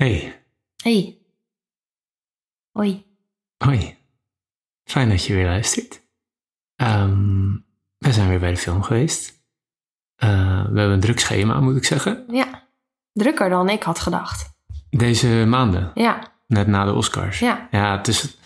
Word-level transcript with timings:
Hey, 0.00 0.42
Hey. 0.82 1.18
Hoi. 2.72 3.06
hoi. 3.58 3.96
Fijn 4.84 5.08
dat 5.08 5.24
je 5.24 5.34
weer 5.34 5.44
luistert. 5.44 6.00
Ehm, 6.76 7.52
we 7.98 8.12
zijn 8.12 8.28
weer 8.28 8.38
bij 8.40 8.50
de 8.50 8.56
film 8.56 8.82
geweest. 8.82 9.42
Eh, 10.16 10.28
we 10.60 10.78
hebben 10.78 10.90
een 10.90 11.00
druk 11.00 11.20
schema, 11.20 11.60
moet 11.60 11.76
ik 11.76 11.84
zeggen. 11.84 12.24
Ja. 12.28 12.68
Drukker 13.12 13.48
dan 13.48 13.68
ik 13.68 13.82
had 13.82 13.98
gedacht. 13.98 14.58
Deze 14.90 15.44
maanden, 15.48 15.90
Ja. 15.94 16.32
net 16.46 16.66
na 16.66 16.84
de 16.84 16.92
Oscars. 16.94 17.38
Ja. 17.38 17.68
Ja, 17.70 17.96
het 17.96 18.08
is, 18.08 18.36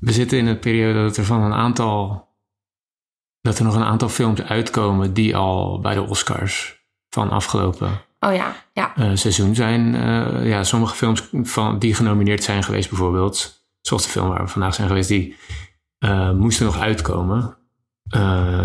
we 0.00 0.12
zitten 0.12 0.38
in 0.38 0.46
een 0.46 0.58
periode 0.58 1.02
dat 1.02 1.16
er 1.16 1.24
van 1.24 1.42
een 1.42 1.52
aantal... 1.54 2.28
dat 3.40 3.58
er 3.58 3.64
nog 3.64 3.74
een 3.74 3.84
aantal 3.84 4.08
films 4.08 4.42
uitkomen 4.42 5.14
die 5.14 5.36
al 5.36 5.80
bij 5.80 5.94
de 5.94 6.02
Oscars 6.02 6.82
van 7.08 7.30
afgelopen 7.30 8.00
Oh 8.20 8.34
ja. 8.34 8.54
Ja. 8.72 8.96
eh, 8.96 9.10
seizoen 9.14 9.54
zijn. 9.54 9.94
Eh, 9.94 10.48
ja, 10.48 10.64
sommige 10.64 10.94
films 10.94 11.28
van, 11.32 11.78
die 11.78 11.94
genomineerd 11.94 12.42
zijn 12.42 12.62
geweest 12.62 12.88
bijvoorbeeld, 12.88 13.66
zoals 13.80 14.02
de 14.02 14.08
film 14.08 14.28
waar 14.28 14.42
we 14.42 14.48
vandaag 14.48 14.74
zijn 14.74 14.88
geweest, 14.88 15.08
die 15.08 15.36
eh, 15.98 16.32
moesten 16.32 16.66
nog 16.66 16.78
uitkomen. 16.78 17.56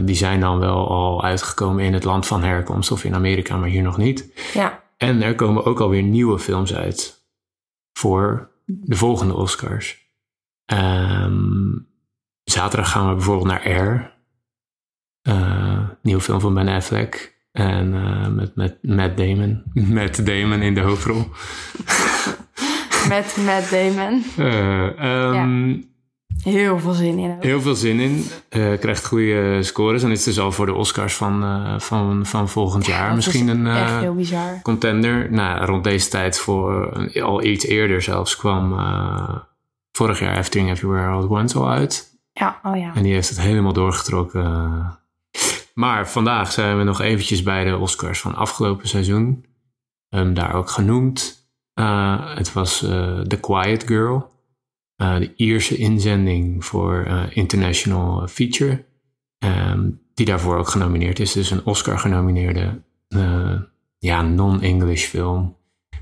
Die 0.04 0.16
zijn 0.16 0.40
dan 0.40 0.60
wel 0.60 0.90
al 0.90 1.24
uitgekomen 1.24 1.84
in 1.84 1.94
het 1.94 2.04
land 2.04 2.28
van 2.28 2.44
herkomst 2.44 2.92
of 2.92 3.04
in 3.04 3.16
Amerika, 3.16 3.58
maar 3.58 3.70
hier 3.70 3.82
nog 3.82 3.98
niet. 3.98 4.32
Ja. 4.54 4.84
En 4.98 5.22
er 5.22 5.36
komen 5.36 5.66
ook 5.66 5.80
alweer 5.80 6.04
nieuwe 6.04 6.40
films 6.40 6.74
uit 6.74 7.28
voor 7.94 8.52
de 8.66 8.96
volgende 8.96 9.34
Oscars. 9.36 10.12
Ehm, 10.66 11.78
zaterdag 12.44 12.92
gaan 12.92 13.10
we 13.10 13.16
bijvoorbeeld 13.16 13.48
naar 13.48 13.64
Air. 13.64 14.14
Nieuwe 16.02 16.22
film 16.22 16.40
van 16.40 16.54
Ben 16.54 16.68
Affleck. 16.68 17.43
En 17.54 17.94
eh, 17.94 18.28
met, 18.28 18.56
met 18.56 18.78
Matt 18.82 19.18
Damon. 19.18 19.64
Matt 19.96 20.26
Damon 20.26 20.62
in 20.62 20.74
de 20.74 20.82
hoofdrol. 20.82 21.24
Met 23.10 23.38
Matt 23.46 23.70
Damon. 23.72 24.24
Eh, 24.38 25.00
ehm, 25.00 25.76
Heel 26.44 26.80
veel 26.80 26.94
zin 26.94 27.18
in. 27.20 27.32
ook. 27.32 27.44
Heel 27.44 27.62
veel 27.62 27.76
zin 27.76 28.00
in. 28.00 28.24
Eh, 28.50 28.80
krijgt 28.80 29.06
goede 29.06 29.64
scores. 29.64 30.04
En 30.04 30.10
het 30.10 30.18
is 30.18 30.24
dus 30.24 30.40
al 30.40 30.52
voor 30.52 30.66
de 30.66 30.74
Oscars 30.74 31.14
van, 31.16 31.44
eh, 31.44 31.80
van, 31.80 32.26
van 32.26 32.50
volgend 32.50 32.86
jaar. 32.86 33.16
Misschien 33.16 33.46
is 33.50 33.54
een 33.54 33.68
eh, 33.68 33.82
Echt 33.82 34.00
heel 34.00 34.16
bizar. 34.16 34.60
contender. 34.62 35.32
Nou, 35.32 35.66
rond 35.66 35.84
deze 35.84 36.10
tijd 36.10 36.40
voor 36.40 36.92
al 37.22 37.44
iets 37.44 37.66
eerder 37.66 38.02
zelfs 38.02 38.36
kwam 38.36 38.80
eh, 38.80 39.36
vorig 39.92 40.20
jaar 40.20 40.32
Everything 40.38 40.70
Everywhere 40.70 41.08
All 41.08 41.24
at 41.24 41.30
Once 41.30 41.58
al 41.58 41.70
uit. 41.70 42.18
Ja. 42.34 42.60
Oh 42.64 42.78
ja. 42.78 42.92
En 42.96 43.04
die 43.04 43.14
heeft 43.14 43.30
het 43.30 43.40
helemaal 43.42 43.74
doorgetrokken. 43.74 45.00
Maar 45.74 46.10
vandaag 46.10 46.52
zijn 46.52 46.78
we 46.78 46.84
nog 46.84 47.02
eventjes 47.02 47.44
bij 47.44 47.64
de 47.64 47.78
Oscars 47.78 48.22
van 48.22 48.36
afgelopen 48.36 48.88
seizoen. 48.88 49.46
Ehm, 50.10 50.34
daar 50.34 50.54
ook 50.54 50.70
genoemd. 50.70 51.48
Eh, 51.74 52.36
het 52.36 52.54
was 52.54 52.84
eh, 52.84 53.20
The 53.20 53.40
Quiet 53.40 53.84
Girl. 53.88 54.32
Eh, 54.96 55.18
de 55.18 55.34
Ierse 55.36 55.78
inzending 55.78 56.66
voor 56.66 57.08
International 57.30 58.28
Feature. 58.28 58.86
Ehm, 59.38 59.90
die 60.14 60.26
daarvoor 60.26 60.58
ook 60.58 60.68
genomineerd 60.68 61.20
is. 61.20 61.32
Dus 61.32 61.52
een 61.52 61.66
Oscar 61.66 62.00
genomineerde 62.00 62.82
ja, 63.98 64.22
non-English 64.22 65.06
film. 65.06 65.58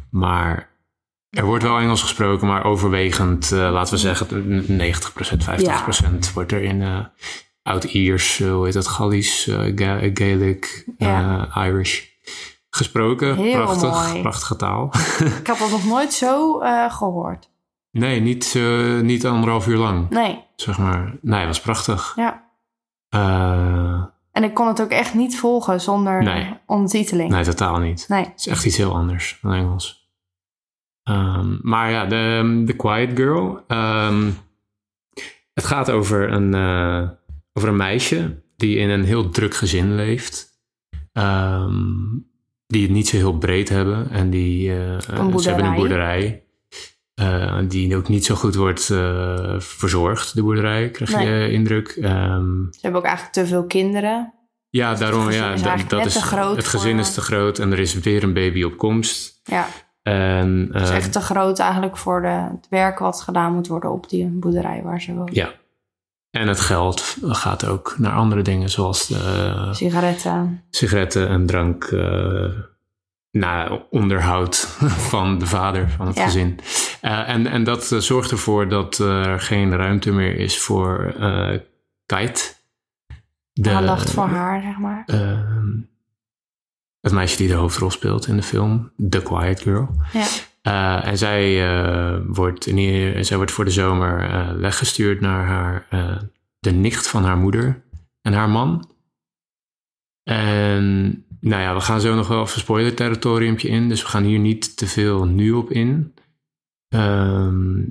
Maar 0.10 0.70
er 1.30 1.46
wordt 1.46 1.64
wel 1.64 1.78
Engels 1.78 2.02
gesproken, 2.02 2.48
maar 2.48 2.64
overwegend, 2.64 3.52
laten 3.52 3.94
we 3.94 4.00
zeggen, 4.00 4.66
90%, 4.78 5.44
50% 5.44 6.34
wordt 6.34 6.52
er 6.52 6.64
in 6.64 7.08
Oud-Iers, 7.64 8.40
eh, 8.40 8.52
hoe 8.52 8.66
heet 8.66 8.74
dat, 8.74 8.88
Gallisch, 8.88 9.48
eh, 9.48 9.72
Ga- 9.76 10.10
Gaelic, 10.14 10.86
Ja. 10.98 11.48
eh, 11.56 11.66
Irish 11.68 12.04
gesproken. 12.70 13.36
Heel 13.36 13.52
Prachtig, 13.64 14.08
mooi. 14.10 14.22
prachtige 14.22 14.56
taal. 14.56 14.94
Ik 15.40 15.48
heb 15.48 15.58
dat 15.58 15.70
nog 15.72 15.86
nooit 15.86 16.14
zo 16.14 16.60
eh, 16.60 16.94
gehoord. 16.94 17.50
nee, 17.92 18.20
niet, 18.20 18.60
niet 19.02 19.26
anderhalf 19.26 19.68
uur 19.68 19.78
lang, 19.78 20.10
Nee. 20.10 20.44
zeg 20.56 20.78
maar. 20.78 21.18
Nee, 21.22 21.38
het 21.40 21.48
was 21.48 21.62
prachtig. 21.62 22.14
Ja. 22.16 22.50
En 24.32 24.44
ik 24.44 24.54
kon 24.54 24.68
het 24.68 24.82
ook 24.82 24.90
echt 24.90 25.14
niet 25.14 25.40
volgen 25.40 25.82
zonder 25.82 26.24
Nee. 26.24 26.58
ondertiteling. 26.66 27.30
nee, 27.32 27.44
totaal 27.44 27.78
niet. 27.80 28.06
Nee. 28.08 28.24
Het 28.26 28.40
is 28.40 28.48
echt 28.48 28.66
iets 28.66 28.78
heel 28.78 28.96
anders 28.96 29.40
dan 29.42 29.54
Engels. 29.54 30.10
Ehm, 31.04 31.58
maar 31.62 31.92
ja, 31.92 32.06
de, 32.06 32.64
The 32.66 32.74
Quiet 32.74 33.12
Girl. 33.18 33.64
ehm, 33.68 34.30
het 35.54 35.64
gaat 35.66 35.92
over 35.92 36.32
een, 36.34 36.54
over 37.54 37.70
een 37.70 37.76
meisje 37.76 38.44
die 38.56 38.78
in 38.78 38.90
een 38.90 39.04
heel 39.04 39.30
druk 39.30 39.56
gezin 39.56 39.96
leeft. 39.96 40.50
Ehm, 41.14 41.84
die 42.68 42.82
het 42.82 42.92
niet 42.92 43.08
zo 43.08 43.16
heel 43.16 43.38
breed 43.38 43.70
hebben. 43.70 44.10
En 44.10 44.30
die, 44.30 44.70
eh, 44.72 45.00
ze 45.40 45.48
hebben 45.50 45.66
een 45.66 45.76
boerderij. 45.76 46.44
eh, 47.14 47.58
die 47.68 47.96
ook 47.96 48.08
niet 48.08 48.26
zo 48.26 48.36
goed 48.36 48.56
wordt 48.56 48.90
eh, 48.90 49.56
verzorgd, 49.60 50.36
de 50.36 50.44
boerderij, 50.44 50.90
krijg 50.90 51.12
je 51.12 51.18
Nee. 51.18 51.52
indruk. 51.52 51.88
Ehm, 51.90 52.46
Ze 52.72 52.80
hebben 52.82 53.00
ook 53.00 53.06
eigenlijk 53.06 53.36
te 53.36 53.46
veel 53.46 53.66
kinderen. 53.66 54.34
ja, 54.70 54.94
daarom, 54.96 55.26
gezin 55.26 55.42
ja, 55.42 55.54
is 55.54 55.62
dat, 55.62 56.06
is, 56.06 56.14
het 56.56 56.68
gezin 56.68 57.00
is 57.00 57.14
te 57.14 57.22
groot 57.22 57.60
en 57.60 57.72
er 57.72 57.80
is 57.80 57.94
weer 57.94 58.24
een 58.24 58.34
baby 58.34 58.64
op 58.64 58.78
komst. 58.78 59.40
Ja. 59.44 59.68
En, 60.04 60.70
Het 60.72 60.82
is 60.84 60.90
eh, 60.90 60.96
echt 60.96 61.12
te 61.12 61.22
groot 61.22 61.60
eigenlijk 61.60 61.98
voor 61.98 62.22
de, 62.22 62.28
het 62.28 62.68
werk 62.70 63.00
wat 63.00 63.22
gedaan 63.22 63.54
moet 63.54 63.68
worden 63.68 63.92
op 63.92 64.10
die 64.10 64.28
boerderij 64.28 64.82
waar 64.84 65.02
ze 65.02 65.14
woont. 65.14 65.36
Ja. 65.36 65.54
En 66.32 66.48
het 66.48 66.60
geld 66.60 67.18
gaat 67.22 67.66
ook 67.66 67.96
naar 67.98 68.12
andere 68.14 68.42
dingen, 68.42 68.70
zoals 68.70 69.08
de 69.08 69.70
Sigaretten. 69.72 70.64
sigaretten 70.70 71.28
en 71.28 71.46
drank. 71.46 71.84
eh 71.84 72.50
nou, 73.32 73.82
onderhoud 73.90 74.58
van 75.12 75.40
de 75.40 75.46
vader 75.46 75.90
van 75.90 76.08
het 76.08 76.16
Ja. 76.18 76.24
gezin. 76.24 76.60
Eh, 77.02 77.30
en, 77.30 77.48
en 77.48 77.64
dat 77.64 77.92
eh, 77.92 78.00
zorgt 78.00 78.32
ervoor 78.32 78.70
dat 78.70 78.98
er 78.98 79.40
geen 79.42 79.76
ruimte 79.76 80.12
meer 80.12 80.36
is 80.36 80.60
voor 80.60 81.16
eh 81.20 81.60
Kite. 82.06 82.54
De, 83.54 83.70
Aandacht 83.72 84.12
voor 84.12 84.28
haar, 84.28 84.62
zeg 84.62 84.78
maar. 84.78 85.04
ehm, 85.06 85.68
het 87.02 87.12
meisje 87.12 87.38
die 87.38 87.48
de 87.48 87.54
hoofdrol 87.54 87.92
speelt 87.92 88.28
in 88.28 88.36
de 88.36 88.44
film, 88.44 88.92
The 89.10 89.22
Quiet 89.22 89.62
Girl. 89.62 89.90
Ja. 90.14 90.26
Eh, 90.62 91.08
en 91.08 91.18
zij, 91.18 91.68
eh, 91.68 92.20
wordt 92.26 92.64
zij 93.20 93.38
wordt 93.38 93.52
voor 93.52 93.66
de 93.66 93.72
zomer 93.72 94.30
eh, 94.30 94.52
weggestuurd 94.52 95.22
naar 95.22 95.46
haar, 95.46 95.88
de 96.60 96.72
nicht 96.72 97.08
van 97.08 97.24
haar 97.24 97.38
moeder 97.38 97.84
en 98.22 98.34
haar 98.34 98.50
man. 98.50 98.90
En 100.24 101.26
nou 101.40 101.62
ja, 101.62 101.74
we 101.74 101.82
gaan 101.82 102.02
zo 102.02 102.16
nog 102.16 102.28
wel 102.28 102.42
even 102.42 102.60
spoiler 102.60 102.96
territoriumpje 102.96 103.68
in, 103.68 103.90
dus 103.90 104.02
we 104.02 104.08
gaan 104.08 104.24
hier 104.24 104.40
niet 104.40 104.78
te 104.78 104.88
veel 104.88 105.26
nu 105.26 105.52
op 105.52 105.72
in. 105.72 106.14
Ehm, 106.88 107.84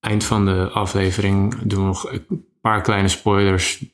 eind 0.00 0.24
van 0.24 0.44
de 0.44 0.68
aflevering 0.68 1.58
doen 1.62 1.80
we 1.80 1.86
nog 1.86 2.12
een 2.12 2.46
paar 2.60 2.82
kleine 2.82 3.08
spoilers, 3.08 3.84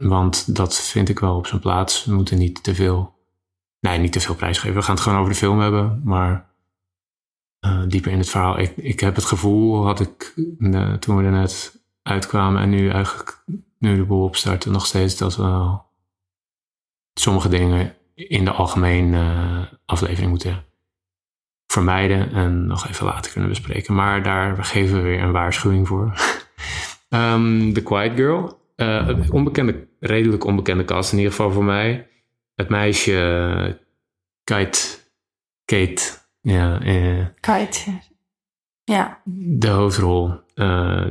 want 0.00 0.54
dat 0.54 0.80
vind 0.80 1.08
ik 1.08 1.18
wel 1.18 1.36
op 1.36 1.46
zijn 1.46 1.60
plaats. 1.60 2.04
We 2.04 2.14
moeten 2.14 2.38
niet 2.38 2.62
te 2.62 2.74
veel, 2.74 3.14
nee, 3.80 3.98
niet 3.98 4.12
te 4.12 4.20
veel 4.20 4.34
prijs 4.34 4.58
geven. 4.58 4.76
We 4.76 4.82
gaan 4.82 4.94
het 4.94 5.02
gewoon 5.02 5.18
over 5.18 5.32
de 5.32 5.38
film 5.38 5.58
hebben, 5.60 6.00
maar 6.04 6.54
eh, 7.60 7.82
dieper 7.88 8.12
in 8.12 8.18
het 8.18 8.28
verhaal. 8.28 8.58
Ik, 8.58 8.76
ik 8.76 9.00
heb 9.00 9.14
het 9.14 9.24
gevoel, 9.24 9.84
had 9.84 10.00
ik 10.00 10.34
eh, 10.58 10.92
toen 10.92 11.16
we 11.16 11.24
er 11.24 11.30
net 11.30 11.80
uitkwamen 12.02 12.62
en 12.62 12.70
nu 12.70 12.88
eigenlijk, 12.90 13.44
nu 13.78 13.96
de 13.96 14.04
boel 14.04 14.24
opstarten, 14.24 14.72
nog 14.72 14.86
steeds 14.86 15.16
dat 15.16 15.36
we 15.36 15.78
sommige 17.14 17.48
dingen 17.48 17.94
in 18.14 18.44
de 18.44 18.50
algemene 18.50 19.18
eh, 19.18 19.74
aflevering 19.84 20.30
moeten 20.30 20.64
vermijden 21.66 22.32
en 22.32 22.66
nog 22.66 22.88
even 22.88 23.06
later 23.06 23.32
kunnen 23.32 23.50
bespreken. 23.50 23.94
Maar 23.94 24.22
daar 24.22 24.64
geven 24.64 24.96
we 24.96 25.02
weer 25.02 25.22
een 25.22 25.32
waarschuwing 25.32 25.86
voor. 25.88 26.12
Ehm, 27.08 27.72
The 27.72 27.82
Quiet 27.82 28.12
Girl. 28.14 28.64
Onbekende, 29.30 29.88
redelijk 30.00 30.44
onbekende 30.44 30.84
cast 30.84 31.12
in 31.12 31.18
ieder 31.18 31.32
geval 31.32 31.50
voor 31.50 31.64
mij. 31.64 32.08
Het 32.54 32.68
meisje 32.68 33.80
Kate, 34.44 34.78
Kate, 35.64 36.02
ja, 36.52 36.80
eh, 36.80 37.26
Kite. 37.40 37.98
Ja. 38.84 39.20
de 39.24 39.68
hoofdrol 39.68 40.40
eh, 40.54 41.06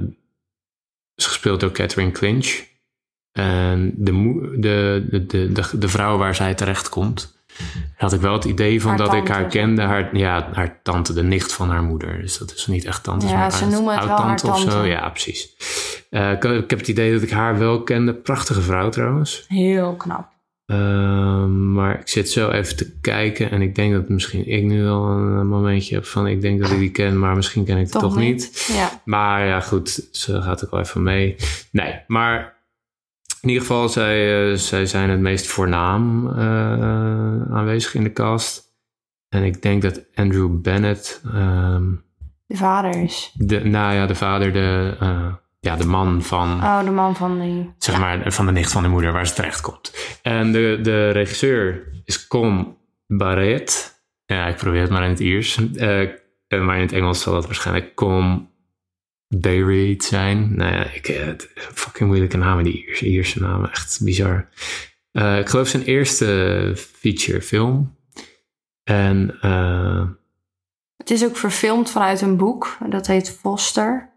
is 1.15 1.25
gespeeld 1.25 1.59
door 1.59 1.71
Catherine 1.71 2.11
Clinch. 2.11 2.63
En 3.31 3.93
de, 3.97 4.11
de, 4.59 5.05
de, 5.09 5.51
de, 5.51 5.77
de, 5.77 5.87
vrouw 5.87 6.17
waar 6.17 6.35
zij 6.35 6.53
terecht 6.53 6.89
komt, 6.89 7.37
had 7.95 8.13
ik 8.13 8.21
wel 8.21 8.33
het 8.33 8.45
idee 8.45 8.81
van 8.81 8.89
Haar 8.89 8.97
dat 8.97 9.13
ik 9.13 9.25
tante. 9.25 9.31
haar 9.31 9.45
kende. 9.47 9.81
Haar, 9.81 10.17
ja, 10.17 10.49
haar 10.53 10.79
tante, 10.83 11.13
de 11.13 11.23
nicht 11.23 11.53
van 11.53 11.69
haar 11.69 11.83
moeder. 11.83 12.21
Dus 12.21 12.37
dat 12.37 12.53
is 12.53 12.67
niet 12.67 12.85
echt 12.85 13.03
tante. 13.03 13.27
Ja, 13.27 13.37
maar 13.37 13.51
ze 13.51 13.65
noemen 13.67 13.95
het 13.95 14.05
wel 14.05 14.17
haar 14.17 14.27
oud-tante 14.27 14.47
of 14.47 14.59
zo. 14.59 14.69
tante. 14.69 14.87
Ja, 14.87 15.09
precies. 15.09 15.55
Eh, 16.09 16.31
ik, 16.31 16.43
ik 16.43 16.69
heb 16.69 16.79
het 16.79 16.87
idee 16.87 17.13
dat 17.13 17.21
ik 17.21 17.31
haar 17.31 17.57
wel 17.57 17.83
kende. 17.83 18.13
Prachtige 18.13 18.61
vrouw 18.61 18.89
trouwens. 18.89 19.45
Heel 19.47 19.95
knap. 19.95 20.34
Ehm, 20.65 21.73
maar 21.73 21.99
ik 21.99 22.07
zit 22.07 22.29
zo 22.29 22.49
even 22.49 22.75
te 22.75 22.99
kijken 23.01 23.51
en 23.51 23.61
ik 23.61 23.75
denk 23.75 23.93
dat 23.93 24.09
misschien 24.09 24.47
ik 24.47 24.63
nu 24.63 24.83
wel 24.83 25.05
een 25.05 25.47
momentje 25.47 25.95
heb 25.95 26.05
van 26.05 26.27
ik 26.27 26.41
denk 26.41 26.61
dat 26.61 26.71
ik 26.71 26.79
die 26.79 26.91
ken, 26.91 27.19
maar 27.19 27.35
misschien 27.35 27.65
ken 27.65 27.77
ik 27.77 27.83
het 27.83 27.91
Toch, 27.91 28.01
toch, 28.01 28.15
niet? 28.15 28.33
niet. 28.33 28.71
Ja. 28.73 29.01
Maar 29.05 29.45
ja, 29.45 29.59
goed, 29.61 30.07
ze 30.11 30.41
gaat 30.41 30.65
ook 30.65 30.71
wel 30.71 30.79
even 30.79 31.03
mee. 31.03 31.35
Nee, 31.71 31.99
maar 32.07 32.53
in 33.41 33.49
ieder 33.49 33.65
geval, 33.65 33.89
zij, 33.89 34.49
eh, 34.51 34.57
zij 34.57 34.85
zijn 34.85 35.09
het 35.09 35.19
meest 35.19 35.47
voornaam 35.47 36.29
eh, 36.29 37.55
aanwezig 37.55 37.95
in 37.95 38.03
de 38.03 38.13
cast. 38.13 38.63
En 39.29 39.43
ik 39.43 39.61
denk 39.61 39.81
dat 39.81 40.01
Andrew 40.15 40.61
Bennett, 40.61 41.21
ehm, 41.33 41.83
De 42.47 42.55
vader 42.55 43.03
is. 43.03 43.31
de, 43.33 43.63
nou 43.63 43.93
ja, 43.93 44.05
de 44.05 44.15
vader, 44.15 44.53
de, 44.53 44.95
eh, 44.99 45.33
ja, 45.65 45.75
de 45.75 45.85
man 45.85 46.23
van, 46.23 46.63
Oh, 46.63 46.83
de 46.83 46.91
man 46.91 47.15
van 47.15 47.39
die. 47.39 47.73
zeg 47.77 47.99
maar, 47.99 48.31
van 48.31 48.45
de 48.45 48.51
nicht 48.51 48.71
van 48.71 48.83
de 48.83 48.89
moeder 48.89 49.11
waar 49.11 49.27
ze 49.27 49.33
terecht 49.33 49.61
komt. 49.61 49.95
En 50.21 50.51
de, 50.51 50.79
de 50.81 51.09
regisseur 51.09 51.87
is 52.03 52.27
Com 52.27 52.77
Barret. 53.07 53.99
Ja, 54.25 54.47
ik 54.47 54.55
probeer 54.55 54.81
het 54.81 54.89
maar 54.89 55.03
in 55.03 55.09
het 55.09 55.19
Iers. 55.19 55.57
Eh, 55.75 56.09
maar 56.47 56.75
in 56.75 56.81
het 56.81 56.91
Engels 56.91 57.21
zal 57.21 57.33
dat 57.33 57.45
waarschijnlijk 57.45 57.95
Com 57.95 58.51
Barret 59.27 60.03
zijn. 60.03 60.55
Nou 60.55 60.71
ja, 60.71 60.83
ik, 60.83 61.07
eh, 61.07 61.25
het- 61.25 61.51
fucking 61.55 62.09
moeilijke 62.09 62.37
namen, 62.37 62.63
die 62.63 62.85
Ierse, 62.85 63.05
Ierse 63.05 63.41
namen. 63.41 63.71
Echt 63.71 63.99
bizar. 64.03 64.47
Ik 65.39 65.49
geloof 65.49 65.67
zijn 65.67 65.83
eerste 65.83 66.73
feature 66.75 67.41
film. 67.41 67.95
En 68.83 69.37
Het 70.97 71.09
is 71.11 71.23
ook 71.25 71.37
verfilmd 71.37 71.89
vanuit 71.91 72.21
een 72.21 72.37
boek. 72.37 72.77
Dat 72.89 73.07
heet 73.07 73.37
Foster. 73.39 74.13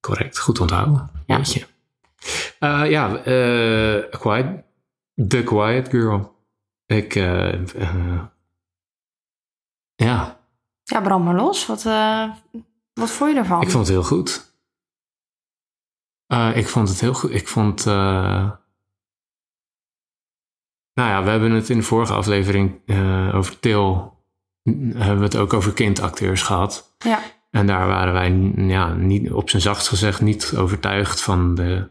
Correct, 0.00 0.38
goed 0.38 0.60
onthouden. 0.60 1.10
Ja. 1.26 1.40
Eh, 2.58 2.90
ja, 2.90 3.04
A 4.14 4.18
Quiet, 4.18 4.46
The 5.28 5.42
Quiet 5.42 5.88
Girl. 5.88 6.38
Ik, 6.86 7.14
eh, 7.14 7.64
ja, 9.94 10.38
Ja, 10.84 11.00
brand 11.00 11.24
maar 11.24 11.34
los. 11.34 11.66
Wat, 11.66 11.82
wat 12.92 13.10
vond 13.10 13.32
je 13.32 13.38
ervan? 13.38 13.62
ik 13.62 13.70
vond 13.70 13.86
het 13.86 13.94
heel 13.96 14.04
goed. 14.04 14.48
Ik 16.54 16.68
vond 16.68 16.88
het 16.88 17.00
heel 17.00 17.14
goed. 17.14 17.30
Ik 17.30 17.48
vond. 17.48 17.84
nou 17.84 18.58
ja, 20.94 21.22
we 21.22 21.30
hebben 21.30 21.50
het 21.50 21.68
in 21.68 21.76
de 21.76 21.82
vorige 21.82 22.12
aflevering 22.12 22.80
over 23.34 23.58
Til. 23.58 24.18
Hebben 24.94 25.18
we 25.18 25.24
het 25.24 25.36
ook 25.36 25.52
over 25.52 25.72
kindacteurs 25.72 26.42
gehad. 26.42 26.94
Ja, 26.98 27.22
En 27.50 27.66
daar 27.66 27.86
waren 27.86 28.12
wij 28.12 28.30
ja, 28.66 28.94
niet, 28.94 29.32
op 29.32 29.50
zijn 29.50 29.62
zachtst 29.62 29.88
gezegd 29.88 30.20
niet 30.20 30.56
overtuigd 30.56 31.22
van 31.22 31.54
de 31.54 31.90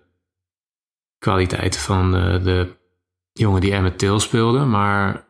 kwaliteiten 1.17 1.79
van 1.79 2.11
de, 2.11 2.39
de 2.43 2.77
jongen 3.31 3.61
die 3.61 3.73
Emmett 3.73 3.97
Till 3.97 4.19
speelde. 4.19 4.65
Maar 4.65 5.27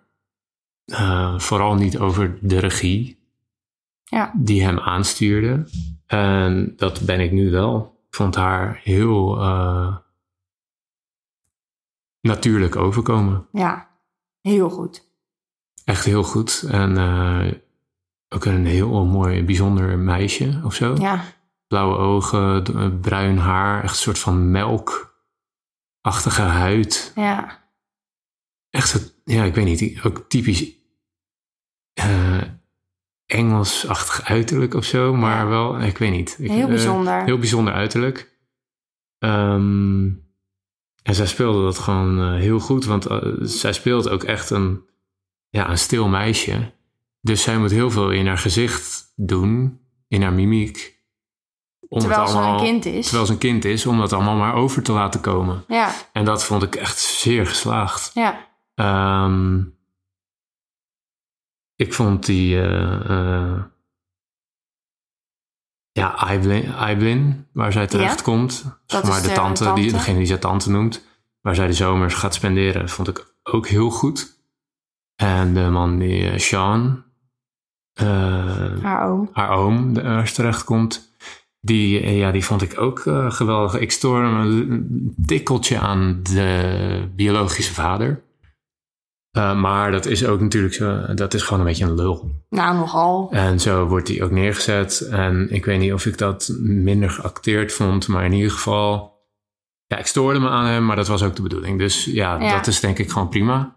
eh, 0.85 1.39
vooral 1.39 1.75
niet 1.75 1.97
over 1.97 2.37
de 2.41 2.59
regie 2.59 3.19
ja, 4.03 4.33
die 4.35 4.63
hem 4.63 4.79
aanstuurde. 4.79 5.69
En 6.05 6.73
dat 6.75 7.01
ben 7.01 7.19
ik 7.19 7.31
nu 7.31 7.51
wel. 7.51 8.03
Ik 8.07 8.15
vond 8.15 8.35
haar 8.35 8.79
heel 8.83 9.39
eh, 9.39 9.97
natuurlijk 12.21 12.75
overkomen. 12.75 13.47
ja. 13.51 13.87
Heel 14.41 14.69
goed. 14.69 15.07
Echt 15.85 16.05
heel 16.05 16.23
goed. 16.23 16.65
En 16.69 16.97
eh, 16.97 17.53
ook 18.29 18.45
een 18.45 18.65
heel 18.65 19.05
mooi, 19.05 19.43
bijzonder 19.43 19.97
meisje 19.97 20.61
of 20.63 20.73
zo. 20.75 20.95
Ja, 20.99 21.23
Blauwe 21.67 21.97
ogen, 21.97 22.63
eh, 22.65 22.99
bruin 23.01 23.37
haar, 23.37 23.83
echt 23.83 23.91
een 23.93 23.99
soort 23.99 24.19
van 24.19 24.51
melkachtige 24.51 26.41
huid. 26.41 27.11
ja. 27.15 27.57
Echt 28.69 28.89
zo, 28.89 28.97
ja, 29.23 29.43
ik 29.43 29.55
weet 29.55 29.65
niet, 29.65 30.03
ook 30.03 30.25
typisch 30.29 30.73
eh, 31.93 32.41
Engelsachtig 33.25 34.23
uiterlijk 34.23 34.73
of 34.73 34.83
zo, 34.85 35.13
maar 35.15 35.37
Ja. 35.43 35.47
wel, 35.47 35.81
ik 35.81 35.97
weet 35.97 36.11
niet. 36.11 36.35
Ik, 36.39 36.49
Heel 36.49 36.61
eh, 36.61 36.67
bijzonder. 36.67 37.23
heel 37.23 37.37
bijzonder 37.37 37.73
uiterlijk. 37.73 38.37
Ehm, 39.17 40.03
en 41.03 41.15
zij 41.15 41.25
speelde 41.27 41.63
dat 41.63 41.77
gewoon 41.77 42.33
heel 42.33 42.59
goed, 42.59 42.85
want 42.85 43.07
zij 43.41 43.73
speelt 43.73 44.09
ook 44.09 44.23
echt 44.23 44.49
een, 44.49 44.83
ja, 45.49 45.69
een 45.69 45.77
stil 45.77 46.07
meisje. 46.07 46.71
Dus 47.21 47.41
zij 47.43 47.57
moet 47.57 47.71
heel 47.71 47.91
veel 47.91 48.11
in 48.11 48.27
haar 48.27 48.37
gezicht 48.37 49.13
doen, 49.15 49.81
in 50.07 50.21
haar 50.21 50.33
mimiek. 50.33 50.97
Om 51.87 51.99
Terwijl 51.99 52.21
het 52.21 52.29
ze 52.31 52.37
een 52.37 52.57
kind 52.57 52.85
is. 52.85 53.03
Terwijl 53.05 53.25
ze 53.25 53.31
een 53.31 53.37
kind 53.37 53.65
is, 53.65 53.85
om 53.85 53.97
dat 53.97 54.13
allemaal 54.13 54.35
maar 54.35 54.53
over 54.53 54.83
te 54.83 54.91
laten 54.91 55.21
komen. 55.21 55.63
Ja, 55.67 55.91
En 56.13 56.25
dat 56.25 56.43
vond 56.43 56.63
ik 56.63 56.75
echt 56.75 56.99
zeer 56.99 57.47
geslaagd. 57.47 58.11
ja, 58.13 58.47
Ehm, 58.75 59.61
ik 61.75 61.93
vond 61.93 62.25
die. 62.25 62.61
eh, 62.61 63.63
ja, 65.91 66.09
Aiblin, 66.15 66.73
Aiblin, 66.73 67.47
waar 67.53 67.71
zij 67.71 67.87
terecht 67.87 68.21
komt. 68.21 68.79
Zeg 68.85 69.03
maar 69.03 69.21
de 69.21 69.27
de 69.27 69.33
tante, 69.33 69.63
tante. 69.63 69.81
Die, 69.81 69.91
degene 69.91 70.17
die 70.17 70.27
zij 70.27 70.37
tante 70.37 70.69
noemt. 70.69 71.05
Waar 71.41 71.55
zij 71.55 71.67
de 71.67 71.73
zomers 71.73 72.13
gaat 72.13 72.33
spenderen, 72.33 72.89
vond 72.89 73.07
ik 73.07 73.33
ook 73.43 73.67
heel 73.67 73.89
goed. 73.89 74.37
En 75.15 75.53
de 75.53 75.69
man 75.69 75.97
die, 75.99 76.29
eh, 76.29 76.39
Sean, 76.39 77.03
haar 78.81 79.09
oom. 79.09 79.29
haar 79.33 79.49
oom, 79.49 79.93
de- 79.93 80.01
waar 80.03 80.27
ze 80.27 80.33
terecht 80.33 80.63
komt. 80.63 81.07
Die, 81.61 81.99
eh, 82.01 82.17
ja, 82.17 82.31
die 82.31 82.45
vond 82.45 82.61
ik 82.61 82.79
ook 82.79 82.99
eh, 82.99 83.31
geweldig. 83.31 83.79
Ik 83.79 83.91
stoor 83.91 84.23
een 84.23 85.13
tikkeltje 85.25 85.79
aan 85.79 86.19
de 86.23 87.09
biologische 87.15 87.73
vader. 87.73 88.23
Eh, 89.31 89.59
maar 89.61 89.91
dat 89.91 90.05
is 90.05 90.25
ook 90.25 90.39
natuurlijk 90.41 90.73
zo, 90.73 91.13
dat 91.13 91.33
is 91.33 91.41
gewoon 91.43 91.59
een 91.59 91.65
beetje 91.65 91.85
een 91.85 91.95
lul. 91.95 92.31
Nou, 92.49 92.75
nogal. 92.75 93.27
En 93.31 93.59
zo 93.59 93.85
wordt 93.87 94.07
hij 94.07 94.23
ook 94.23 94.31
neergezet. 94.31 94.99
En 95.11 95.47
ik 95.51 95.65
weet 95.65 95.79
niet 95.79 95.93
of 95.93 96.05
ik 96.05 96.17
dat 96.17 96.51
minder 96.59 97.09
geacteerd 97.09 97.73
vond, 97.73 98.07
maar 98.07 98.25
in 98.25 98.33
ieder 98.33 98.51
geval. 98.51 99.17
Ja, 99.85 99.97
ik 99.97 100.05
stoorde 100.07 100.39
me 100.39 100.49
aan 100.49 100.65
hem, 100.65 100.85
maar 100.85 100.95
dat 100.95 101.07
was 101.07 101.23
ook 101.23 101.35
de 101.35 101.41
bedoeling. 101.41 101.79
Dus 101.79 102.05
ja, 102.05 102.35
Ja. 102.41 102.55
dat 102.55 102.67
is 102.67 102.79
denk 102.79 102.97
ik 102.99 103.11
gewoon 103.11 103.29
prima. 103.29 103.75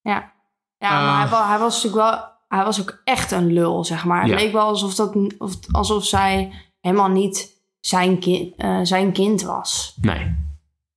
Ja, 0.00 0.32
ja 0.78 0.98
Eh. 1.00 1.06
maar 1.06 1.28
hij, 1.28 1.48
hij 1.48 1.58
was 1.58 1.82
natuurlijk 1.82 2.10
wel... 2.10 2.29
Hij 2.54 2.64
was 2.64 2.80
ook 2.80 3.00
echt 3.04 3.30
een 3.30 3.52
lul, 3.52 3.84
zeg 3.84 4.04
maar. 4.04 4.20
Het 4.20 4.30
Ja. 4.30 4.36
leek 4.36 4.52
wel 4.52 4.62
alsof, 4.66 4.94
dat, 4.94 5.16
of, 5.38 5.58
alsof 5.70 6.04
zij 6.04 6.52
helemaal 6.80 7.08
niet 7.08 7.60
zijn, 7.80 8.18
kind 8.18 8.54
zijn 8.82 9.12
kind 9.12 9.42
was. 9.42 9.96
Nee, 10.00 10.34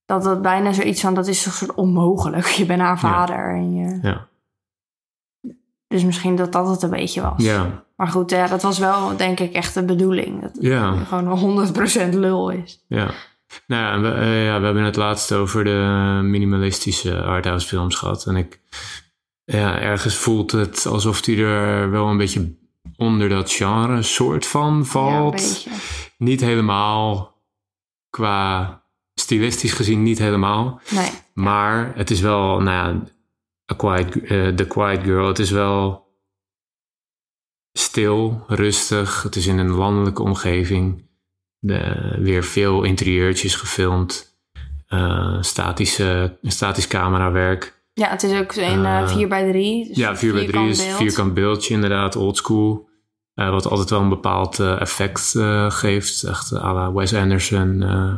Dat 0.05 0.23
dat 0.23 0.41
bijna 0.41 0.71
zoiets 0.73 1.01
van, 1.01 1.13
dat 1.13 1.27
is 1.27 1.44
toch 1.44 1.53
soort 1.53 1.73
onmogelijk. 1.73 2.45
Je 2.59 2.65
bent 2.65 2.81
haar 2.81 3.00
vader. 3.00 3.55
En 3.55 3.73
je, 3.75 4.00
ja. 4.01 4.27
dus 5.88 6.03
misschien 6.03 6.35
dat 6.35 6.51
dat 6.51 6.67
het 6.67 6.81
een 6.83 6.89
beetje 6.89 7.21
was. 7.21 7.44
Ja, 7.44 7.83
Maar 7.95 8.07
goed, 8.07 8.29
ja, 8.29 8.47
dat 8.47 8.61
was 8.61 8.79
wel 8.79 9.17
denk 9.17 9.39
ik 9.39 9.53
echt 9.53 9.73
de 9.73 9.83
bedoeling. 9.83 10.41
Dat 10.41 10.53
het 10.53 10.63
ja. 10.63 10.95
gewoon 10.95 11.57
een 11.57 12.13
100% 12.13 12.13
lul 12.13 12.50
is. 12.50 12.83
Ja. 12.88 13.09
Nou 13.67 13.81
ja, 13.81 14.00
we, 14.01 14.15
eh, 14.19 14.45
ja, 14.45 14.59
we 14.59 14.65
hebben 14.65 14.83
het 14.83 14.95
laatst 14.95 15.31
over 15.33 15.63
de 15.63 16.19
minimalistische 16.23 17.21
arthouse 17.21 17.67
films 17.67 17.95
gehad. 17.95 18.25
En 18.25 18.35
ik, 18.35 18.59
ja, 19.45 19.80
ergens 19.80 20.16
voelt 20.16 20.51
het 20.51 20.86
alsof 20.86 21.25
hij 21.25 21.38
er 21.38 21.92
wel 21.92 22.07
een 22.07 22.18
beetje 22.18 22.56
onder 22.98 23.30
dat 23.30 23.51
genre 23.51 24.01
soort 24.01 24.45
van 24.48 24.86
valt. 24.86 25.67
niet 26.17 26.41
helemaal, 26.41 27.38
qua 28.10 28.82
stilistisch 29.13 29.74
gezien 29.74 30.03
niet 30.03 30.20
helemaal. 30.20 30.82
Nee, 30.89 31.10
Maar 31.34 31.96
het 31.96 32.12
is 32.12 32.20
wel, 32.20 32.62
nou 32.62 32.96
ja, 32.96 33.03
A 33.72 33.75
Quiet, 33.75 34.24
eh, 34.24 34.48
The 34.48 34.67
Quiet 34.67 35.03
Girl. 35.03 35.27
Het 35.27 35.39
is 35.39 35.51
wel 35.51 36.08
stil, 37.72 38.44
rustig. 38.48 39.24
Het 39.24 39.36
is 39.36 39.48
in 39.48 39.58
een 39.58 39.72
landelijke 39.72 40.22
omgeving. 40.22 41.12
De, 41.60 42.15
weer 42.20 42.44
veel 42.44 42.84
interieurtjes 42.84 43.56
gefilmd. 43.56 44.38
Eh, 44.88 45.41
statische, 45.41 46.38
statisch 46.41 46.88
camerawerk. 46.88 47.83
Ja, 47.93 48.09
het 48.09 48.23
is 48.23 48.39
ook 48.39 48.53
in 48.53 48.85
eh 48.85 49.01
Eh, 49.01 49.07
4 49.07 49.27
bij 49.27 49.50
3 49.51 49.88
Dus 49.88 49.97
ja, 49.97 50.15
4 50.17 50.33
bij 50.33 50.47
3 50.47 50.69
is 50.69 50.85
beeld. 50.85 50.97
vierkant 50.97 51.33
beeldje 51.33 51.73
inderdaad, 51.73 52.15
oldschool. 52.15 52.89
Eh 53.33 53.50
wat 53.50 53.67
altijd 53.67 53.89
wel 53.89 54.01
een 54.01 54.09
bepaald 54.09 54.59
eh, 54.59 54.81
effect 54.81 55.35
eh, 55.35 55.71
geeft. 55.71 56.23
Echt 56.23 56.51
eh, 56.51 56.63
à 56.63 56.73
la 56.73 56.91
Wes 56.93 57.13
Anderson 57.13 57.81
eh, 57.81 58.13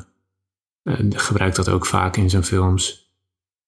eh, 0.84 1.00
gebruikt 1.10 1.56
dat 1.56 1.70
ook 1.70 1.86
vaak 1.86 2.18
in 2.18 2.30
zijn 2.30 2.44
films. 2.44 3.10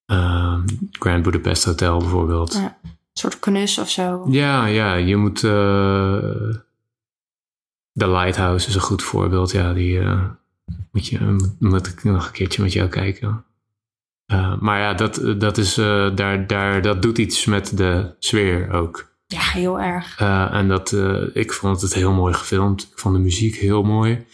Eh, 0.05 0.57
Grand 0.91 1.23
Budapest 1.23 1.63
Hotel 1.65 1.97
bijvoorbeeld. 1.99 2.53
Ja. 2.53 2.77
Een 2.83 2.89
soort 3.13 3.39
knus 3.39 3.77
of 3.77 3.89
zo. 3.89 4.25
Ja, 4.29 4.65
ja, 4.65 4.93
je 4.93 5.15
moet... 5.15 5.43
eh 5.43 6.55
The 7.99 8.09
Lighthouse 8.09 8.67
is 8.67 8.75
een 8.75 8.81
goed 8.81 9.03
voorbeeld. 9.03 9.51
Ja, 9.51 9.73
die 9.73 9.99
eh, 9.99 10.23
moet, 10.91 11.07
je, 11.07 11.19
moet, 11.19 11.55
moet 11.59 11.87
ik 11.87 12.03
nog 12.03 12.25
een 12.27 12.31
keertje 12.31 12.61
met 12.63 12.73
jou 12.73 12.89
kijken. 12.89 13.45
Eh, 14.27 14.53
maar 14.59 14.79
ja, 14.79 14.93
dat, 14.93 15.21
dat, 15.37 15.57
is, 15.57 15.77
eh, 15.77 16.15
daar, 16.15 16.47
daar, 16.47 16.81
dat 16.81 17.01
doet 17.01 17.17
iets 17.17 17.45
met 17.45 17.77
de 17.77 18.15
sfeer 18.19 18.71
ook. 18.71 19.15
Ja, 19.27 19.39
heel 19.41 19.79
erg. 19.79 20.19
Eh, 20.19 20.53
en 20.53 20.67
dat, 20.67 20.91
eh, 20.91 21.21
ik 21.33 21.53
vond 21.53 21.81
het 21.81 21.93
heel 21.93 22.11
mooi 22.13 22.33
gefilmd. 22.33 22.87
Ik 22.91 22.99
vond 22.99 23.15
de 23.15 23.21
muziek 23.21 23.55
heel 23.55 23.83
mooi. 23.83 24.25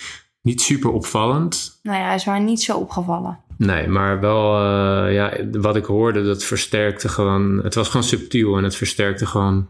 Niet 0.42 0.62
super 0.62 0.90
opvallend. 0.92 1.80
Nou 1.84 1.98
ja, 1.98 2.06
hij 2.06 2.16
is 2.16 2.26
mij 2.26 2.40
niet 2.40 2.62
zo 2.62 2.78
opgevallen. 2.78 3.40
Nee, 3.58 3.88
maar 3.88 4.20
wel, 4.20 4.56
eh, 4.60 5.14
ja, 5.14 5.34
wat 5.52 5.76
ik 5.76 5.86
hoorde, 5.86 6.24
dat 6.24 6.44
versterkte 6.44 7.10
gewoon. 7.10 7.60
Het 7.64 7.76
was 7.76 7.88
gewoon 7.88 8.04
subtiel 8.04 8.58
en 8.58 8.64
het 8.64 8.76
versterkte 8.76 9.26
gewoon 9.26 9.68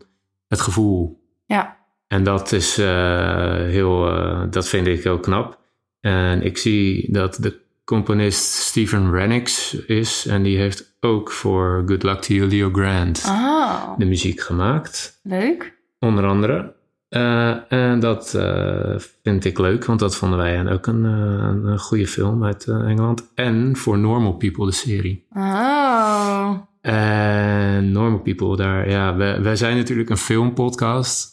het 0.47 0.61
gevoel. 0.61 1.21
Ja, 1.45 1.77
En 2.07 2.23
dat 2.23 2.51
is 2.51 2.77
eh, 2.77 3.55
heel, 3.55 4.07
eh, 4.07 4.41
dat 4.49 4.67
vind 4.67 4.87
ik 4.87 5.03
heel 5.03 5.19
knap. 5.19 5.59
En 5.99 6.41
ik 6.41 6.57
zie 6.57 7.11
dat 7.11 7.37
de 7.41 7.59
componist 7.85 8.53
Steven 8.53 9.11
Renix 9.11 9.73
is. 9.73 10.25
En 10.25 10.43
die 10.43 10.57
heeft 10.57 10.95
ook 10.99 11.31
voor 11.31 11.83
Good 11.85 12.03
Luck 12.03 12.21
to 12.21 12.33
You, 12.33 12.47
Leo 12.49 12.69
Grant, 12.73 13.23
Oh, 13.27 13.97
de 13.97 14.05
muziek 14.05 14.39
gemaakt. 14.41 15.19
leuk. 15.23 15.77
Onder 15.99 16.25
andere. 16.25 16.73
Eh, 17.09 17.71
en 17.71 17.99
dat 17.99 18.33
eh, 18.33 18.95
vind 19.23 19.45
ik 19.45 19.57
leuk, 19.57 19.85
want 19.85 19.99
dat 19.99 20.15
vonden 20.15 20.37
wij 20.39 20.71
ook 20.71 20.87
een, 20.87 21.05
eh, 21.05 21.11
een, 21.47 21.65
een 21.65 21.79
goede 21.79 22.07
film 22.07 22.43
uit 22.43 22.67
Engeland. 22.67 23.31
En 23.35 23.75
voor 23.75 23.97
Normal 23.97 24.33
People, 24.33 24.65
de 24.65 24.71
serie. 24.71 25.25
Oh, 25.35 26.53
En 26.81 27.91
Normal 27.91 28.19
People, 28.19 28.55
daar, 28.55 28.89
ja, 28.89 29.15
wij, 29.15 29.41
wij 29.41 29.55
zijn 29.55 29.77
natuurlijk 29.77 30.09
een 30.09 30.17
filmpodcast. 30.17 31.31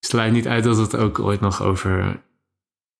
Sluit 0.00 0.32
niet 0.32 0.48
uit 0.48 0.64
dat 0.64 0.76
het 0.76 0.96
ook 0.96 1.18
ooit 1.18 1.40
nog 1.40 1.62
over. 1.62 2.22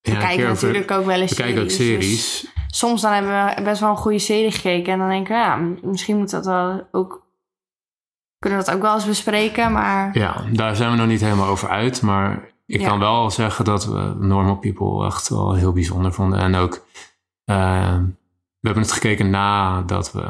We 0.07 0.13
ja, 0.13 0.27
kijken 0.27 0.47
natuurlijk 0.47 0.91
ook 0.91 1.05
wel 1.05 1.21
eens 1.21 1.31
We 1.31 1.43
kijken 1.43 1.63
ook 1.63 1.71
series, 1.71 2.01
series. 2.01 2.41
dus 2.41 2.51
soms 2.79 3.01
dan 3.03 3.13
hebben 3.13 3.55
we 3.57 3.63
best 3.63 3.81
wel 3.81 3.91
een 3.91 3.97
goede 3.97 4.19
serie 4.19 4.51
gekeken. 4.51 4.93
En 4.93 4.99
dan 4.99 5.09
denken 5.09 5.35
we, 5.35 5.41
ja, 5.41 5.57
misschien 5.91 6.17
moet 6.17 6.31
dat 6.31 6.47
wel 6.47 6.89
ook... 6.93 7.25
Kunnen 8.39 8.59
we 8.59 8.65
dat 8.65 8.75
ook 8.75 8.83
wel 8.83 8.95
eens 8.95 9.07
bespreken, 9.07 9.73
maar... 9.73 10.19
Ja, 10.19 10.45
daar 10.53 10.77
zijn 10.77 10.91
we 10.91 10.97
nog 10.97 11.07
niet 11.07 11.21
helemaal 11.21 11.49
over 11.49 11.69
uit. 11.69 12.03
Maar 12.03 12.51
ik 12.67 12.81
Ja. 12.81 12.89
kan 12.89 12.99
wel 12.99 13.31
zeggen 13.31 13.65
dat 13.65 13.87
we 13.87 14.15
Normal 14.19 14.57
People 14.57 15.07
echt 15.07 15.29
wel 15.29 15.55
heel 15.55 15.73
bijzonder 15.73 16.13
vonden. 16.13 16.39
En 16.39 16.55
ook, 16.55 16.85
eh, 17.45 17.99
we 18.61 18.67
hebben 18.69 18.83
het 18.83 18.93
gekeken 18.93 19.31
nadat 19.31 20.13
we 20.13 20.25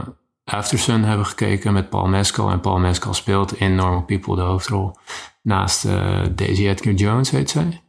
Aftersun 0.44 1.04
hebben 1.04 1.26
gekeken 1.26 1.72
met 1.72 1.90
Paul 1.90 2.06
Mescal. 2.08 2.50
En 2.50 2.60
Paul 2.60 2.78
Mescal 2.78 3.14
speelt 3.14 3.56
in 3.56 3.74
Normal 3.74 4.02
People 4.02 4.36
de 4.36 4.42
hoofdrol. 4.42 4.96
Naast 5.42 5.84
eh, 5.84 6.20
Daisy 6.30 6.66
Edgar 6.68 6.92
Jones, 6.92 7.30
heet 7.30 7.50
zij. 7.50 7.82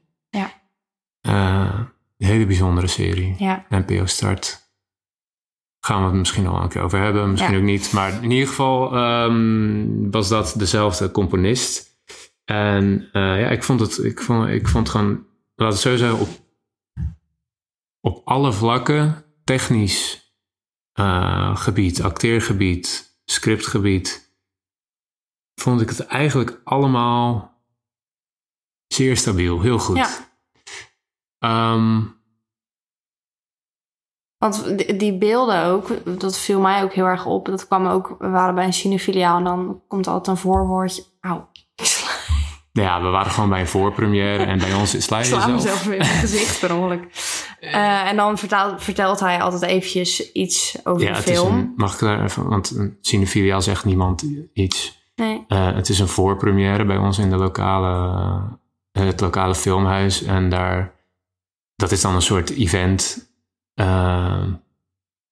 Ja. 1.28 1.66
Eh, 1.70 1.80
een 2.18 2.28
hele 2.28 2.46
bijzondere 2.46 2.88
serie. 2.88 3.36
Ja, 3.38 3.66
NPO 3.70 4.06
Start. 4.06 4.66
Gaan 5.80 6.00
we 6.02 6.08
het 6.08 6.16
misschien 6.16 6.44
nog 6.44 6.54
wel 6.54 6.62
een 6.64 6.70
keer 6.70 6.82
over 6.82 7.00
hebben, 7.00 7.32
misschien 7.32 7.52
Ja. 7.54 7.58
ook 7.58 7.64
niet. 7.64 7.92
Maar 7.92 8.24
in 8.24 8.32
ieder 8.32 8.48
geval 8.48 8.96
ehm, 8.96 10.10
was 10.12 10.28
dat 10.30 10.54
dezelfde 10.58 11.12
componist. 11.12 11.86
En 12.46 13.10
eh, 13.12 13.22
ja, 13.42 13.50
ik 13.50 13.64
vond 13.64 13.80
het, 13.80 14.04
ik 14.04 14.22
vond, 14.22 14.50
ik 14.50 14.68
vond 14.68 14.90
gewoon, 14.90 15.26
laat 15.56 15.72
het 15.72 15.82
zo 15.82 15.96
zeggen, 15.96 16.20
op, 16.20 16.30
op 18.02 18.22
alle 18.28 18.54
vlakken, 18.54 19.26
technisch 19.44 20.32
eh, 20.92 21.58
gebied, 21.58 22.02
acteergebied, 22.02 23.18
scriptgebied, 23.26 24.32
vond 25.56 25.82
ik 25.82 25.90
het 25.90 26.00
eigenlijk 26.06 26.62
allemaal 26.64 27.56
zeer 28.88 29.18
stabiel, 29.18 29.62
heel 29.62 29.80
goed. 29.80 29.96
Ja. 29.98 30.10
Ehm, 31.40 32.02
want 34.38 34.78
die- 35.00 35.18
beelden 35.18 35.64
ook, 35.66 35.88
dat 36.20 36.38
viel 36.38 36.60
mij 36.60 36.84
ook 36.84 36.94
heel 36.94 37.06
erg 37.06 37.26
op. 37.26 37.46
Dat 37.46 37.68
kwam 37.68 37.86
ook, 37.88 38.16
we 38.20 38.30
waren 38.30 38.56
bij 38.56 38.66
een 38.66 38.74
cinefiliaal 38.74 39.38
en 39.38 39.44
dan 39.44 39.82
komt 39.88 40.08
altijd 40.08 40.28
een 40.38 40.42
voorwoordje. 40.42 41.04
Auw, 41.22 41.50
ik 41.76 41.86
sla, 41.86 42.10
Ja, 42.72 43.02
we 43.02 43.08
waren 43.08 43.32
gewoon 43.32 43.50
bij 43.50 43.60
een 43.60 43.68
voorpremière 43.68 44.44
en 44.44 44.58
bij 44.58 44.74
ons 44.74 45.04
sla 45.04 45.18
ik 45.18 45.24
je 45.26 45.30
sla 45.30 45.38
jezelf. 45.40 45.56
mezelf 45.56 45.84
weer 45.84 45.94
in 46.00 46.06
mijn 46.08 46.20
gezicht 46.20 46.60
per 46.60 46.76
ongeluk. 46.76 47.04
Eh, 47.60 48.08
en 48.10 48.16
dan 48.16 48.38
vertelt, 48.38 48.84
vertelt 48.84 49.20
hij 49.20 49.42
altijd 49.42 49.62
eventjes 49.62 50.32
iets 50.32 50.78
over 50.84 51.02
Ja, 51.04 51.12
de 51.12 51.18
het 51.18 51.28
is 51.30 51.40
film. 51.40 51.58
een, 51.58 51.74
mag 51.76 51.94
ik 51.94 52.00
daar 52.00 52.24
even, 52.24 52.50
want 52.50 52.70
een 52.72 52.98
cinefiliaal 53.02 53.62
zegt 53.62 53.86
niemand 53.86 54.26
iets. 54.54 55.06
Nee. 55.16 55.46
Eh, 55.48 55.74
het 55.76 55.90
is 55.90 56.00
een 56.00 56.08
voorpremière 56.08 56.86
bij 56.86 56.98
ons 56.98 57.18
in 57.18 57.30
de 57.30 57.36
lokale, 57.36 58.12
eh, 58.92 59.04
het 59.06 59.22
lokale 59.22 59.56
filmhuis. 59.56 60.24
En 60.24 60.50
daar, 60.50 60.96
dat 61.78 61.92
is 61.92 62.02
dan 62.02 62.16
een 62.16 62.22
soort 62.22 62.50
event. 62.50 63.30
Eh, 63.74 64.42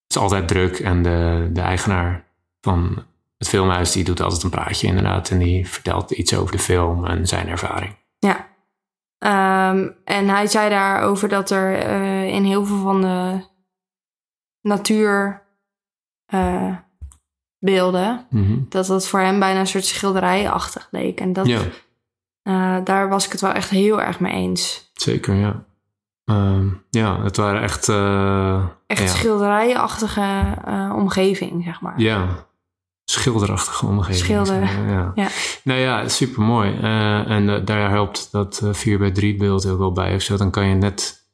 het 0.02 0.16
is 0.16 0.18
altijd 0.18 0.48
druk 0.48 0.80
en 0.80 1.04
de, 1.04 1.50
de 1.54 1.62
eigenaar 1.62 2.24
van 2.62 3.04
het 3.38 3.48
filmhuis 3.48 3.92
die 3.92 4.04
doet 4.04 4.22
altijd 4.22 4.44
een 4.44 4.50
praatje 4.50 4.88
inderdaad. 4.88 5.30
En 5.30 5.38
die 5.38 5.70
vertelt 5.70 6.12
iets 6.12 6.36
over 6.36 6.52
de 6.52 6.60
film 6.60 7.06
en 7.06 7.28
zijn 7.28 7.48
ervaring. 7.48 7.96
Ja. 8.20 8.48
Ehm, 9.18 9.90
en 10.04 10.28
hij 10.30 10.48
zei 10.48 10.70
daarover 10.70 11.30
dat 11.30 11.50
er 11.50 11.76
eh, 11.78 12.28
in 12.28 12.44
heel 12.44 12.66
veel 12.66 12.82
van 12.82 13.02
de 13.02 13.46
natuurbeelden, 14.62 16.84
beelden, 17.60 18.26
Mhm. 18.30 18.60
dat 18.70 18.86
dat 18.86 19.08
voor 19.08 19.20
hem 19.20 19.40
bijna 19.40 19.60
een 19.60 19.68
soort 19.68 19.86
schilderijachtig 19.86 20.88
leek. 20.92 21.20
En 21.20 21.34
dat, 21.34 21.46
Ja, 21.46 21.62
eh, 22.42 22.78
daar 22.84 23.10
was 23.10 23.26
ik 23.26 23.32
het 23.32 23.42
wel 23.42 23.52
echt 23.52 23.70
heel 23.70 24.02
erg 24.02 24.20
mee 24.20 24.34
eens. 24.34 24.90
zeker, 24.94 25.34
ja. 25.36 25.66
Ehm, 26.26 26.70
ja, 26.90 27.22
het 27.24 27.38
waren 27.38 27.62
echt... 27.62 27.90
eh, 27.90 28.66
Echt 28.88 29.02
ja. 29.02 29.08
schilderijachtige 29.08 30.56
eh, 30.66 30.94
omgeving, 30.96 31.64
zeg 31.64 31.82
maar. 31.82 32.00
Ja, 32.00 32.48
schilderachtige 33.04 33.86
omgeving. 33.86 34.18
Schilder. 34.26 34.62
Ja. 34.90 35.12
Ja. 35.16 35.28
Nou 35.64 35.80
ja, 35.80 36.08
super 36.08 36.42
mooi. 36.44 36.80
en 37.28 37.50
eh, 37.50 37.66
daar 37.66 37.90
helpt 37.90 38.32
dat 38.32 38.62
eh 38.64 38.74
4 38.74 38.98
bij 38.98 39.12
3 39.12 39.36
beeld 39.36 39.66
ook 39.68 39.78
wel 39.78 39.92
bij 39.92 40.16
of 40.16 40.22
zo. 40.22 40.38
Dan 40.38 40.52
kan 40.52 40.66
je 40.68 40.76
net. 40.76 41.28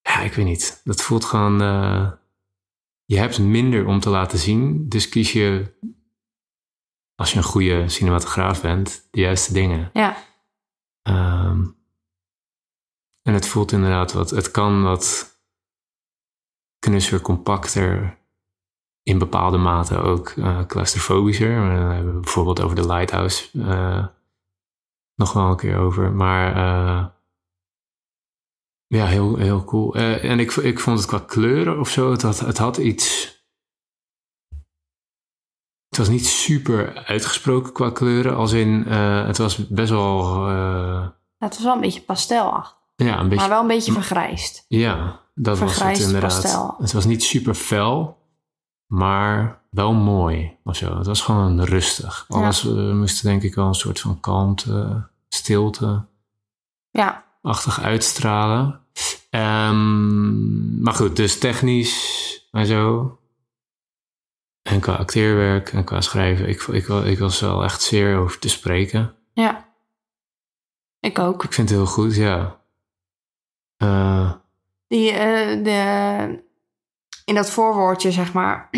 Ja, 0.00 0.20
ik 0.20 0.32
weet 0.32 0.44
niet. 0.46 0.80
Dat 0.84 1.02
voelt 1.02 1.24
gewoon. 1.24 1.58
je 3.04 3.18
hebt 3.18 3.38
minder 3.38 3.86
om 3.86 4.00
te 4.00 4.10
laten 4.10 4.38
zien. 4.38 4.88
Dus 4.88 5.08
kies 5.08 5.32
je. 5.32 5.76
Als 7.14 7.30
je 7.32 7.36
een 7.36 7.42
goede 7.44 7.88
cinematograaf 7.88 8.60
bent, 8.62 9.08
de 9.10 9.20
juiste 9.20 9.52
dingen. 9.52 9.90
Ja, 9.92 10.16
Ehm, 11.02 11.64
en 13.28 13.34
het 13.34 13.46
voelt 13.46 13.72
inderdaad 13.72 14.12
wat. 14.12 14.30
Het 14.30 14.50
kan 14.50 14.82
wat 14.82 15.36
knusser, 16.78 17.20
compacter. 17.20 18.18
In 19.02 19.18
bepaalde 19.18 19.56
mate 19.56 19.98
ook 19.98 20.28
eh 20.28 20.66
claustrofobischer. 20.66 21.54
Daar 21.54 21.94
hebben 21.94 22.14
we 22.14 22.20
bijvoorbeeld 22.20 22.60
over 22.60 22.76
de 22.76 22.86
Lighthouse 22.86 23.62
eh, 23.62 24.06
nog 25.14 25.32
wel 25.32 25.50
een 25.50 25.56
keer 25.56 25.76
over. 25.76 26.12
Maar 26.12 26.56
eh, 26.56 27.06
ja, 28.86 29.06
heel, 29.06 29.36
heel 29.36 29.64
cool. 29.64 29.94
En 29.94 30.40
ik, 30.40 30.52
ik 30.52 30.80
vond 30.80 30.98
het 30.98 31.08
qua 31.08 31.18
kleuren 31.18 31.78
of 31.78 31.88
zo, 31.88 32.10
het 32.10 32.22
had, 32.22 32.38
het 32.38 32.58
had 32.58 32.76
iets. 32.76 33.36
Het 35.88 35.98
was 35.98 36.08
niet 36.08 36.26
super 36.26 37.04
uitgesproken 37.04 37.72
qua 37.72 37.90
kleuren. 37.90 38.36
Als 38.36 38.52
in, 38.52 38.82
het 38.82 39.38
was 39.38 39.68
best 39.68 39.90
wel. 39.90 40.44
het 41.38 41.54
was 41.54 41.62
wel 41.62 41.74
een 41.74 41.80
beetje 41.80 42.02
pastelachtig. 42.02 42.77
Ja, 43.06 43.18
een 43.18 43.28
beetje 43.28 43.36
Maar 43.36 43.48
wel 43.48 43.60
een 43.60 43.66
beetje 43.66 43.92
vergrijsd. 43.92 44.64
ja, 44.68 45.20
dat 45.34 45.58
was 45.58 45.82
het 45.82 45.98
inderdaad. 45.98 46.40
pastel. 46.40 46.74
Het 46.78 46.92
was 46.92 47.04
niet 47.04 47.22
super 47.22 47.54
fel, 47.54 48.18
maar 48.86 49.62
wel 49.70 49.92
mooi 49.92 50.56
of 50.64 50.76
zo. 50.76 50.96
Het 50.96 51.06
was 51.06 51.20
gewoon 51.20 51.64
rustig. 51.64 52.24
Alles 52.28 52.66
eh, 52.66 52.92
moest 52.92 53.22
denk 53.22 53.42
ik 53.42 53.54
wel 53.54 53.66
een 53.66 53.74
soort 53.74 54.00
van 54.00 54.20
kalmte, 54.20 55.06
stilte 55.28 56.04
Ja, 56.90 57.24
achtig 57.42 57.80
uitstralen. 57.80 58.80
Ehm, 59.30 60.82
maar 60.82 60.94
goed, 60.94 61.16
dus 61.16 61.38
technisch 61.38 62.48
en 62.50 62.66
zo. 62.66 63.12
En 64.62 64.80
qua 64.80 64.94
acteerwerk 64.94 65.72
en 65.72 65.84
qua 65.84 66.00
schrijven. 66.00 66.48
Ik, 66.48 66.62
ik, 66.62 66.88
ik 66.88 67.18
was 67.18 67.40
wel 67.40 67.64
echt 67.64 67.82
zeer 67.82 68.18
over 68.18 68.38
te 68.38 68.48
spreken. 68.48 69.14
ja. 69.32 69.66
Ik 71.00 71.18
ook. 71.18 71.44
Ik 71.44 71.52
vind 71.52 71.68
het 71.68 71.78
heel 71.78 71.86
goed, 71.88 72.14
ja. 72.16 72.60
Eh, 73.78 74.32
Die, 74.88 75.10
eh, 75.10 75.64
de, 75.64 76.42
in 77.24 77.34
dat 77.34 77.50
voorwoordje, 77.50 78.10
zeg 78.10 78.32
maar. 78.32 78.68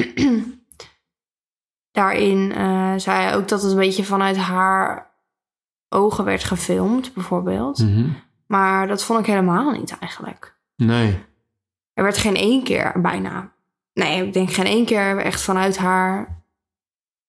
daarin 1.92 2.52
eh, 2.52 2.92
zei 2.96 3.22
hij 3.22 3.36
ook 3.36 3.48
dat 3.48 3.62
het 3.62 3.70
een 3.70 3.78
beetje 3.78 4.04
vanuit 4.04 4.36
haar 4.36 5.10
ogen 5.88 6.24
werd 6.24 6.44
gefilmd, 6.44 7.14
bijvoorbeeld. 7.14 7.78
mhm. 7.78 8.08
Maar 8.46 8.86
dat 8.86 9.04
vond 9.04 9.20
ik 9.20 9.26
helemaal 9.26 9.70
niet 9.70 9.98
eigenlijk. 9.98 10.56
Nee. 10.76 11.18
Er 11.92 12.02
werd 12.02 12.18
geen 12.18 12.36
één 12.36 12.62
keer 12.64 12.92
bijna. 13.00 13.52
Nee, 13.92 14.26
ik 14.26 14.32
denk 14.32 14.52
geen 14.52 14.66
één 14.66 14.84
keer 14.84 15.18
echt 15.18 15.40
vanuit 15.42 15.78
haar 15.78 16.42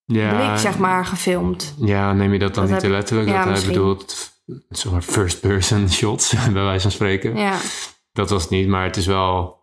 Ja, 0.06 0.30
blik, 0.36 0.58
zeg 0.58 0.78
maar, 0.78 1.06
gefilmd. 1.06 1.76
Ja, 1.78 2.14
neem 2.14 2.34
je 2.34 2.40
dat 2.40 2.54
dan 2.54 2.64
Dat 2.64 2.72
niet 2.72 2.80
te 2.80 2.86
heb 2.86 2.96
letterlijk? 2.96 3.30
ja, 3.30 3.46
dat 3.46 3.58
hij 3.58 3.68
bedoelt, 3.68 4.32
zeg 4.70 4.92
maar, 4.92 5.02
first 5.02 5.40
person 5.42 5.90
shots, 5.90 6.34
bij 6.54 6.64
wijze 6.64 6.82
van 6.82 6.92
spreken. 6.92 7.36
Ja, 7.38 7.58
Dat 8.12 8.30
was 8.30 8.42
het 8.42 8.52
niet, 8.52 8.68
maar 8.68 8.84
het 8.84 8.98
is 8.98 9.06
wel... 9.06 9.60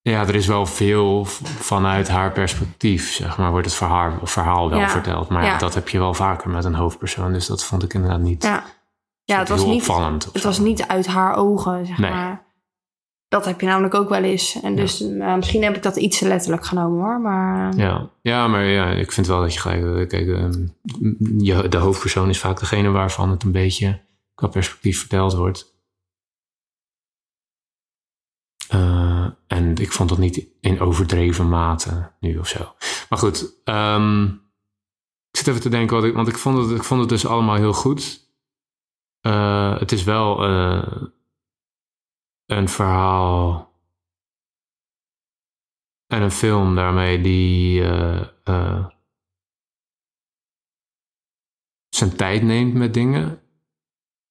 Ja, 0.00 0.20
er 0.20 0.34
is 0.34 0.46
wel 0.46 0.66
veel 0.66 1.24
vanuit 1.58 2.08
haar 2.08 2.32
perspectief, 2.32 3.12
zeg 3.12 3.38
maar, 3.38 3.50
wordt 3.50 3.66
het 3.66 3.74
verhaal, 3.76 4.18
verhaal 4.22 4.70
wel 4.70 4.78
Ja, 4.78 4.88
verteld. 4.88 5.28
Maar 5.28 5.44
ja. 5.44 5.58
dat 5.58 5.74
heb 5.74 5.88
je 5.88 5.98
wel 5.98 6.14
vaker 6.14 6.50
met 6.50 6.64
een 6.64 6.74
hoofdpersoon, 6.74 7.32
dus 7.32 7.46
dat 7.46 7.64
vond 7.64 7.82
ik 7.82 7.94
inderdaad 7.94 8.20
niet 8.20 8.42
ja. 8.42 8.64
ja 9.24 9.38
het 9.38 9.48
was 9.48 9.64
niet 9.64 9.80
opvallend. 9.80 10.24
Het 10.24 10.42
zo. 10.42 10.48
was 10.48 10.58
niet 10.58 10.86
uit 10.86 11.06
haar 11.06 11.34
ogen, 11.34 11.86
zeg 11.86 11.98
Nee. 11.98 12.10
maar. 12.10 12.46
Dat 13.28 13.44
heb 13.44 13.60
je 13.60 13.66
namelijk 13.66 13.94
ook 13.94 14.08
wel 14.08 14.22
eens. 14.22 14.60
En 14.62 14.76
dus 14.76 15.00
eh, 15.00 15.34
misschien 15.34 15.62
heb 15.62 15.76
ik 15.76 15.82
dat 15.82 15.96
iets 15.96 16.18
te 16.18 16.28
letterlijk 16.28 16.66
genomen 16.66 17.04
hoor. 17.04 17.20
Maar 17.20 17.70
eh, 17.70 17.78
Ja. 17.78 18.10
ja, 18.22 18.48
maar 18.48 18.64
ja, 18.64 18.90
ik 18.90 19.12
vind 19.12 19.26
wel 19.26 19.40
dat 19.40 19.54
je 19.54 19.60
gelijk... 19.60 20.08
Kijk, 20.08 20.28
ehm, 20.28 20.66
je, 21.38 21.68
de 21.68 21.76
hoofdpersoon 21.76 22.28
is 22.28 22.40
vaak 22.40 22.58
degene 22.58 22.90
waarvan 22.90 23.30
het 23.30 23.42
een 23.42 23.52
beetje 23.52 24.00
qua 24.34 24.46
perspectief 24.46 24.98
verteld 24.98 25.34
wordt. 25.34 25.76
Eh, 28.68 29.26
en 29.46 29.76
ik 29.76 29.92
vond 29.92 30.08
dat 30.08 30.18
niet 30.18 30.46
in 30.60 30.80
overdreven 30.80 31.48
mate 31.48 32.12
nu 32.20 32.38
of 32.38 32.48
zo. 32.48 32.74
Maar 33.08 33.18
goed, 33.18 33.54
ehm, 33.64 34.24
ik 35.30 35.36
zit 35.36 35.46
even 35.46 35.60
te 35.60 35.68
denken, 35.68 35.96
wat 35.96 36.04
ik, 36.04 36.14
want 36.14 36.28
ik 36.28 36.38
vond, 36.38 36.58
het, 36.58 36.76
ik 36.76 36.84
vond 36.84 37.00
het 37.00 37.08
dus 37.08 37.26
allemaal 37.26 37.56
heel 37.56 37.72
goed. 37.72 38.26
Eh, 39.20 39.78
het 39.78 39.92
is 39.92 40.04
wel 40.04 40.44
eh, 40.44 41.02
een 42.48 42.68
verhaal 42.68 43.72
en 46.06 46.22
een 46.22 46.30
film 46.30 46.74
daarmee 46.74 47.20
die 47.20 47.82
zijn 51.88 52.16
tijd 52.16 52.42
neemt 52.42 52.74
met 52.74 52.94
dingen 52.94 53.42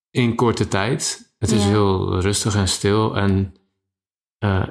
in 0.09 0.35
korte 0.35 0.67
tijd. 0.67 1.33
Het 1.39 1.51
is 1.51 1.63
heel 1.63 2.19
rustig 2.19 2.55
en 2.55 2.67
stil 2.67 3.15
en 3.17 3.55
eh, 4.37 4.67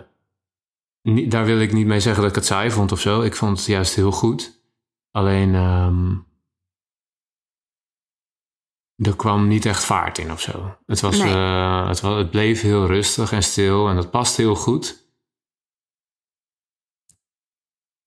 niet- 1.03 1.31
daar 1.31 1.45
wil 1.45 1.61
ik 1.61 1.73
niet 1.73 1.87
mee 1.87 2.01
zeggen 2.01 2.21
dat 2.23 2.31
ik 2.31 2.37
het 2.37 2.47
saai 2.47 2.71
vond 2.71 2.93
of 2.93 3.01
zo. 3.01 3.23
Ik 3.23 3.37
vond 3.37 3.59
het 3.59 3.67
juist 3.67 3.95
heel 3.95 4.13
goed. 4.13 4.61
Alleen 5.11 5.55
ehm, 5.55 6.17
er 8.97 9.17
kwam 9.17 9.47
niet 9.49 9.67
echt 9.67 9.85
vaart 9.85 10.19
in 10.19 10.33
of 10.33 10.41
zo. 10.41 10.77
Het, 10.87 11.01
was, 11.01 11.19
Nee. 11.19 11.35
eh, 11.35 11.89
het, 11.89 12.31
bleef 12.31 12.61
heel 12.61 12.87
rustig 12.87 13.33
en 13.33 13.43
stil 13.43 13.89
en 13.89 13.95
dat 13.97 14.11
past 14.11 14.37
heel 14.37 14.55
goed. 14.55 15.05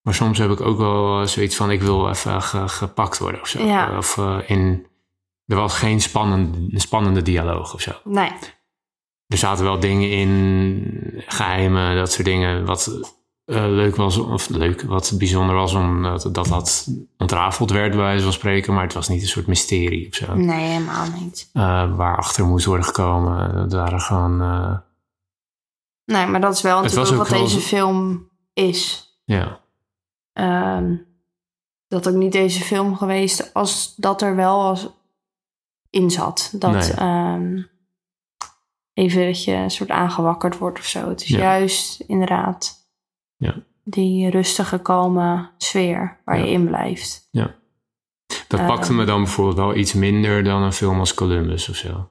Maar 0.02 0.14
soms 0.14 0.38
heb 0.38 0.52
ik 0.52 0.62
ook 0.62 0.78
wel 0.78 1.28
zoiets 1.28 1.56
van: 1.56 1.72
ik 1.72 1.82
wil 1.82 2.10
even 2.10 2.42
ge- 2.42 2.68
gepakt 2.68 3.18
worden 3.18 3.42
of 3.42 3.48
zo. 3.48 3.64
Ja. 3.66 3.98
Of 3.98 4.18
eh, 4.18 4.40
in. 4.48 4.88
Er 5.46 5.56
was 5.56 5.74
geen 5.78 6.02
spannende, 6.02 6.80
spannende 6.80 7.22
dialoog 7.22 7.74
of 7.74 7.82
zo. 7.82 7.92
Nee. 8.04 8.32
Er 9.28 9.38
zaten 9.38 9.64
wel 9.64 9.80
dingen 9.80 10.10
in, 10.12 11.24
geheimen, 11.28 11.96
dat 11.96 12.12
soort 12.12 12.26
dingen, 12.26 12.66
wat 12.66 13.14
eh, 13.50 13.66
leuk 13.68 13.96
was, 13.96 14.18
of 14.18 14.50
leuk, 14.50 14.82
wat 14.82 15.14
bijzonder 15.18 15.56
was, 15.56 15.74
omdat 15.74 16.30
dat 16.32 16.46
dat 16.48 16.88
ontrafeld 17.18 17.72
werd, 17.72 17.90
bij 17.92 18.00
wijze 18.00 18.24
van 18.24 18.34
spreken, 18.34 18.74
maar 18.74 18.84
het 18.84 18.94
was 18.94 19.08
niet 19.08 19.22
een 19.22 19.28
soort 19.28 19.48
mysterie 19.48 20.08
of 20.08 20.16
zo, 20.16 20.36
Nee, 20.36 20.68
helemaal 20.68 21.06
niet. 21.20 21.50
eh, 21.54 21.96
waar 21.96 22.18
achter 22.18 22.46
moest 22.46 22.66
worden 22.66 22.86
gekomen. 22.86 23.56
Het 23.56 23.74
waren 23.74 24.00
gewoon, 24.02 24.42
eh, 24.42 24.78
Nee, 26.06 26.26
maar 26.28 26.42
dat 26.42 26.54
is 26.54 26.62
wel 26.62 26.82
natuurlijk 26.82 27.16
wat 27.18 27.30
wel 27.30 27.40
deze 27.42 27.60
film 27.60 28.30
is. 28.54 29.08
ja, 29.26 29.60
Ehm, 30.34 30.96
dat 31.88 32.08
ook 32.08 32.16
niet 32.16 32.32
deze 32.32 32.60
film 32.64 32.96
geweest 32.96 33.54
als 33.54 33.94
dat 33.96 34.22
er 34.22 34.36
wel 34.36 34.58
was 34.64 34.88
in 35.90 36.12
zat. 36.12 36.52
Dat 36.56 36.72
Nee. 36.72 36.92
ehm, 36.92 37.62
even 38.94 39.26
dat 39.26 39.44
je 39.44 39.52
een 39.54 39.72
soort 39.72 39.90
aangewakkerd 39.90 40.58
wordt 40.58 40.80
of 40.80 40.86
zo. 40.86 41.10
Het 41.10 41.22
is 41.22 41.28
Ja. 41.28 41.38
juist 41.38 42.00
inderdaad 42.00 42.79
Ja. 43.40 43.56
die 43.84 44.30
rustige, 44.30 44.80
kalme 44.80 45.50
sfeer 45.58 46.18
waar 46.26 46.38
Ja. 46.40 46.44
je 46.46 46.52
in 46.52 46.66
blijft. 46.68 47.28
dat 48.48 48.60
Eh. 48.60 48.68
pakte 48.68 48.94
me 48.94 49.06
dan 49.06 49.24
bijvoorbeeld 49.24 49.58
wel 49.58 49.76
iets 49.76 49.94
minder 49.94 50.44
dan 50.44 50.62
een 50.62 50.74
film 50.74 51.00
als 51.00 51.14
Columbus 51.14 51.70
of 51.70 51.76
zo. 51.76 52.10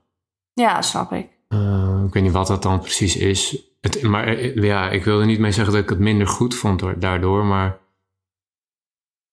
Ja, 0.52 0.82
snap 0.82 1.12
ik. 1.12 1.26
Eh, 1.48 2.02
ik 2.06 2.12
weet 2.12 2.22
niet 2.22 2.32
wat 2.32 2.46
dat 2.46 2.62
dan 2.62 2.80
precies 2.80 3.16
is. 3.16 3.62
Het, 3.80 4.02
maar 4.02 4.26
eh, 4.26 4.54
ja, 4.54 4.90
ik 4.90 5.04
wilde 5.04 5.24
niet 5.24 5.38
mee 5.38 5.52
zeggen 5.52 5.72
dat 5.74 5.82
ik 5.82 5.88
het 5.88 5.98
minder 5.98 6.26
goed 6.26 6.54
vond 6.54 6.78
door- 6.80 6.98
daardoor, 6.98 7.44
maar 7.44 7.78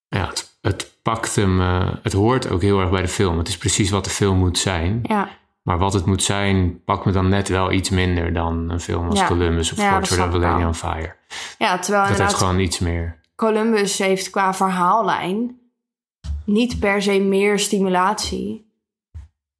ja, 0.07 0.27
het, 0.27 0.57
het 0.61 0.93
pakte 1.01 1.47
me. 1.47 1.99
Het 2.03 2.13
hoort 2.13 2.49
ook 2.49 2.61
heel 2.61 2.79
erg 2.79 2.89
bij 2.89 3.01
de 3.01 3.07
film. 3.07 3.37
Het 3.37 3.47
is 3.47 3.57
precies 3.57 3.89
wat 3.89 4.03
de 4.03 4.09
film 4.09 4.37
moet 4.37 4.57
zijn. 4.57 4.99
Ja, 5.03 5.29
Maar 5.65 5.77
wat 5.77 5.93
het 5.93 6.05
moet 6.05 6.23
zijn, 6.23 6.83
pakt 6.83 7.05
me 7.05 7.11
dan 7.11 7.29
net 7.29 7.47
wel 7.49 7.71
iets 7.71 7.89
minder 7.89 8.33
dan 8.33 8.69
een 8.69 8.79
film 8.79 9.09
als 9.09 9.19
Ja. 9.19 9.27
Columbus 9.27 9.71
of 9.71 9.77
Ja, 9.77 9.97
Portrait 9.97 10.27
of 10.27 10.33
a 10.33 10.37
Lady 10.37 10.63
on 10.63 10.73
Fire. 10.75 11.15
ja 11.57 11.79
terwijl 11.79 12.07
Dat 12.07 12.17
heeft 12.17 12.33
gewoon 12.33 12.59
iets 12.59 12.79
meer. 12.79 13.19
Columbus 13.35 13.97
heeft 13.97 14.29
qua 14.29 14.53
verhaallijn 14.53 15.59
niet 16.45 16.79
per 16.79 17.01
se 17.01 17.19
meer 17.19 17.59
stimulatie 17.59 18.73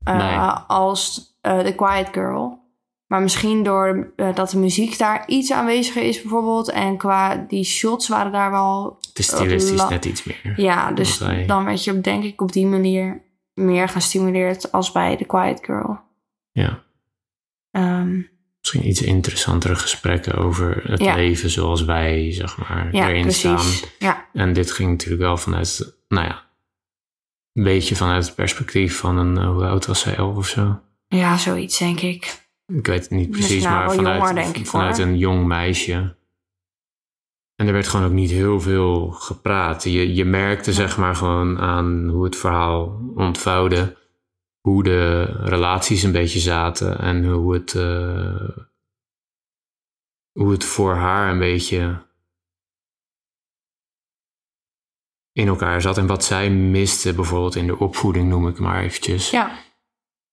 eh, 0.04 0.18
Nee. 0.18 0.38
als 0.68 1.34
eh 1.42 1.60
The 1.60 1.76
Quiet 1.76 2.08
Girl. 2.12 2.64
Maar 3.08 3.22
misschien 3.22 3.64
door 3.64 4.12
eh, 4.16 4.36
dat 4.36 4.50
de 4.50 4.58
muziek 4.58 4.98
daar 4.98 5.24
iets 5.28 5.52
aanweziger 5.52 6.04
is 6.04 6.22
bijvoorbeeld. 6.22 6.70
En 6.70 6.98
qua 6.98 7.46
die 7.48 7.64
shots 7.64 8.08
waren 8.08 8.32
daar 8.32 8.52
wel... 8.52 8.98
Het 9.08 9.20
is 9.20 9.28
stilistisch 9.28 9.88
net 9.90 10.06
iets 10.06 10.24
meer. 10.24 10.54
Ja, 10.56 10.92
dus 10.92 11.18
dan 11.48 11.66
werd 11.66 11.84
je 11.84 12.02
denk 12.02 12.24
ik 12.24 12.42
op 12.42 12.52
die 12.52 12.66
manier 12.66 13.22
meer 13.56 13.90
gestimuleerd 13.90 14.72
als 14.72 14.92
bij 14.92 15.16
The 15.18 15.26
Quiet 15.26 15.60
Girl. 15.66 16.00
Ja. 16.52 16.84
Ehm, 17.72 18.22
Misschien 18.60 18.88
iets 18.88 19.02
interessantere 19.02 19.76
gesprekken 19.76 20.34
over 20.36 20.92
het 20.92 21.02
Ja. 21.04 21.16
leven 21.16 21.50
zoals 21.50 21.84
wij, 21.84 22.32
zeg 22.34 22.58
maar, 22.58 22.94
ja, 22.96 23.10
erin 23.10 23.22
precies. 23.22 23.78
staan. 23.78 23.90
Ja, 24.00 24.26
En 24.34 24.54
dit 24.54 24.72
ging 24.72 24.90
natuurlijk 24.90 25.22
wel 25.22 25.38
vanuit, 25.38 25.96
nou 26.08 26.26
ja, 26.28 26.44
een 27.54 27.64
beetje 27.64 27.96
vanuit 27.96 28.26
het 28.26 28.36
perspectief 28.36 28.98
van 28.98 29.18
een, 29.18 29.44
hoe 29.44 29.66
oud 29.66 29.86
was 29.86 30.00
zij, 30.00 30.16
elf 30.16 30.36
of 30.36 30.48
zo? 30.48 30.80
ja, 31.08 31.38
zoiets 31.38 31.78
denk 31.78 32.00
ik. 32.00 32.44
Ik 32.68 32.86
weet 32.88 33.02
het 33.02 33.10
niet 33.10 33.32
precies, 33.32 33.64
nou 33.64 33.76
maar 33.76 33.94
vanuit, 33.96 34.18
jonger, 34.18 34.36
denk 34.36 34.58
ik, 34.58 34.68
vanuit 34.68 34.98
een 34.98 35.18
jong 35.18 35.46
meisje. 35.46 36.16
En 37.56 37.68
er 37.68 37.74
werd 37.74 37.88
gewoon 37.88 38.06
ook 38.06 38.12
niet 38.12 38.30
heel 38.32 38.62
veel 38.62 39.12
gepraat. 39.12 39.84
Je, 39.84 40.14
je 40.14 40.26
merkte 40.26 40.74
zeg 40.74 40.98
maar 40.98 41.16
gewoon 41.16 41.60
aan 41.60 42.08
hoe 42.10 42.24
het 42.24 42.36
verhaal 42.36 43.02
ontvouwde, 43.16 43.98
hoe 44.60 44.84
de 44.84 45.24
relaties 45.24 46.04
een 46.04 46.12
beetje 46.12 46.40
zaten 46.40 47.00
en 47.00 47.26
hoe 47.26 47.54
het, 47.54 47.76
eh, 47.76 48.58
hoe 50.32 50.52
het 50.52 50.64
voor 50.64 50.94
haar 50.94 51.32
een 51.32 51.40
beetje 51.40 52.04
in 55.32 55.48
elkaar 55.48 55.82
zat 55.82 55.98
en 55.98 56.08
wat 56.08 56.24
zij 56.24 56.50
miste 56.50 57.14
bijvoorbeeld 57.14 57.56
in 57.56 57.68
de 57.68 57.80
opvoeding, 57.80 58.30
noem 58.30 58.48
ik 58.48 58.60
maar 58.60 58.84
eventjes. 58.84 59.30
Ja, 59.30 59.52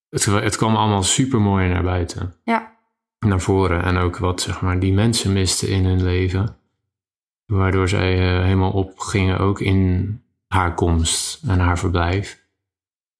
Het, 0.09 0.25
het 0.25 0.57
kwam 0.57 0.77
allemaal 0.77 1.03
super 1.03 1.41
mooi 1.41 1.69
naar 1.69 1.83
buiten 1.83 2.35
ja, 2.45 2.77
naar 3.19 3.41
voren. 3.41 3.83
En 3.83 3.97
ook 3.97 4.17
wat 4.17 4.41
zeg 4.41 4.61
maar, 4.61 4.81
die 4.81 4.93
mensen 4.93 5.33
misten 5.33 5.69
in 5.69 5.85
hun 5.85 6.03
leven. 6.03 6.57
Waardoor 7.53 7.89
zij 7.89 8.13
eh, 8.13 8.43
helemaal 8.43 8.73
opgingen 8.73 9.39
ook 9.39 9.61
in 9.61 10.23
haar 10.47 10.75
komst 10.75 11.43
en 11.47 11.59
haar 11.59 11.79
verblijf. 11.79 12.47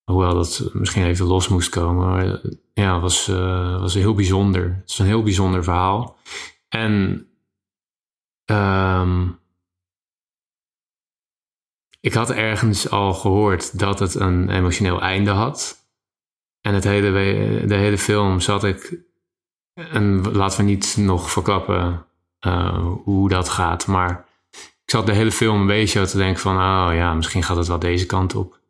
Hoewel 0.05 0.35
dat 0.35 0.71
misschien 0.73 1.05
even 1.05 1.27
los 1.27 1.49
moest 1.49 1.69
komen. 1.69 2.41
Eh, 2.43 2.51
ja, 2.75 2.93
het 2.93 3.03
was, 3.03 3.29
eh, 3.29 3.81
was 3.81 3.95
heel 3.95 4.15
bijzonder. 4.15 4.65
Het 4.81 4.91
is 4.91 4.99
een 4.99 5.07
heel 5.07 5.23
bijzonder 5.23 5.65
verhaal. 5.65 6.17
En 6.69 7.27
ehm, 8.45 9.29
ik 12.01 12.15
had 12.15 12.31
ergens 12.31 12.91
al 12.91 13.15
gehoord 13.15 13.79
dat 13.79 13.99
het 13.99 14.15
een 14.15 14.51
emotioneel 14.51 15.01
einde 15.01 15.31
had. 15.31 15.87
En 16.61 16.75
het 16.75 16.85
hele, 16.85 17.11
de 17.67 17.75
hele 17.75 17.99
film 17.99 18.41
zat 18.41 18.65
ik 18.65 19.01
en 19.75 20.33
laten 20.33 20.59
we 20.59 20.65
niet 20.65 20.97
nog 20.99 21.31
verklappen 21.31 22.07
eh, 22.43 22.87
hoe 23.05 23.29
dat 23.29 23.49
gaat. 23.49 23.87
Maar 23.87 24.25
ik 24.85 24.91
zat 24.91 25.07
de 25.07 25.13
hele 25.13 25.33
film 25.33 25.61
een 25.61 25.67
beetje 25.67 26.07
te 26.07 26.17
denken 26.17 26.41
van... 26.41 26.57
Oh 26.57 26.91
ja, 26.95 27.15
misschien 27.15 27.43
gaat 27.43 27.57
het 27.57 27.67
wel 27.67 27.79
deze 27.79 28.07
kant 28.07 28.35
op. 28.35 28.61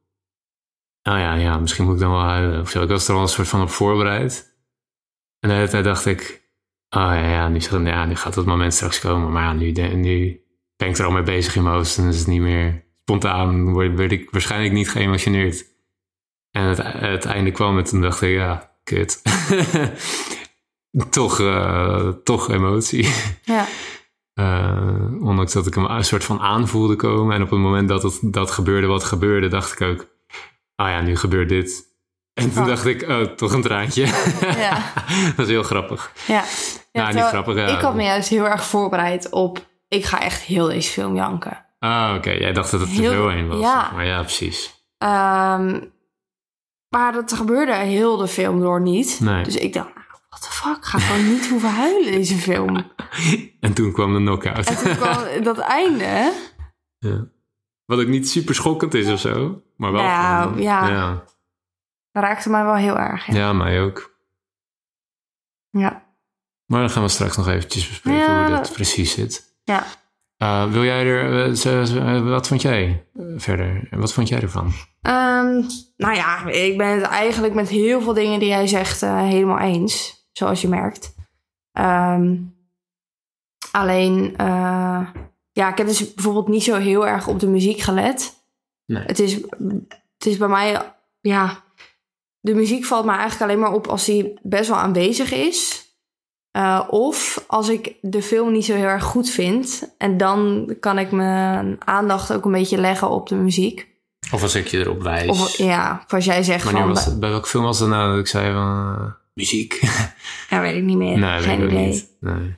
Oh 1.02 1.18
ja, 1.18 1.34
ja, 1.34 1.58
misschien 1.58 1.84
moet 1.84 1.94
ik 1.94 2.00
dan 2.00 2.10
wel 2.10 2.20
huilen 2.20 2.60
of 2.60 2.70
zo. 2.70 2.82
Ik 2.82 2.88
was 2.88 3.08
er 3.08 3.14
al 3.14 3.22
een 3.22 3.28
soort 3.28 3.48
van 3.48 3.62
op 3.62 3.70
voorbereid. 3.70 4.56
En 5.40 5.48
de 5.48 5.54
hele 5.54 5.68
tijd 5.68 5.84
dacht 5.84 6.06
ik... 6.06 6.42
Oh 6.90 7.00
ja, 7.00 7.28
ja, 7.28 7.48
nu, 7.48 7.60
gaat 8.16 8.34
het 8.34 8.46
moment 8.46 8.74
straks 8.74 9.00
komen. 9.00 9.32
Maar 9.32 9.42
ja, 9.42 9.52
nu, 9.52 9.70
nu 9.94 10.40
ben 10.76 10.88
ik 10.88 10.98
er 10.98 11.04
al 11.04 11.10
mee 11.10 11.22
bezig 11.22 11.56
in 11.56 11.62
mijn 11.62 11.74
hoofd. 11.74 11.98
En 11.98 12.08
is 12.08 12.18
het 12.18 12.26
niet 12.26 12.40
meer 12.40 12.84
spontaan. 13.00 13.72
Word, 13.72 13.96
word 13.96 14.12
ik 14.12 14.30
waarschijnlijk 14.30 14.72
niet 14.72 14.90
geëmotioneerd. 14.90 15.64
En 16.50 16.62
het, 16.62 16.82
het 16.82 17.24
einde 17.24 17.50
kwam 17.50 17.78
en 17.78 17.84
toen 17.84 18.00
dacht 18.00 18.22
ik... 18.22 18.30
Ja, 18.30 18.76
kut. 18.84 19.22
toch, 21.10 21.40
eh, 21.40 22.08
toch 22.08 22.50
emotie. 22.50 23.08
ja. 23.42 23.66
Eh, 24.32 25.04
ondanks 25.20 25.52
dat 25.52 25.66
ik 25.66 25.74
hem 25.74 25.84
een 25.84 26.04
soort 26.04 26.24
van 26.24 26.40
aanvoelde 26.40 26.96
komen. 26.96 27.34
En 27.36 27.42
op 27.42 27.50
het 27.50 27.58
moment 27.58 27.88
dat 27.88 28.02
het, 28.02 28.18
dat 28.22 28.50
gebeurde 28.50 28.86
wat 28.86 29.04
gebeurde, 29.04 29.48
dacht 29.48 29.72
ik 29.72 29.80
ook... 29.80 30.06
Ah 30.76 30.88
ja, 30.88 31.00
nu 31.00 31.16
gebeurt 31.16 31.48
dit. 31.48 31.84
En 32.34 32.52
toen 32.52 32.62
Oh. 32.62 32.68
dacht 32.68 32.86
ik, 32.86 33.02
oh, 33.08 33.20
toch 33.22 33.52
een 33.52 33.62
traantje. 33.62 34.06
Ja. 34.56 34.92
dat 35.36 35.46
is 35.46 35.52
heel 35.52 35.62
grappig. 35.62 36.12
Ja, 36.26 36.44
ja 36.92 37.02
Nou, 37.02 37.14
niet 37.14 37.24
grappig, 37.24 37.54
ja. 37.56 37.66
Ik 37.66 37.80
had 37.80 37.94
me 37.94 38.02
juist 38.02 38.28
heel 38.28 38.44
erg 38.48 38.64
voorbereid 38.64 39.30
op... 39.30 39.66
Ik 39.88 40.04
ga 40.04 40.20
echt 40.20 40.42
heel 40.42 40.66
deze 40.66 40.90
film 40.90 41.14
janken. 41.14 41.66
Ah, 41.78 42.14
oké. 42.16 42.30
Jij 42.30 42.52
dacht 42.52 42.70
dat 42.70 42.80
het 42.80 42.88
Heel- 42.88 43.10
er 43.10 43.16
zo 43.16 43.28
heen 43.28 43.48
was. 43.48 43.60
ja. 43.60 43.90
Maar 43.94 44.06
ja, 44.06 44.20
precies. 44.20 44.86
Ehm, 44.98 45.80
maar 46.88 47.12
dat 47.12 47.32
gebeurde 47.32 47.74
heel 47.74 48.16
de 48.16 48.28
film 48.28 48.60
door 48.60 48.80
niet. 48.80 49.18
Nee. 49.20 49.44
Dus 49.44 49.56
ik 49.56 49.72
dacht, 49.72 49.88
what 50.42 50.50
the 50.50 50.50
fuck? 50.50 50.76
Ik 50.76 50.84
ga 50.84 50.98
gewoon 50.98 51.32
niet 51.32 51.48
hoeven 51.48 51.70
huilen 51.70 52.12
deze 52.12 52.34
film. 52.36 52.76
En 53.60 53.72
toen 53.72 53.92
kwam 53.92 54.12
de 54.12 54.18
knockout. 54.18 54.66
En 54.66 54.76
toen 54.76 54.96
kwam 54.96 55.18
dat 55.42 55.58
einde. 55.58 56.32
ja. 56.98 57.26
Wat 57.84 58.00
ook 58.00 58.06
niet 58.06 58.28
super 58.28 58.54
schokkend 58.54 58.94
is 58.94 59.08
of 59.10 59.20
zo. 59.20 59.62
Maar 59.76 59.92
wel 59.92 60.02
Nou, 60.02 60.42
gewoon- 60.48 60.62
ja. 60.62 60.88
ja. 60.88 61.24
Dat 62.12 62.22
raakte 62.22 62.50
mij 62.50 62.64
wel 62.64 62.74
heel 62.74 62.98
erg. 62.98 63.26
Ja. 63.26 63.34
Ja, 63.34 63.52
mij 63.52 63.80
ook. 63.82 64.16
ja. 65.70 66.10
Maar 66.66 66.80
dan 66.80 66.90
gaan 66.90 67.02
we 67.02 67.08
straks 67.08 67.36
nog 67.36 67.48
eventjes 67.48 67.88
bespreken 67.88 68.20
Ja, 68.20 68.46
hoe 68.46 68.56
dat 68.56 68.72
precies 68.72 69.12
zit. 69.14 69.54
Ja. 69.64 69.84
Eh, 70.36 70.70
wil 70.70 70.84
jij 70.84 71.06
er, 71.06 71.54
eh, 71.64 72.16
eh, 72.16 72.28
wat 72.28 72.48
vond 72.48 72.62
jij 72.62 73.06
verder? 73.36 73.88
Wat 73.90 74.12
vond 74.12 74.28
jij 74.28 74.40
ervan? 74.40 74.72
Ehm, 75.02 75.62
nou 75.96 76.14
ja, 76.14 76.46
ik 76.48 76.76
ben 76.78 76.88
het 76.88 77.02
eigenlijk 77.02 77.54
met 77.54 77.68
heel 77.68 78.00
veel 78.00 78.14
dingen 78.14 78.38
die 78.38 78.48
jij 78.48 78.66
zegt 78.66 79.00
helemaal 79.00 79.58
eens. 79.58 80.21
Zoals 80.32 80.60
je 80.60 80.68
merkt. 80.68 81.14
Ehm, 81.72 82.36
alleen, 83.70 84.34
eh, 84.36 85.06
ja, 85.52 85.70
ik 85.70 85.78
heb 85.78 85.86
dus 85.86 86.14
bijvoorbeeld 86.14 86.48
niet 86.48 86.62
zo 86.62 86.76
heel 86.76 87.06
erg 87.06 87.28
op 87.28 87.40
de 87.40 87.48
muziek 87.48 87.80
gelet. 87.80 88.44
Nee. 88.86 89.02
Het 89.02 89.18
is, 89.18 89.34
het 90.18 90.26
is 90.26 90.36
bij 90.36 90.48
mij, 90.48 90.94
ja, 91.20 91.62
de 92.40 92.54
muziek 92.54 92.84
valt 92.84 93.04
me 93.04 93.10
eigenlijk 93.10 93.42
alleen 93.42 93.58
maar 93.58 93.72
op 93.72 93.86
als 93.86 94.04
die 94.04 94.38
best 94.42 94.68
wel 94.68 94.78
aanwezig 94.78 95.32
is. 95.32 95.90
Eh, 96.50 96.82
of 96.90 97.44
als 97.46 97.68
ik 97.68 97.94
de 98.00 98.22
film 98.22 98.52
niet 98.52 98.64
zo 98.64 98.74
heel 98.74 98.86
erg 98.86 99.04
goed 99.04 99.30
vind. 99.30 99.94
En 99.98 100.16
dan 100.16 100.68
kan 100.80 100.98
ik 100.98 101.10
mijn 101.10 101.76
aandacht 101.78 102.32
ook 102.32 102.44
een 102.44 102.52
beetje 102.52 102.78
leggen 102.78 103.10
op 103.10 103.28
de 103.28 103.34
muziek. 103.34 103.90
Of 104.32 104.42
als 104.42 104.54
ik 104.54 104.66
je 104.66 104.78
erop 104.78 105.02
wijs. 105.02 105.28
Of 105.28 105.56
ja, 105.56 106.04
zoals 106.06 106.24
jij 106.24 106.42
zegt 106.42 106.70
van... 106.70 106.88
was 106.88 107.04
het, 107.04 107.20
bij 107.20 107.30
welke 107.30 107.48
film 107.48 107.64
was 107.64 107.78
het 107.78 107.88
nou 107.88 108.10
dat 108.10 108.18
ik 108.18 108.26
zei 108.26 108.52
van 108.52 108.96
eh, 108.98 109.21
muziek? 109.34 109.80
Ja, 110.50 110.60
weet 110.60 110.76
ik 110.76 110.82
niet 110.82 110.96
meer. 110.96 111.18
nee, 111.18 111.32
weet 111.32 111.42
Geen 111.44 111.62
ik 111.62 111.70
idee. 111.70 111.86
niet. 111.86 112.16
Nee. 112.20 112.56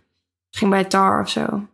Misschien 0.49 0.71
bij 0.71 0.85
Tar 0.85 1.21
of 1.21 1.29
zo. 1.29 1.67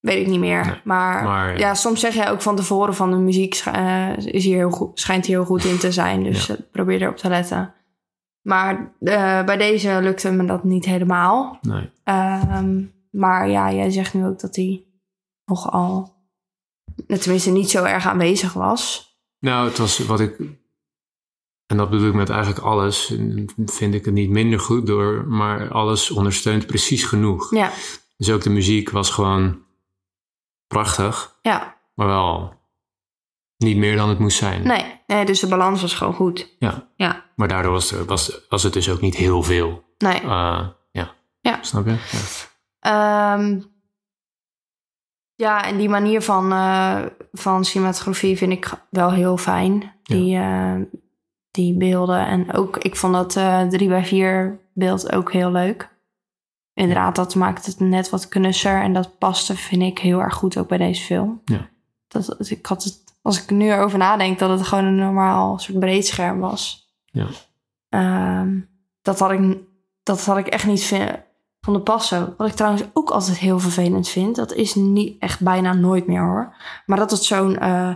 Weet 0.00 0.20
ik 0.20 0.26
niet 0.26 0.40
meer. 0.40 0.66
Nee, 0.66 0.80
maar, 0.84 1.24
maar, 1.24 1.52
ja. 1.52 1.58
ja. 1.58 1.74
soms 1.74 2.00
zeg 2.00 2.14
jij 2.14 2.30
ook 2.30 2.42
van 2.42 2.56
tevoren 2.56 2.94
van 2.94 3.10
de 3.10 3.16
muziek 3.16 3.54
eh, 3.64 4.16
is 4.16 4.44
hier 4.44 4.56
heel 4.56 4.70
goed, 4.70 5.00
schijnt 5.00 5.26
hier 5.26 5.36
heel 5.36 5.44
goed 5.46 5.64
in 5.64 5.78
te 5.78 5.92
zijn. 5.92 6.22
Dus 6.22 6.46
Ja. 6.46 6.54
eh, 6.54 6.60
probeer 6.72 7.02
erop 7.02 7.16
te 7.16 7.28
letten. 7.28 7.74
Maar 8.42 8.92
eh, 9.00 9.44
bij 9.44 9.56
deze 9.56 9.98
lukte 10.02 10.30
me 10.32 10.44
dat 10.44 10.64
niet 10.64 10.84
helemaal. 10.84 11.58
Nee. 11.62 11.90
Ehm, 12.04 12.82
maar 13.10 13.48
ja, 13.48 13.72
jij 13.72 13.90
zegt 13.90 14.14
nu 14.14 14.26
ook 14.26 14.40
dat 14.40 14.56
hij 14.56 14.84
nogal... 15.44 16.14
Tenminste, 17.06 17.50
niet 17.50 17.70
zo 17.70 17.84
erg 17.84 18.06
aanwezig 18.06 18.52
was. 18.52 19.10
Nou, 19.38 19.68
het 19.68 19.78
was 19.78 19.98
wat 19.98 20.20
ik. 20.20 20.36
En 21.66 21.76
dat 21.76 21.90
bedoel 21.90 22.08
ik 22.08 22.14
met 22.14 22.30
eigenlijk 22.30 22.64
alles. 22.64 23.14
Vind 23.66 23.94
ik 23.94 24.04
het 24.04 24.14
niet 24.14 24.30
minder 24.30 24.60
goed 24.60 24.86
door, 24.86 25.26
maar 25.26 25.70
alles 25.70 26.10
ondersteunt 26.10 26.66
precies 26.66 27.04
genoeg. 27.04 27.54
Ja, 27.54 27.70
Dus 28.16 28.30
ook 28.30 28.42
de 28.42 28.50
muziek 28.50 28.90
was 28.90 29.10
gewoon 29.10 29.64
prachtig, 30.66 31.36
ja. 31.42 31.76
maar 31.94 32.06
wel 32.06 32.54
niet 33.56 33.76
meer 33.76 33.96
dan 33.96 34.08
het 34.08 34.18
moest 34.18 34.38
zijn. 34.38 34.66
Nee, 34.66 34.84
nee, 35.06 35.24
dus 35.24 35.40
de 35.40 35.46
balans 35.48 35.80
was 35.80 35.94
gewoon 35.94 36.14
goed. 36.14 36.54
Ja. 36.58 36.88
Ja. 36.96 37.24
Maar 37.36 37.48
daardoor 37.48 37.72
was, 37.72 37.92
er, 37.92 38.04
was, 38.04 38.40
was 38.48 38.62
het 38.62 38.72
dus 38.72 38.90
ook 38.90 39.00
niet 39.00 39.14
heel 39.16 39.42
veel. 39.42 39.84
Nee. 39.98 40.20
Eh, 40.20 40.68
ja. 40.92 41.14
Ja. 41.40 41.58
Snap 41.62 41.86
je? 41.86 41.96
Ja. 42.10 42.20
Ehm, 42.80 43.60
ja, 45.34 45.64
en 45.64 45.76
die 45.76 45.88
manier 45.88 46.22
van, 46.22 46.52
eh, 46.52 47.02
van 47.32 47.64
cinematografie 47.64 48.36
vind 48.36 48.52
ik 48.52 48.70
wel 48.90 49.10
heel 49.12 49.36
fijn. 49.36 49.94
Die, 50.02 50.36
eh, 50.36 50.74
die 51.56 51.76
beelden. 51.76 52.26
En 52.26 52.52
ook, 52.52 52.76
ik 52.76 52.96
vond 52.96 53.12
dat 53.12 53.36
eh 53.36 53.62
3 53.62 53.88
bij 53.88 54.04
4 54.04 54.58
beeld 54.72 55.12
ook 55.12 55.32
heel 55.32 55.50
leuk. 55.50 55.94
Inderdaad, 56.74 57.16
dat 57.16 57.34
maakt 57.34 57.66
het 57.66 57.80
net 57.80 58.10
wat 58.10 58.28
knusser. 58.28 58.82
En 58.82 58.92
dat 58.92 59.18
paste, 59.18 59.56
vind 59.56 59.82
ik, 59.82 59.98
heel 59.98 60.20
erg 60.20 60.34
goed 60.34 60.56
ook 60.56 60.68
bij 60.68 60.78
deze 60.78 61.02
film. 61.02 61.40
Ja. 61.44 61.68
Dat, 62.08 62.50
ik 62.50 62.66
had 62.66 62.84
het, 62.84 62.98
als 63.22 63.42
ik 63.42 63.50
nu 63.50 63.74
over 63.74 63.98
nadenk, 63.98 64.38
dat 64.38 64.58
het 64.58 64.66
gewoon 64.66 64.84
een 64.84 64.96
normaal 64.96 65.58
soort 65.58 65.78
breedscherm 65.78 66.40
was. 66.40 66.90
Ja. 67.04 67.26
Ehm, 67.88 68.60
dat, 69.02 69.18
had 69.18 69.30
ik, 69.30 69.58
dat 70.02 70.24
had 70.24 70.38
ik 70.38 70.46
echt 70.46 70.66
niet 70.66 70.84
vind, 70.84 71.10
van 71.60 71.72
de 71.72 71.80
passen. 71.80 72.34
Wat 72.36 72.48
ik 72.48 72.54
trouwens 72.54 72.84
ook 72.92 73.10
altijd 73.10 73.38
heel 73.38 73.58
vervelend 73.58 74.08
vind, 74.08 74.36
dat 74.36 74.52
is 74.52 74.74
niet 74.74 75.20
echt 75.20 75.40
bijna 75.40 75.72
nooit 75.72 76.06
meer 76.06 76.22
hoor. 76.22 76.54
Maar 76.86 76.98
dat 76.98 77.10
het 77.10 77.22
zo'n 77.22 77.58
eh, 77.58 77.94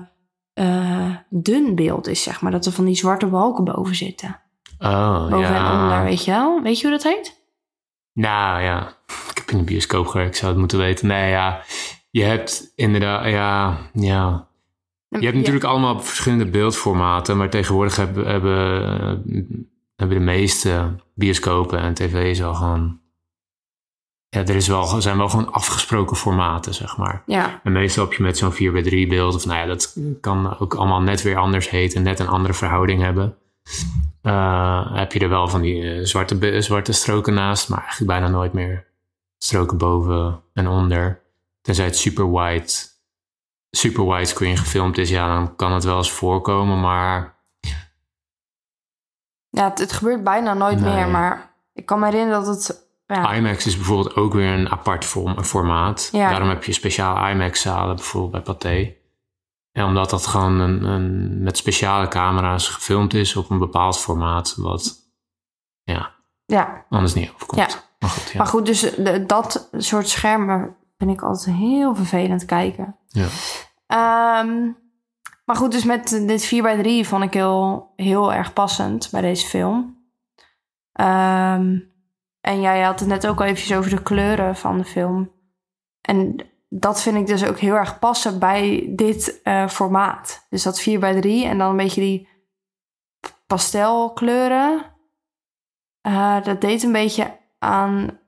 eh, 0.60 1.16
dun 1.28 1.74
beeld 1.74 2.06
is, 2.06 2.22
zeg 2.22 2.40
maar. 2.40 2.52
Dat 2.52 2.66
er 2.66 2.72
van 2.72 2.84
die 2.84 2.94
zwarte 2.94 3.26
balken 3.26 3.64
boven 3.64 3.94
zitten. 3.94 4.40
Oh, 4.78 5.28
Boven 5.28 5.38
ja. 5.38 5.74
en 5.74 5.82
onder, 5.82 6.04
weet 6.04 6.24
je 6.24 6.30
wel? 6.30 6.62
Weet 6.62 6.80
je 6.80 6.88
hoe 6.88 6.96
dat 6.96 7.12
heet? 7.12 7.40
Nou 8.12 8.62
ja, 8.62 8.96
ik 9.06 9.36
heb 9.38 9.50
in 9.50 9.58
de 9.58 9.64
bioscoop 9.64 10.06
gewerkt, 10.06 10.30
ik 10.30 10.36
zou 10.36 10.50
het 10.50 10.60
moeten 10.60 10.78
weten. 10.78 11.06
Nee, 11.06 11.30
ja, 11.30 11.62
je 12.10 12.22
hebt 12.22 12.72
inderdaad, 12.74 13.26
ja, 13.26 13.78
ja. 13.92 14.48
Je 15.08 15.24
hebt 15.24 15.36
natuurlijk 15.36 15.64
allemaal 15.64 16.00
verschillende 16.00 16.46
beeldformaten, 16.46 17.36
maar 17.36 17.50
tegenwoordig 17.50 17.96
hebben, 17.96 18.26
hebben, 18.26 18.56
hebben 19.96 20.18
de 20.18 20.24
meeste 20.24 20.96
bioscopen 21.14 21.78
en 21.80 21.94
tv's 21.94 22.42
al 22.42 22.54
gewoon... 22.54 23.00
Ja, 24.32 24.40
er 24.40 24.54
is 24.56 24.68
wel, 24.68 24.86
zijn 25.00 25.16
wel 25.16 25.28
gewoon 25.28 25.52
afgesproken 25.52 26.16
formaten, 26.16 26.74
zeg 26.74 26.96
maar. 26.96 27.22
Ja, 27.26 27.60
En 27.62 27.72
meestal 27.72 28.04
heb 28.04 28.12
je 28.12 28.22
met 28.22 28.38
zo'n 28.38 28.52
4 28.52 28.72
bij 28.72 28.82
3 28.82 29.06
beeld, 29.06 29.34
of 29.34 29.44
nou 29.46 29.58
ja, 29.58 29.66
dat 29.66 29.96
kan 30.20 30.58
ook 30.58 30.74
allemaal 30.74 31.00
net 31.00 31.22
weer 31.22 31.36
anders 31.36 31.70
heten, 31.70 32.02
net 32.02 32.18
een 32.18 32.28
andere 32.28 32.54
verhouding 32.54 33.02
hebben. 33.02 33.36
Eh, 34.22 34.94
heb 34.96 35.12
je 35.12 35.18
er 35.20 35.28
wel 35.28 35.48
van 35.48 35.60
die 35.60 35.92
eh, 35.94 36.04
zwarte, 36.04 36.62
zwarte 36.62 36.92
stroken 36.92 37.34
naast, 37.34 37.68
maar 37.68 37.78
eigenlijk 37.80 38.10
bijna 38.10 38.28
nooit 38.28 38.52
meer 38.52 38.86
stroken 39.38 39.78
boven 39.78 40.42
en 40.54 40.66
onder. 40.68 41.20
Tenzij 41.60 41.84
het 41.84 41.96
super 41.96 42.32
wide, 42.32 42.72
super 43.70 44.06
widescreen 44.06 44.56
gefilmd 44.56 44.98
is, 44.98 45.08
ja, 45.10 45.34
dan 45.34 45.56
kan 45.56 45.72
het 45.72 45.84
wel 45.84 45.96
eens 45.96 46.12
voorkomen, 46.12 46.80
maar 46.80 47.34
ja 49.48 49.68
het, 49.68 49.78
het 49.78 49.92
gebeurt 49.92 50.24
bijna 50.24 50.54
nooit 50.54 50.80
Nee. 50.80 50.94
meer. 50.94 51.08
Maar 51.08 51.54
ik 51.72 51.86
kan 51.86 51.98
me 51.98 52.04
herinneren 52.06 52.44
dat 52.44 52.54
het... 52.56 52.79
Ja, 53.16 53.32
IMAX 53.32 53.66
is 53.66 53.76
bijvoorbeeld 53.76 54.16
ook 54.16 54.32
weer 54.32 54.52
een 54.52 54.70
apart 54.70 55.04
vorm, 55.04 55.44
formaat. 55.44 56.08
Ja. 56.12 56.30
Daarom 56.30 56.48
heb 56.48 56.64
je 56.64 56.72
speciale 56.72 57.30
IMAX-zalen, 57.30 57.96
bijvoorbeeld 57.96 58.32
bij 58.32 58.54
Pathé. 58.54 58.94
En 59.72 59.84
omdat 59.84 60.10
dat 60.10 60.26
gewoon 60.26 60.60
een, 60.60 60.84
een, 60.84 61.42
met 61.42 61.56
speciale 61.56 62.08
camera's 62.08 62.68
gefilmd 62.68 63.14
is 63.14 63.36
op 63.36 63.50
een 63.50 63.58
bepaald 63.58 63.98
formaat, 63.98 64.54
wat 64.56 64.98
ja, 65.82 66.14
ja. 66.46 66.86
anders 66.88 67.14
niet 67.14 67.30
overkomt. 67.34 67.72
Ja. 67.72 67.78
Maar 67.98 68.10
goed, 68.10 68.30
ja. 68.30 68.38
Maar 68.38 68.46
goed, 68.46 68.66
dus 68.66 68.80
de- 68.80 69.26
dat 69.26 69.68
soort 69.72 70.08
schermen 70.08 70.76
vind 70.98 71.10
ik 71.10 71.22
altijd 71.22 71.56
heel 71.56 71.94
vervelend 71.94 72.44
kijken. 72.44 72.96
Ja. 73.08 73.26
Ehm, 73.86 74.70
maar 75.44 75.56
goed, 75.56 75.72
dus 75.72 75.84
met 75.84 76.08
dit 76.08 76.44
4 76.44 76.62
bij 76.62 76.76
3 76.76 77.06
vond 77.06 77.24
ik 77.24 77.34
heel, 77.34 77.92
heel 77.96 78.32
erg 78.32 78.52
passend 78.52 79.08
bij 79.10 79.20
deze 79.20 79.46
film. 79.46 79.98
Ehm, 80.92 81.78
en 82.40 82.60
jij 82.60 82.82
had 82.82 83.00
het 83.00 83.08
net 83.08 83.26
ook 83.26 83.40
al 83.40 83.46
eventjes 83.46 83.76
over 83.78 83.90
de 83.90 84.02
kleuren 84.02 84.56
van 84.56 84.78
de 84.78 84.84
film. 84.84 85.32
En 86.00 86.36
dat 86.68 87.02
vind 87.02 87.16
ik 87.16 87.26
dus 87.26 87.44
ook 87.44 87.58
heel 87.58 87.74
erg 87.74 87.98
passen 87.98 88.38
bij 88.38 88.86
dit 88.90 89.40
eh, 89.42 89.68
formaat. 89.68 90.46
Dus 90.50 90.62
dat 90.62 90.80
4 90.80 91.00
bij 91.00 91.20
3 91.20 91.46
en 91.46 91.58
dan 91.58 91.70
een 91.70 91.76
beetje 91.76 92.00
die 92.00 92.28
pastelkleuren. 93.46 94.84
Eh, 96.00 96.42
dat 96.44 96.60
deed 96.60 96.82
een 96.82 96.92
beetje 96.92 97.38
aan, 97.58 98.18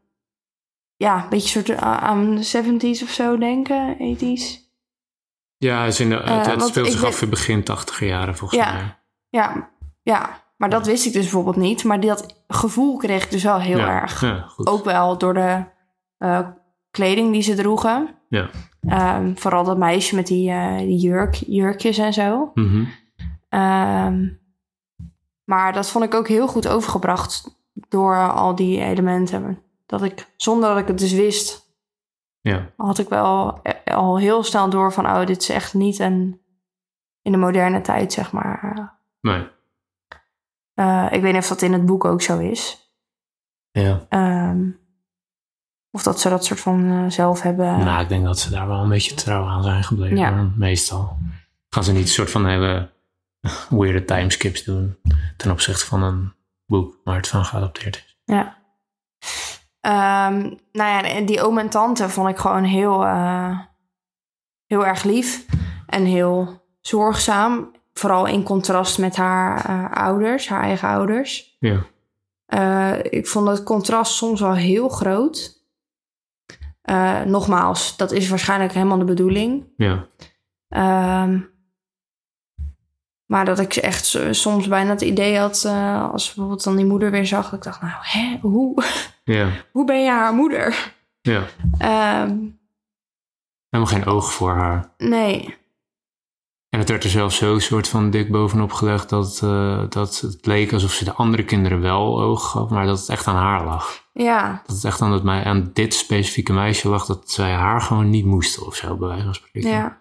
ja, 0.96 1.22
een 1.22 1.28
beetje 1.28 1.48
soort 1.64 1.82
a- 1.82 2.00
aan 2.00 2.34
de 2.34 2.42
70s 2.44 3.02
of 3.02 3.08
zo 3.10 3.38
denken, 3.38 3.96
80s. 3.98 4.60
Ja, 5.56 5.80
het, 5.84 5.92
is 5.92 6.00
in 6.00 6.08
de, 6.08 6.16
Eh, 6.16 6.36
het, 6.36 6.46
het 6.46 6.58
want 6.58 6.70
speelt 6.70 6.90
zich 6.90 7.04
af 7.04 7.22
in 7.22 7.30
begin 7.30 7.64
tachtiger 7.64 8.06
jaren 8.06 8.36
volgens 8.36 8.60
Ja. 8.60 8.72
mij. 8.72 8.96
Ja, 9.28 9.70
ja, 10.02 10.41
maar 10.62 10.70
dat 10.70 10.86
wist 10.86 11.06
ik 11.06 11.12
dus 11.12 11.22
bijvoorbeeld 11.22 11.56
niet. 11.56 11.84
Maar 11.84 12.00
dat 12.00 12.42
gevoel 12.48 12.96
kreeg 12.96 13.24
ik 13.24 13.30
dus 13.30 13.42
wel 13.42 13.58
heel 13.58 13.78
ja. 13.78 14.00
erg. 14.00 14.20
Ja, 14.20 14.44
goed. 14.48 14.66
Ook 14.66 14.84
wel 14.84 15.18
door 15.18 15.34
de 15.34 15.64
eh, 16.18 16.48
kleding 16.90 17.32
die 17.32 17.42
ze 17.42 17.54
droegen. 17.54 18.08
Ja. 18.28 18.50
Ehm, 18.80 19.34
vooral 19.34 19.64
dat 19.64 19.78
meisje 19.78 20.14
met 20.14 20.26
die, 20.26 20.52
die 20.76 20.96
jurk, 20.96 21.34
jurkjes 21.34 21.98
en 21.98 22.12
zo. 22.12 22.50
Mhm. 22.54 22.84
Ehm, 23.48 24.28
maar 25.44 25.72
dat 25.72 25.90
vond 25.90 26.04
ik 26.04 26.14
ook 26.14 26.28
heel 26.28 26.48
goed 26.48 26.68
overgebracht 26.68 27.60
door 27.88 28.30
al 28.30 28.54
die 28.54 28.80
elementen. 28.80 29.62
Dat 29.86 30.02
ik, 30.02 30.32
zonder 30.36 30.68
dat 30.68 30.78
ik 30.78 30.88
het 30.88 30.98
dus 30.98 31.12
wist, 31.12 31.74
ja. 32.40 32.70
had 32.76 32.98
ik 32.98 33.08
wel 33.08 33.60
eh, 33.62 33.96
al 33.96 34.18
heel 34.18 34.42
snel 34.42 34.70
door 34.70 34.92
van... 34.92 35.06
oh, 35.06 35.26
dit 35.26 35.42
is 35.42 35.48
echt 35.48 35.74
niet 35.74 35.98
een... 35.98 36.40
in 37.22 37.32
de 37.32 37.38
moderne 37.38 37.80
tijd, 37.80 38.12
zeg 38.12 38.32
maar. 38.32 38.92
Nee. 39.20 39.60
Eh, 40.74 41.06
ik 41.10 41.22
weet 41.22 41.32
niet 41.32 41.42
of 41.42 41.48
dat 41.48 41.62
in 41.62 41.72
het 41.72 41.86
boek 41.86 42.04
ook 42.04 42.22
zo 42.22 42.38
is. 42.38 42.90
Ja. 43.70 44.06
Ehm, 44.08 44.70
of 45.90 46.02
dat 46.02 46.20
ze 46.20 46.28
dat 46.28 46.44
soort 46.44 46.60
van 46.60 46.90
eh, 46.90 47.10
zelf 47.10 47.42
hebben. 47.42 47.78
Nou, 47.78 48.02
ik 48.02 48.08
denk 48.08 48.24
dat 48.24 48.38
ze 48.38 48.50
daar 48.50 48.68
wel 48.68 48.82
een 48.82 48.88
beetje 48.88 49.14
trouw 49.14 49.46
aan 49.46 49.62
zijn 49.62 49.84
gebleven. 49.84 50.16
Ja. 50.16 50.50
Meestal. 50.56 51.16
Gaan 51.68 51.84
ze 51.84 51.92
niet 51.92 52.02
een 52.02 52.08
soort 52.08 52.30
van 52.30 52.46
hele 52.46 52.90
weirde 53.70 54.04
timeskips 54.04 54.64
doen 54.64 54.98
ten 55.36 55.50
opzichte 55.50 55.86
van 55.86 56.02
een 56.02 56.32
boek 56.66 57.00
waar 57.04 57.16
het 57.16 57.28
van 57.28 57.44
geadapteerd 57.44 57.96
is. 57.96 58.18
Ja. 58.24 58.60
Ehm, 59.80 60.54
nou 60.72 61.06
ja, 61.06 61.20
die 61.20 61.42
oom 61.42 61.58
en 61.58 61.68
tante 61.68 62.08
vond 62.08 62.28
ik 62.28 62.36
gewoon 62.36 62.64
heel, 62.64 63.04
eh, 63.04 63.58
heel 64.66 64.86
erg 64.86 65.02
lief. 65.02 65.46
En 65.86 66.04
heel 66.04 66.62
zorgzaam. 66.80 67.70
Vooral 67.92 68.26
in 68.26 68.42
contrast 68.42 68.98
met 68.98 69.16
haar 69.16 69.64
eh, 69.64 69.92
ouders, 70.04 70.48
haar 70.48 70.62
eigen 70.62 70.88
ouders. 70.88 71.56
Ja. 71.60 71.82
Eh, 72.46 72.98
ik 73.02 73.26
vond 73.26 73.48
het 73.48 73.62
contrast 73.62 74.12
soms 74.14 74.40
wel 74.40 74.54
heel 74.54 74.88
groot. 74.88 75.60
Eh, 76.82 77.20
nogmaals, 77.22 77.96
dat 77.96 78.12
is 78.12 78.28
waarschijnlijk 78.28 78.72
helemaal 78.72 78.98
de 78.98 79.04
bedoeling. 79.04 79.64
Ja. 79.76 80.06
Ehm, 80.68 81.40
maar 83.26 83.44
dat 83.44 83.58
ik 83.58 83.74
echt 83.76 84.18
soms 84.30 84.68
bijna 84.68 84.90
het 84.90 85.00
idee 85.00 85.38
had, 85.38 85.64
als 86.12 86.26
bijvoorbeeld 86.26 86.64
dan 86.64 86.76
die 86.76 86.84
moeder 86.86 87.10
weer 87.10 87.26
zag, 87.26 87.44
dat 87.44 87.58
ik 87.58 87.62
dacht, 87.64 87.80
nou, 87.82 87.94
hè, 88.00 88.38
hoe, 88.40 88.82
Ja. 89.24 89.48
hoe 89.72 89.84
ben 89.86 90.02
je 90.02 90.10
haar 90.10 90.34
moeder? 90.34 90.94
Ja. 91.20 91.42
Ehm, 91.78 92.36
Helemaal 93.70 93.92
geen 93.94 94.06
oog 94.06 94.32
voor 94.32 94.50
haar. 94.54 94.92
nee, 94.98 95.56
En 96.72 96.78
het 96.78 96.88
werd 96.88 97.04
er 97.04 97.10
zelfs 97.10 97.36
zo 97.36 97.58
soort 97.58 97.88
van 97.88 98.10
dik 98.10 98.30
bovenop 98.30 98.72
gelegd 98.72 99.08
dat, 99.08 99.40
eh, 99.42 99.82
dat 99.88 100.20
het 100.20 100.46
leek 100.46 100.72
alsof 100.72 100.92
ze 100.92 101.04
de 101.04 101.12
andere 101.12 101.44
kinderen 101.44 101.80
wel 101.80 102.20
oog 102.20 102.50
gaf, 102.50 102.68
maar 102.70 102.86
dat 102.86 102.98
het 102.98 103.08
echt 103.08 103.26
aan 103.26 103.36
haar 103.36 103.64
lag. 103.64 104.04
ja, 104.12 104.62
Dat 104.66 104.76
het 104.76 104.84
echt 104.84 105.00
aan, 105.02 105.12
het, 105.12 105.22
mei- 105.22 105.44
aan 105.44 105.70
dit 105.72 105.94
specifieke 105.94 106.52
meisje 106.52 106.88
lag 106.88 107.06
dat 107.06 107.30
zij 107.30 107.52
haar 107.52 107.80
gewoon 107.80 108.10
niet 108.10 108.24
moesten 108.24 108.66
of 108.66 108.74
zo, 108.76 108.96
bij 108.96 109.08
wijze 109.08 109.24
van 109.24 109.34
spreken. 109.34 109.70
ja, 109.70 110.00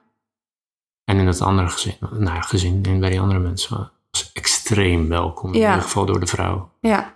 En 1.03 1.17
in 1.17 1.27
het 1.27 1.41
andere 1.41 1.69
gezin, 1.69 1.95
nou 2.11 2.41
gezin 2.41 2.83
en 2.85 2.99
bij 2.99 3.09
die 3.09 3.19
andere 3.21 3.39
mensen 3.39 3.91
was 4.11 4.31
extreem 4.33 5.07
welkom. 5.09 5.53
In 5.53 5.59
Ja. 5.59 5.67
ieder 5.67 5.83
geval 5.83 6.05
door 6.05 6.19
de 6.19 6.27
vrouw. 6.27 6.71
ja. 6.79 7.13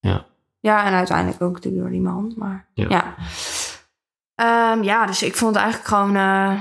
Ja. 0.00 0.26
Ja, 0.60 0.84
en 0.84 0.92
uiteindelijk 0.92 1.42
ook 1.42 1.52
natuurlijk 1.52 1.82
door 1.82 1.92
die 1.92 2.00
man, 2.00 2.32
maar 2.36 2.66
Ja. 2.74 2.86
ja. 2.88 3.14
Ehm, 4.34 4.82
ja, 4.82 5.06
dus 5.06 5.22
ik 5.22 5.34
vond 5.36 5.54
het 5.54 5.62
eigenlijk 5.64 5.94
gewoon, 5.94 6.16
eh, 6.16 6.60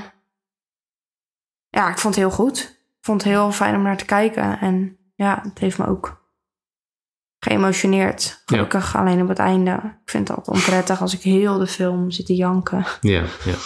ja, 1.77 1.89
ik 1.89 1.97
vond 1.97 2.15
het 2.15 2.23
heel 2.23 2.33
goed. 2.33 2.57
Ik 2.97 3.05
vond 3.05 3.23
het 3.23 3.31
heel 3.31 3.51
fijn 3.51 3.75
om 3.75 3.81
naar 3.81 3.97
te 3.97 4.05
kijken 4.05 4.59
en 4.59 4.97
ja, 5.15 5.39
het 5.43 5.59
heeft 5.59 5.77
me 5.77 5.87
ook 5.87 6.25
geëmotioneerd. 7.39 8.43
Gelukkig 8.45 8.95
alleen 8.95 9.21
op 9.21 9.27
het 9.27 9.39
einde. 9.39 9.71
Ik 10.03 10.09
vind 10.09 10.27
het 10.27 10.37
altijd 10.37 10.57
onprettig 10.57 11.01
als 11.01 11.13
ik 11.13 11.21
heel 11.21 11.57
de 11.57 11.67
film 11.67 12.11
zit 12.11 12.25
te 12.25 12.35
janken. 12.35 12.85
Ja, 13.01 13.25
ja. 13.45 13.55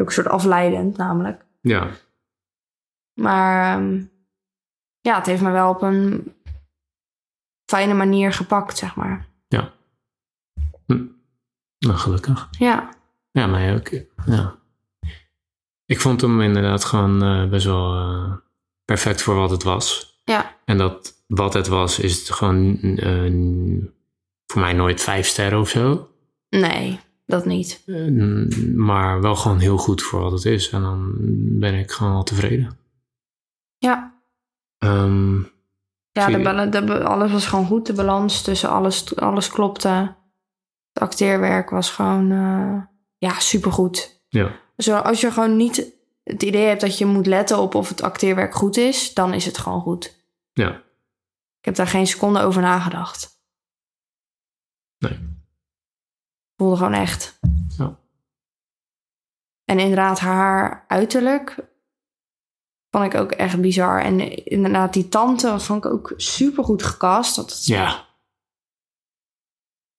Ook 0.00 0.06
een 0.06 0.12
soort 0.12 0.28
afleidend 0.28 0.96
namelijk. 0.96 1.44
Ja, 1.60 1.90
Maar 3.14 3.76
ehm, 3.76 4.04
ja, 5.00 5.16
het 5.16 5.26
heeft 5.26 5.42
me 5.42 5.50
wel 5.50 5.70
op 5.70 5.82
een 5.82 6.34
fijne 7.64 7.94
manier 7.94 8.32
gepakt, 8.32 8.78
zeg 8.78 8.94
maar. 8.94 9.28
nou 11.78 11.96
gelukkig. 11.96 12.48
Ja, 12.50 12.88
Ja, 13.30 13.46
mij 13.46 13.74
ook. 13.74 13.88
Ja. 14.26 14.59
Ik 15.90 16.00
vond 16.00 16.20
hem 16.20 16.40
inderdaad 16.40 16.84
gewoon 16.84 17.22
eh, 17.22 17.48
best 17.48 17.64
wel 17.64 17.94
eh, 17.94 18.32
perfect 18.84 19.22
voor 19.22 19.34
wat 19.34 19.50
het 19.50 19.62
was. 19.62 20.18
ja, 20.24 20.56
En 20.64 20.78
dat 20.78 21.22
wat 21.26 21.54
het 21.54 21.68
was, 21.68 21.98
is 21.98 22.18
het 22.18 22.30
gewoon 22.30 22.80
eh, 22.80 23.82
voor 24.46 24.60
mij 24.60 24.72
nooit 24.72 25.00
vijf 25.00 25.26
sterren 25.26 25.60
of 25.60 25.68
zo. 25.68 26.08
nee, 26.48 27.00
dat 27.26 27.44
niet. 27.44 27.82
Maar 28.74 29.20
wel 29.20 29.36
gewoon 29.36 29.58
heel 29.58 29.76
goed 29.76 30.02
voor 30.02 30.20
wat 30.20 30.32
het 30.32 30.44
is. 30.44 30.70
En 30.70 30.82
dan 30.82 31.14
ben 31.58 31.74
ik 31.74 31.90
gewoon 31.90 32.12
al 32.12 32.22
tevreden. 32.22 32.78
Ja, 33.78 34.18
Ehm, 34.78 35.36
ja 36.12 36.26
de 36.70 37.04
alles 37.04 37.32
was 37.32 37.46
gewoon 37.46 37.66
goed. 37.66 37.86
De 37.86 37.92
balans 37.92 38.42
tussen 38.42 38.70
alles, 38.70 39.16
alles 39.16 39.48
klopte. 39.48 40.16
Het 40.92 41.02
acteerwerk 41.02 41.70
was 41.70 41.90
gewoon 41.90 42.28
ja, 43.18 43.38
supergoed. 43.38 44.24
ja, 44.28 44.52
Zo, 44.82 44.96
als 44.96 45.20
je 45.20 45.30
gewoon 45.30 45.56
niet 45.56 45.92
het 46.22 46.42
idee 46.42 46.66
hebt 46.66 46.80
dat 46.80 46.98
je 46.98 47.06
moet 47.06 47.26
letten 47.26 47.58
op 47.58 47.74
of 47.74 47.88
het 47.88 48.02
acteerwerk 48.02 48.54
goed 48.54 48.76
is, 48.76 49.14
dan 49.14 49.34
is 49.34 49.44
het 49.44 49.58
gewoon 49.58 49.80
goed. 49.80 50.24
ja, 50.52 50.74
Ik 51.58 51.64
heb 51.64 51.74
daar 51.74 51.86
geen 51.86 52.06
seconde 52.06 52.40
over 52.40 52.62
nagedacht. 52.62 53.38
Nee. 54.98 55.18
Voelde 56.56 56.76
gewoon 56.76 56.92
echt. 56.92 57.38
Ja. 57.78 57.98
En 59.64 59.78
inderdaad, 59.78 60.18
haar 60.18 60.84
uiterlijk 60.88 61.56
vond 62.90 63.04
ik 63.04 63.20
ook 63.20 63.32
echt 63.32 63.60
bizar. 63.60 64.00
En 64.00 64.44
inderdaad, 64.44 64.92
die 64.92 65.08
tante 65.08 65.60
vond 65.60 65.84
ik 65.84 65.90
ook 65.90 66.12
super 66.16 66.64
goed 66.64 66.82
gecast. 66.82 67.36
Dat 67.36 67.64
ja. 67.66 68.08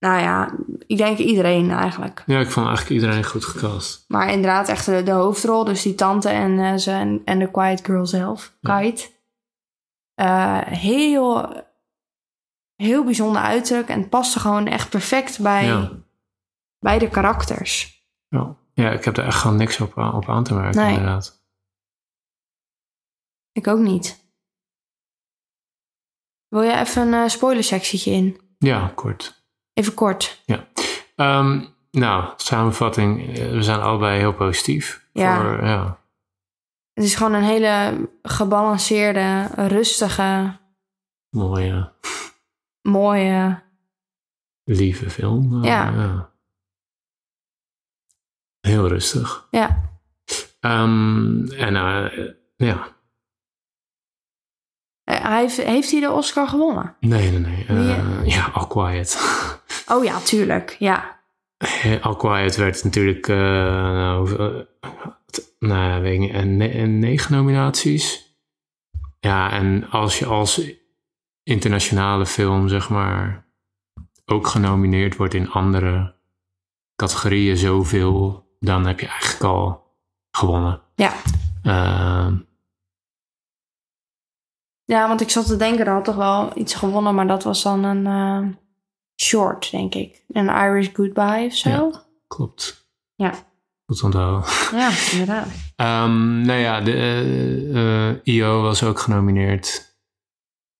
Nou 0.01 0.21
ja, 0.21 0.55
ik 0.87 0.97
denk 0.97 1.17
iedereen 1.17 1.71
eigenlijk. 1.71 2.23
Ja, 2.25 2.39
ik 2.39 2.51
vond 2.51 2.67
eigenlijk 2.67 3.01
iedereen 3.01 3.23
goed 3.23 3.45
gecast. 3.45 4.05
Maar 4.07 4.29
inderdaad, 4.31 4.67
echt 4.69 4.85
de, 4.85 5.03
de 5.03 5.11
hoofdrol, 5.11 5.63
dus 5.63 5.81
die 5.81 5.95
tante 5.95 6.29
en, 6.29 6.59
eh, 6.59 6.75
ze 6.75 6.91
en, 6.91 7.21
en 7.25 7.39
de 7.39 7.51
Quiet 7.51 7.85
Girl 7.85 8.05
zelf, 8.05 8.57
Ja. 8.59 8.79
Kite. 8.79 9.09
Eh, 10.13 10.61
heel, 10.61 11.53
heel 12.75 13.03
bijzonder 13.03 13.41
uiterlijk 13.41 13.89
en 13.89 14.09
paste 14.09 14.39
gewoon 14.39 14.67
echt 14.67 14.89
perfect 14.89 15.39
bij, 15.41 15.65
Ja. 15.65 15.91
bij 16.79 16.99
de 16.99 17.09
karakters. 17.09 18.03
Ja. 18.27 18.55
ja, 18.73 18.89
ik 18.91 19.03
heb 19.05 19.17
er 19.17 19.25
echt 19.25 19.37
gewoon 19.37 19.57
niks 19.57 19.79
op, 19.79 19.97
aan- 19.99 20.13
op 20.13 20.29
aan 20.29 20.43
te 20.43 20.53
merken, 20.53 20.81
Nee. 20.81 20.89
inderdaad. 20.91 21.43
Ik 23.51 23.67
ook 23.67 23.79
niet. 23.79 24.19
Wil 26.47 26.61
je 26.61 26.73
even 26.77 27.07
een 27.07 27.23
eh, 27.23 27.29
spoilersectietje 27.29 28.11
in? 28.11 28.41
Ja, 28.57 28.91
kort. 28.95 29.40
Even 29.73 29.93
kort. 29.93 30.43
Ehm, 31.15 31.65
nou, 31.91 32.33
samenvatting. 32.37 33.37
eh, 33.37 33.51
We 33.51 33.63
zijn 33.63 33.79
allebei 33.79 34.19
heel 34.19 34.33
positief. 34.33 35.07
Ja. 35.13 35.41
Voor, 35.41 35.65
ja. 35.65 35.99
Het 36.93 37.03
is 37.03 37.15
gewoon 37.15 37.33
een 37.33 37.43
hele 37.43 38.09
gebalanceerde, 38.21 39.47
rustige, 39.55 40.59
Mooie, 41.29 41.91
mooie. 42.81 43.61
lieve 44.63 45.09
film. 45.09 45.63
Eh, 45.63 45.69
Ja. 45.69 46.29
Heel 48.59 48.87
rustig. 48.87 49.47
Ja, 49.51 49.89
Ehm, 50.59 51.45
en 51.51 51.75
eh, 51.75 52.27
ja, 52.55 52.87
hij 55.03 55.39
heeft, 55.41 55.57
heeft 55.63 55.91
hij 55.91 55.99
de 55.99 56.11
Oscar 56.11 56.47
gewonnen? 56.47 56.95
nee, 56.99 57.31
nee, 57.31 57.39
nee. 57.39 57.65
Eh, 57.67 58.19
Wie- 58.21 58.29
ja, 58.31 58.49
All 58.53 58.67
Quiet. 58.67 59.19
Oh 59.87 60.03
ja, 60.03 60.19
tuurlijk. 60.19 60.75
Ja. 60.79 61.19
All 62.01 62.15
Quiet 62.15 62.55
werd 62.55 62.83
natuurlijk, 62.83 63.27
eh, 63.27 63.35
nou, 63.37 64.65
nou 65.59 66.01
weet 66.01 66.21
ik 66.21 66.31
en 66.31 66.57
ne- 66.57 66.67
en 66.69 66.99
negen 66.99 67.35
nominaties. 67.35 68.35
Ja, 69.19 69.51
en 69.51 69.89
als 69.89 70.19
je 70.19 70.25
als 70.25 70.61
internationale 71.43 72.25
film, 72.25 72.67
zeg 72.67 72.89
maar, 72.89 73.45
ook 74.25 74.47
genomineerd 74.47 75.15
wordt 75.15 75.33
in 75.33 75.49
andere 75.51 76.15
categorieën 76.95 77.57
zoveel, 77.57 78.47
dan 78.59 78.85
heb 78.85 78.99
je 78.99 79.07
eigenlijk 79.07 79.43
al 79.43 79.95
gewonnen. 80.31 80.81
Ja. 80.95 81.13
Ehm, 81.63 82.37
ja, 84.91 85.07
want 85.07 85.21
ik 85.21 85.29
zat 85.29 85.45
te 85.45 85.55
denken, 85.55 85.85
er 85.85 85.93
had 85.93 86.05
toch 86.05 86.15
wel 86.15 86.51
iets 86.55 86.73
gewonnen, 86.73 87.15
maar 87.15 87.27
dat 87.27 87.43
was 87.43 87.63
dan 87.63 87.83
een 87.83 88.05
eh, 88.05 88.47
short, 89.21 89.71
denk 89.71 89.95
ik. 89.95 90.23
Een 90.31 90.49
Irish 90.49 90.89
Goodbye 90.93 91.45
of 91.45 91.53
zo. 91.53 91.69
Ja. 91.69 92.03
klopt. 92.27 92.89
Ja. 93.15 93.33
Goed 93.85 94.03
onthouden. 94.03 94.43
Ja, 94.79 94.89
inderdaad. 95.11 95.47
Ehm, 95.75 96.41
nou 96.41 96.59
ja, 96.59 96.81
de 96.81 96.93
eh, 96.93 98.09
eh, 98.09 98.15
IO 98.23 98.61
was 98.61 98.83
ook 98.83 98.99
genomineerd. 98.99 99.89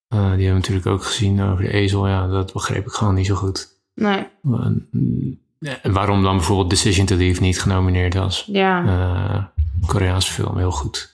Die 0.07 0.19
hebben 0.19 0.47
we 0.47 0.53
natuurlijk 0.53 0.87
ook 0.87 1.03
gezien 1.03 1.41
over 1.41 1.63
de 1.63 1.71
ezel. 1.71 2.07
Ja, 2.07 2.27
dat 2.27 2.53
begreep 2.53 2.85
ik 2.85 2.91
gewoon 2.91 3.13
niet 3.13 3.25
zo 3.25 3.35
goed. 3.35 3.67
Nee, 3.95 4.27
waarom 5.83 6.23
dan 6.23 6.35
bijvoorbeeld 6.35 6.69
Decision 6.69 7.05
to 7.05 7.15
Leave 7.15 7.41
niet 7.41 7.61
genomineerd 7.61 8.13
was. 8.13 8.43
ja. 8.47 9.53
Koreaanse 9.85 10.31
film, 10.31 10.57
heel 10.57 10.71
goed. 10.71 11.10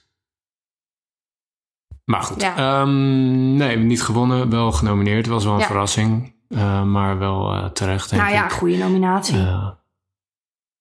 Maar 2.08 2.22
goed, 2.24 2.42
Ja. 2.42 2.56
Ehm, 2.82 3.56
nee, 3.56 3.78
niet 3.78 4.02
gewonnen, 4.04 4.50
wel 4.50 4.72
genomineerd. 4.72 5.28
Was 5.28 5.44
wel 5.44 5.54
een 5.54 5.60
Ja. 5.60 5.66
verrassing, 5.66 6.36
eh, 6.50 6.84
maar 6.84 7.18
wel 7.18 7.54
eh, 7.54 7.66
terecht, 7.66 8.10
denk 8.10 8.22
nou 8.22 8.34
ja, 8.34 8.44
ik. 8.46 8.52
goede 8.52 8.78
nominatie. 8.78 9.38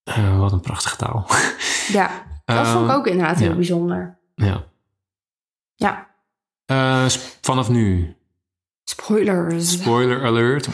Eh, 0.05 0.39
wat 0.39 0.53
een 0.53 0.61
prachtige 0.61 0.97
taal. 0.97 1.27
ja, 1.99 2.11
dat 2.45 2.67
vond 2.69 2.85
ik 2.85 2.89
Ehm, 2.91 2.99
ook 2.99 3.07
inderdaad 3.07 3.39
heel 3.39 3.55
bijzonder. 3.55 4.19
Ja. 4.35 4.65
Ja. 5.75 6.07
Vanaf 7.41 7.69
nu, 7.69 8.17
Spoilers. 8.85 9.73
spoiler 9.73 10.25
alert. 10.25 10.69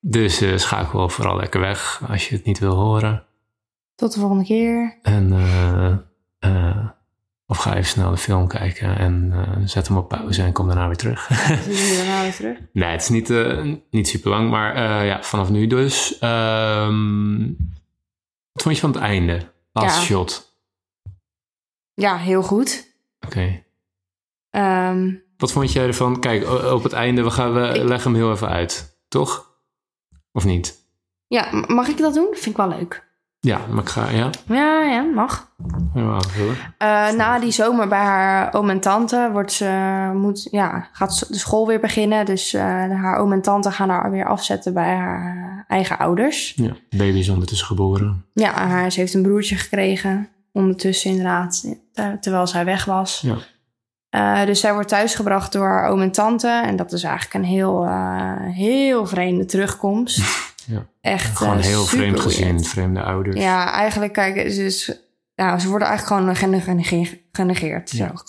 Dus 0.00 0.42
schakel 0.62 1.08
vooral 1.08 1.36
lekker 1.36 1.60
weg 1.60 2.02
als 2.08 2.28
je 2.28 2.34
het 2.36 2.44
niet 2.44 2.58
wil 2.58 2.74
horen. 2.74 3.24
Tot 3.94 4.12
de 4.12 4.20
volgende 4.20 4.44
keer. 4.44 4.98
En, 5.02 5.32
eh, 6.38 6.88
of 7.46 7.58
ga 7.58 7.72
even 7.72 7.84
snel 7.84 8.10
de 8.10 8.16
film 8.16 8.48
kijken 8.48 8.98
en 8.98 9.30
eh, 9.32 9.62
zet 9.64 9.88
hem 9.88 9.96
op 9.96 10.08
pauze 10.08 10.42
en 10.42 10.52
kom 10.52 10.66
daarna 10.66 10.86
weer 10.86 10.96
terug. 10.96 11.26
Daarna 11.96 12.22
weer 12.22 12.34
terug. 12.34 12.58
nee, 12.72 12.90
het 12.90 13.02
is 13.02 13.08
niet, 13.08 13.30
eh, 13.30 13.74
niet 13.90 14.08
super 14.08 14.30
lang, 14.30 14.50
maar 14.50 15.04
ja, 15.04 15.22
vanaf 15.22 15.50
nu 15.50 15.66
dus. 15.66 16.18
Ehm, 16.18 17.46
wat 18.52 18.62
vond 18.62 18.74
je 18.74 18.80
van 18.80 18.90
het 18.92 19.00
einde? 19.00 19.52
Laatste 19.72 20.00
Ja. 20.00 20.06
shot. 20.06 20.54
Ja, 21.94 22.16
heel 22.16 22.42
goed. 22.42 22.94
Oké. 23.26 23.40
Eh, 23.40 23.64
Ehm, 24.88 25.14
Wat 25.36 25.52
vond 25.52 25.72
jij 25.72 25.86
ervan? 25.86 26.20
Kijk, 26.20 26.48
op 26.72 26.82
het 26.82 26.92
einde, 26.92 27.22
we 27.22 27.30
gaan 27.30 27.52
we 27.54 27.60
Ik- 27.68 27.82
leggen 27.82 28.10
hem 28.12 28.20
heel 28.20 28.32
even 28.32 28.48
uit. 28.48 28.98
Toch? 29.08 29.50
Of 30.32 30.44
niet? 30.44 30.84
ja, 31.26 31.64
mag 31.66 31.88
ik 31.88 31.96
dat 31.98 32.14
doen? 32.14 32.24
Dat 32.30 32.38
vind 32.40 32.58
ik 32.58 32.66
wel 32.66 32.78
leuk. 32.78 33.05
Ja, 33.46 33.60
maar 33.70 33.82
ik 33.82 33.88
ga, 33.88 34.10
ja, 34.10 34.30
Ja, 34.46 34.82
ja, 34.82 35.02
mag. 35.02 35.50
aanvullen. 35.94 36.56
Eh, 36.78 37.10
na 37.10 37.38
die 37.38 37.50
zomer 37.50 37.88
bij 37.88 37.98
haar 37.98 38.54
oom 38.54 38.70
en 38.70 38.80
tante 38.80 39.28
wordt 39.32 39.52
ze, 39.52 40.10
moet, 40.14 40.48
ja, 40.50 40.88
gaat 40.92 41.26
de 41.28 41.38
school 41.38 41.66
weer 41.66 41.80
beginnen. 41.80 42.24
Dus 42.24 42.54
eh, 42.54 42.62
haar 42.62 43.16
oom 43.18 43.32
en 43.32 43.42
tante 43.42 43.70
gaan 43.70 43.88
haar 43.88 44.10
weer 44.10 44.26
afzetten 44.26 44.74
bij 44.74 44.94
haar 44.94 45.64
eigen 45.68 45.98
ouders. 45.98 46.52
Ja, 46.56 46.72
de 46.88 46.96
baby 46.96 47.18
is 47.18 47.28
ondertussen 47.28 47.66
geboren. 47.66 48.24
Ja, 48.32 48.52
haar, 48.52 48.92
ze 48.92 49.00
heeft 49.00 49.14
een 49.14 49.22
broertje 49.22 49.56
gekregen. 49.56 50.28
Ondertussen 50.52 51.10
inderdaad, 51.10 51.76
terwijl 52.20 52.46
zij 52.46 52.64
weg 52.64 52.84
was. 52.84 53.20
Ja. 53.20 53.36
Eh, 54.08 54.46
dus 54.46 54.60
zij 54.60 54.72
wordt 54.72 54.88
thuisgebracht 54.88 55.52
door 55.52 55.66
haar 55.66 55.88
oom 55.88 56.00
en 56.00 56.12
tante. 56.12 56.48
En 56.48 56.76
dat 56.76 56.92
is 56.92 57.02
eigenlijk 57.02 57.34
een 57.34 57.50
heel, 57.50 57.88
heel 58.40 59.06
vreemde 59.06 59.44
terugkomst. 59.44 60.20
Ja. 60.66 60.86
Echt 61.00 61.36
Gewoon 61.36 61.58
eh, 61.58 61.64
heel 61.64 61.82
super 61.84 61.98
vreemd 61.98 62.20
gezin, 62.20 62.64
vreemde 62.64 63.02
ouders. 63.02 63.36
Ja, 63.40 63.72
eigenlijk, 63.72 64.12
kijk, 64.12 64.52
ze, 64.52 64.64
is, 64.64 64.92
ja, 65.34 65.58
ze 65.58 65.68
worden 65.68 65.88
eigenlijk 65.88 66.20
gewoon 66.20 66.36
gene- 66.36 66.82
gene- 66.82 67.20
genegeerd. 67.32 67.90
Zo. 67.90 67.96
Ja. 67.96 68.12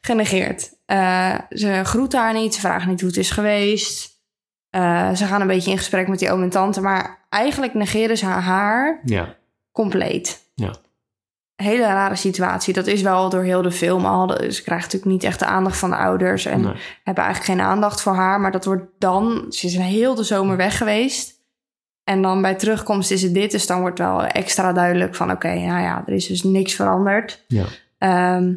Genegeerd. 0.00 0.72
Eh, 0.86 1.34
ze 1.50 1.80
groeten 1.84 2.20
haar 2.20 2.32
niet, 2.34 2.54
ze 2.54 2.60
vragen 2.60 2.88
niet 2.88 3.00
hoe 3.00 3.08
het 3.08 3.18
is 3.18 3.30
geweest. 3.30 4.12
Eh, 4.70 5.14
ze 5.14 5.24
gaan 5.24 5.40
een 5.40 5.46
beetje 5.46 5.70
in 5.70 5.78
gesprek 5.78 6.08
met 6.08 6.18
die 6.18 6.30
oom 6.30 6.42
en 6.42 6.50
tante, 6.50 6.80
maar 6.80 7.18
eigenlijk 7.28 7.74
negeren 7.74 8.18
ze 8.18 8.26
haar 8.26 9.00
Ja, 9.04 9.36
compleet. 9.72 10.42
Hele 11.56 11.82
rare 11.82 12.16
situatie. 12.16 12.74
Dat 12.74 12.86
is 12.86 13.02
wel 13.02 13.28
door 13.28 13.42
heel 13.42 13.62
de 13.62 13.70
film 13.72 14.04
al. 14.04 14.28
Ze 14.28 14.62
krijgt 14.62 14.84
natuurlijk 14.84 15.04
niet 15.04 15.24
echt 15.24 15.38
de 15.38 15.44
aandacht 15.46 15.76
van 15.78 15.90
de 15.90 15.96
ouders. 15.96 16.44
En 16.44 16.60
nee. 16.60 16.74
hebben 17.04 17.24
eigenlijk 17.24 17.58
geen 17.58 17.66
aandacht 17.66 18.00
voor 18.00 18.14
haar. 18.14 18.40
Maar 18.40 18.52
dat 18.52 18.64
wordt 18.64 18.84
dan... 18.98 19.46
Ze 19.48 19.66
is 19.66 19.74
een 19.74 19.82
heel 19.82 20.14
de 20.14 20.22
zomer 20.22 20.56
weg 20.56 20.76
geweest. 20.78 21.32
En 22.04 22.22
dan 22.22 22.42
bij 22.42 22.54
terugkomst 22.54 23.10
is 23.10 23.22
het 23.22 23.34
dit. 23.34 23.50
Dus 23.50 23.66
dan 23.66 23.80
wordt 23.80 23.98
wel 23.98 24.24
extra 24.24 24.72
duidelijk 24.72 25.14
van... 25.14 25.30
Oké, 25.30 25.54
nou 25.54 25.82
ja, 25.82 26.02
er 26.06 26.12
is 26.12 26.26
dus 26.26 26.42
niks 26.42 26.74
veranderd. 26.74 27.44
Ja. 27.48 27.64
Ehm, 27.98 28.54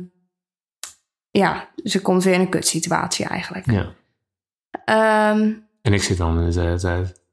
ja, 1.30 1.70
ze 1.84 2.02
komt 2.02 2.24
weer 2.24 2.34
in 2.34 2.40
een 2.40 2.50
kutsituatie 2.50 3.26
eigenlijk. 3.26 3.72
ja. 3.72 3.94
Ehm, 4.86 5.54
En 5.82 5.94
ik 5.94 6.04
zit 6.04 6.18
dan 6.18 6.52
de 6.52 6.62
hele 6.62 6.80
tijd... 6.80 7.26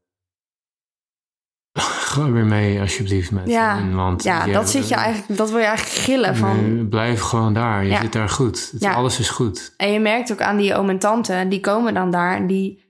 Ga 2.14 2.30
weer 2.30 2.44
mee, 2.44 2.80
alsjeblieft, 2.80 3.30
met 3.30 3.48
Ja, 3.48 3.76
hen, 3.76 3.94
want 3.94 4.22
ja, 4.22 4.44
je- 4.44 4.52
dat, 4.52 4.70
zit 4.70 4.88
je 4.88 4.94
eigenlijk, 4.94 5.38
dat 5.38 5.50
wil 5.50 5.58
je 5.58 5.64
eigenlijk 5.64 5.98
gillen 5.98 6.36
van... 6.36 6.86
Blijf 6.88 7.20
gewoon 7.20 7.54
daar. 7.54 7.82
Je 7.84 7.90
Ja. 7.90 8.00
zit 8.00 8.12
daar 8.12 8.28
goed. 8.28 8.68
Het- 8.72 8.80
Ja. 8.80 8.92
Alles 8.92 9.18
is 9.18 9.28
goed. 9.28 9.74
En 9.76 9.92
je 9.92 10.00
merkt 10.00 10.32
ook 10.32 10.40
aan 10.40 10.56
die 10.56 10.74
oom 10.74 10.88
en 10.88 10.98
tante, 10.98 11.46
die 11.48 11.60
komen 11.60 11.94
dan 11.94 12.10
daar 12.10 12.36
en 12.36 12.46
die, 12.46 12.82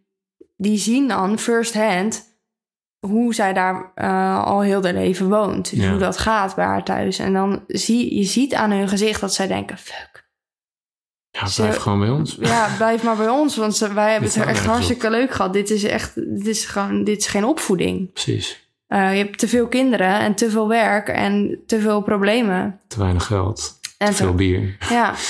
die 0.56 0.78
zien 0.78 1.08
dan 1.08 1.38
first 1.38 1.74
hand 1.74 2.32
hoe 3.06 3.34
zij 3.34 3.52
daar 3.52 3.92
eh, 3.94 4.44
al 4.44 4.60
heel 4.62 4.82
haar 4.82 4.92
leven 4.92 5.28
woont. 5.28 5.70
Dus 5.70 5.84
Ja. 5.84 5.90
hoe 5.90 5.98
dat 5.98 6.18
gaat 6.18 6.54
bij 6.54 6.64
haar 6.64 6.84
thuis. 6.84 7.18
En 7.18 7.32
dan 7.32 7.64
zie 7.66 8.16
je 8.18 8.24
ziet 8.24 8.54
aan 8.54 8.70
hun 8.70 8.88
gezicht 8.88 9.20
dat 9.20 9.34
zij 9.34 9.46
denken, 9.46 9.78
fuck. 9.78 10.22
Ja, 11.30 11.46
Ze- 11.46 11.62
blijf 11.62 11.76
gewoon 11.76 11.98
bij 12.00 12.08
ons. 12.10 12.36
Ja, 12.40 12.68
blijf 12.76 13.02
maar 13.02 13.16
bij 13.16 13.28
ons, 13.28 13.56
want 13.56 13.76
ze- 13.76 13.92
wij 13.94 14.10
hebben 14.10 14.28
Dit 14.28 14.38
het 14.38 14.44
er 14.44 14.50
echt 14.50 14.64
hartstikke 14.66 15.10
leuk 15.10 15.30
gehad. 15.30 15.52
Dit 15.52 15.70
is 15.70 15.84
echt, 15.84 16.14
dit 16.14 16.46
is 16.46 16.64
gewoon, 16.64 17.04
dit 17.04 17.18
is 17.18 17.26
geen 17.26 17.44
opvoeding. 17.44 18.12
Precies. 18.12 18.63
Eh, 18.94 19.16
je 19.16 19.24
hebt 19.24 19.38
te 19.38 19.48
veel 19.48 19.68
kinderen 19.68 20.18
en 20.18 20.34
te 20.34 20.50
veel 20.50 20.68
werk 20.68 21.08
en 21.08 21.62
te 21.66 21.80
veel 21.80 22.02
problemen. 22.02 22.80
Te 22.88 22.98
weinig 22.98 23.24
geld. 23.26 23.78
En 23.98 24.06
Te 24.06 24.14
veel 24.14 24.34
bier. 24.34 24.76
Ja. 24.90 25.14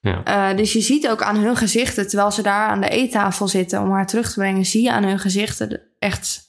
Ja. 0.00 0.24
Eh, 0.24 0.56
dus 0.56 0.72
je 0.72 0.80
ziet 0.80 1.08
ook 1.08 1.22
aan 1.22 1.36
hun 1.36 1.56
gezichten, 1.56 2.08
terwijl 2.08 2.30
ze 2.30 2.42
daar 2.42 2.68
aan 2.68 2.80
de 2.80 2.88
eettafel 2.88 3.48
zitten 3.48 3.80
om 3.82 3.90
haar 3.90 4.06
terug 4.06 4.28
te 4.32 4.34
brengen, 4.38 4.64
zie 4.66 4.82
je 4.82 4.92
aan 4.92 5.02
hun 5.04 5.18
gezichten 5.18 5.80
echt 5.98 6.40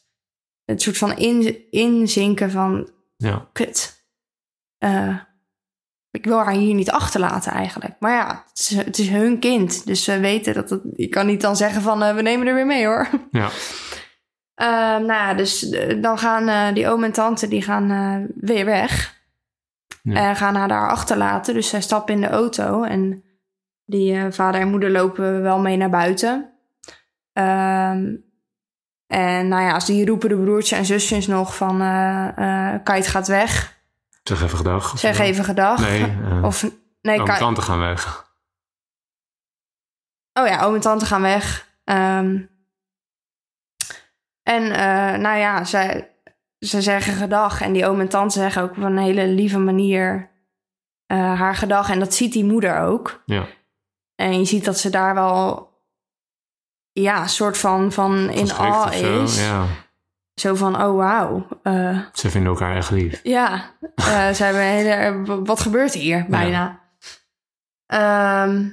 het 0.66 0.82
soort 0.82 0.98
van 0.98 1.18
in, 1.18 1.58
inzinken 1.72 2.52
van 2.52 2.90
Ja. 3.18 3.48
kut. 3.52 4.06
Eh, 4.78 5.18
ik 6.12 6.26
wil 6.26 6.38
haar 6.38 6.54
hier 6.54 6.74
niet 6.74 6.92
achterlaten 6.92 7.52
eigenlijk. 7.52 7.94
Maar 8.00 8.12
ja, 8.16 8.44
het 8.50 8.60
is, 8.60 8.70
het 8.76 8.98
is 8.98 9.10
hun 9.10 9.40
kind. 9.40 9.86
Dus 9.86 10.04
ze 10.04 10.20
weten 10.20 10.54
dat 10.54 10.70
het. 10.70 10.82
Je 10.96 11.08
kan 11.08 11.26
niet 11.26 11.42
dan 11.42 11.56
zeggen 11.56 11.82
van 11.82 12.16
we 12.16 12.22
nemen 12.22 12.48
er 12.48 12.54
weer 12.54 12.66
mee 12.66 12.86
hoor. 12.86 13.10
Ja. 13.32 13.50
Eh, 14.56 14.68
nou 14.98 15.06
ja, 15.06 15.34
dus 15.34 15.70
eh, 15.70 16.02
dan 16.02 16.18
gaan 16.18 16.48
eh, 16.48 16.74
die 16.74 16.88
oom 16.88 17.04
en 17.04 17.12
tante 17.12 17.48
die 17.48 17.62
gaan 17.62 17.92
eh, 17.92 18.36
weer 18.36 18.66
weg. 18.66 19.22
Ja. 20.02 20.16
En 20.16 20.36
gaan 20.36 20.56
haar 20.56 20.68
daar 20.68 20.90
achterlaten. 20.90 21.54
Dus 21.54 21.70
zij 21.70 21.82
stappen 21.82 22.14
in 22.14 22.22
de 22.22 22.30
auto. 22.30 22.84
En 22.84 23.24
die 23.86 24.32
vader 24.32 24.62
en 24.62 24.70
moeder 24.70 24.92
lopen 24.92 25.42
wel 25.42 25.60
mee 25.60 25.78
naar 25.78 25.90
buiten. 25.90 26.50
Ehm, 27.34 28.16
en 29.08 29.48
nou 29.48 29.62
ja, 29.62 29.78
die 29.78 30.06
roepen 30.06 30.30
de 30.30 30.36
broertjes 30.36 30.80
en 30.80 30.86
zusjes 30.86 31.28
nog 31.28 31.56
van... 31.56 31.78
Kite 32.84 33.10
gaat 33.10 33.28
weg. 33.28 33.78
Zeg 34.24 34.42
even 34.42 34.58
gedag. 34.58 35.00
Zeg 35.00 35.20
even 35.20 35.44
gedag. 35.44 35.80
Nee, 35.80 36.14
Of 36.42 36.66
nee, 37.02 37.20
oom 37.20 37.30
en 37.30 37.38
tante 37.38 37.62
gaan 37.62 37.80
weg. 37.80 38.32
Oh 40.34 40.48
ja, 40.48 40.64
oom 40.64 40.74
en 40.74 40.82
tante 40.82 41.06
gaan 41.06 41.22
weg. 41.22 41.68
Ehm, 41.84 42.42
en 44.44 44.64
eh, 44.72 45.20
nou 45.20 45.38
ja, 45.38 45.64
zij, 45.64 46.12
ze 46.60 46.82
zeggen 46.82 47.14
gedag. 47.14 47.62
En 47.62 47.74
die 47.74 47.86
oom 47.88 48.00
en 48.00 48.10
tante 48.10 48.40
zeggen 48.40 48.62
ook 48.62 48.72
op 48.72 48.78
een 48.84 48.98
hele 48.98 49.28
lieve 49.28 49.60
manier 49.60 50.32
eh, 51.06 51.40
haar 51.40 51.56
gedag. 51.56 51.90
En 51.90 52.00
dat 52.00 52.14
ziet 52.14 52.34
die 52.34 52.46
moeder 52.46 52.80
ook. 52.80 53.22
Ja. 53.26 53.46
En 54.16 54.40
je 54.40 54.46
ziet 54.46 54.66
dat 54.66 54.80
ze 54.80 54.90
daar 54.90 55.14
wel, 55.14 55.72
ja, 56.92 57.22
een 57.22 57.30
soort 57.30 57.58
van, 57.58 57.92
van 57.92 58.30
in 58.30 58.48
zo. 58.48 58.88
is. 58.90 59.40
Ja. 59.46 59.66
Zo 60.34 60.56
van, 60.56 60.82
oh 60.84 60.96
wauw. 60.96 61.48
eh, 61.64 62.00
Ze 62.14 62.30
vinden 62.30 62.52
elkaar 62.52 62.76
echt 62.76 62.92
lief. 62.92 63.20
ja, 63.24 63.72
ze 64.34 64.44
hebben 64.44 64.62
een 64.62 64.68
hele, 64.68 65.24
wat 65.44 65.60
gebeurt 65.60 65.94
hier 65.94 66.26
bijna? 66.30 66.82
Ehm, 67.86 68.70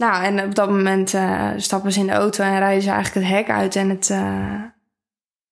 nou, 0.00 0.24
en 0.24 0.44
op 0.44 0.54
dat 0.54 0.70
moment 0.70 1.14
eh, 1.14 1.50
stappen 1.56 1.92
ze 1.92 2.00
in 2.00 2.06
de 2.06 2.12
auto 2.12 2.44
en 2.44 2.58
rijden 2.58 2.82
ze 2.82 2.90
eigenlijk 2.90 3.26
het 3.26 3.36
hek 3.36 3.50
uit 3.50 3.76
en 3.76 3.88
het, 3.88 4.10
eh, 4.10 4.62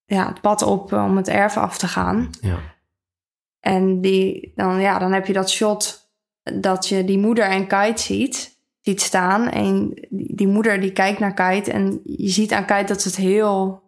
ja, 0.05 0.27
het 0.27 0.41
pad 0.41 0.63
op 0.63 0.93
om 0.93 1.17
het 1.17 1.29
erf 1.29 1.57
af 1.57 1.79
te 1.79 1.89
gaan. 1.89 2.31
Ja. 2.41 2.59
En 3.61 4.01
die, 4.01 4.53
dan, 4.55 4.81
ja, 4.81 4.99
dan 4.99 5.13
heb 5.13 5.27
je 5.27 5.33
dat 5.33 5.51
shot 5.51 6.11
dat 6.43 6.89
je 6.89 7.05
die 7.05 7.19
moeder 7.19 7.45
en 7.45 7.67
Kite 7.67 8.03
ziet, 8.03 8.59
ziet 8.81 9.01
staan. 9.01 9.49
En 9.49 9.89
die, 10.09 10.37
die 10.37 10.49
moeder 10.49 10.81
die 10.81 10.93
kijkt 10.93 11.19
naar 11.19 11.35
Kite 11.35 11.73
en 11.73 12.01
je 12.05 12.29
ziet 12.29 12.53
aan 12.53 12.67
Kite 12.67 12.85
dat 12.85 13.03
ze 13.03 13.09
het 13.09 13.17
heel 13.17 13.83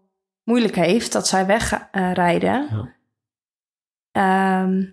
moeilijk 0.45 0.75
heeft 0.75 1.13
dat 1.13 1.29
zij 1.29 1.47
wegrijden. 1.47 2.69
Ja. 2.71 2.95
Ehm, 4.11 4.85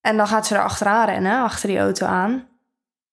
en 0.00 0.16
dan 0.16 0.26
gaat 0.26 0.46
ze 0.46 0.54
er 0.54 0.62
achteraan 0.62 1.06
rennen, 1.06 1.42
achter 1.42 1.68
die 1.68 1.78
auto 1.78 2.06
aan. 2.06 2.50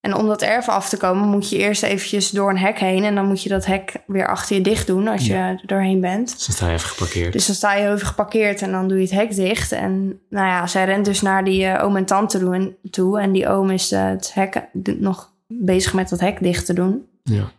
En 0.01 0.13
om 0.15 0.27
dat 0.27 0.41
erf 0.41 0.69
af 0.69 0.89
te 0.89 0.97
komen 0.97 1.27
moet 1.27 1.49
je 1.49 1.57
eerst 1.57 1.83
eventjes 1.83 2.29
door 2.29 2.49
een 2.49 2.57
hek 2.57 2.79
heen. 2.79 3.03
En 3.03 3.15
dan 3.15 3.25
moet 3.25 3.43
je 3.43 3.49
dat 3.49 3.65
hek 3.65 3.93
weer 4.07 4.27
achter 4.27 4.55
je 4.55 4.61
dicht 4.61 4.87
doen 4.87 5.07
als 5.07 5.25
Ja. 5.25 5.47
je 5.47 5.53
er 5.57 5.61
doorheen 5.65 6.01
bent. 6.01 6.29
Ze 6.29 6.51
sta 6.51 6.67
je 6.67 6.73
even 6.73 6.89
geparkeerd. 6.89 7.33
Dus 7.33 7.45
dan 7.45 7.55
sta 7.55 7.73
je 7.73 7.87
even 7.87 8.07
geparkeerd 8.07 8.61
en 8.61 8.71
dan 8.71 8.87
doe 8.87 8.97
je 8.97 9.03
het 9.03 9.13
hek 9.13 9.35
dicht. 9.35 9.71
En 9.71 10.21
nou 10.29 10.47
ja, 10.47 10.67
zij 10.67 10.85
rent 10.85 11.05
dus 11.05 11.21
naar 11.21 11.43
die 11.43 11.65
eh, 11.65 11.83
oom 11.83 11.95
en 11.95 12.05
tante 12.05 12.73
toe. 12.91 13.19
En 13.19 13.31
die 13.31 13.47
oom 13.47 13.69
is 13.69 13.91
eh, 13.91 14.05
het 14.05 14.33
hek 14.33 14.67
nog 14.99 15.31
bezig 15.47 15.93
met 15.93 16.09
dat 16.09 16.19
hek 16.19 16.39
dicht 16.43 16.65
te 16.65 16.73
doen. 16.73 17.09
Ja. 17.23 17.51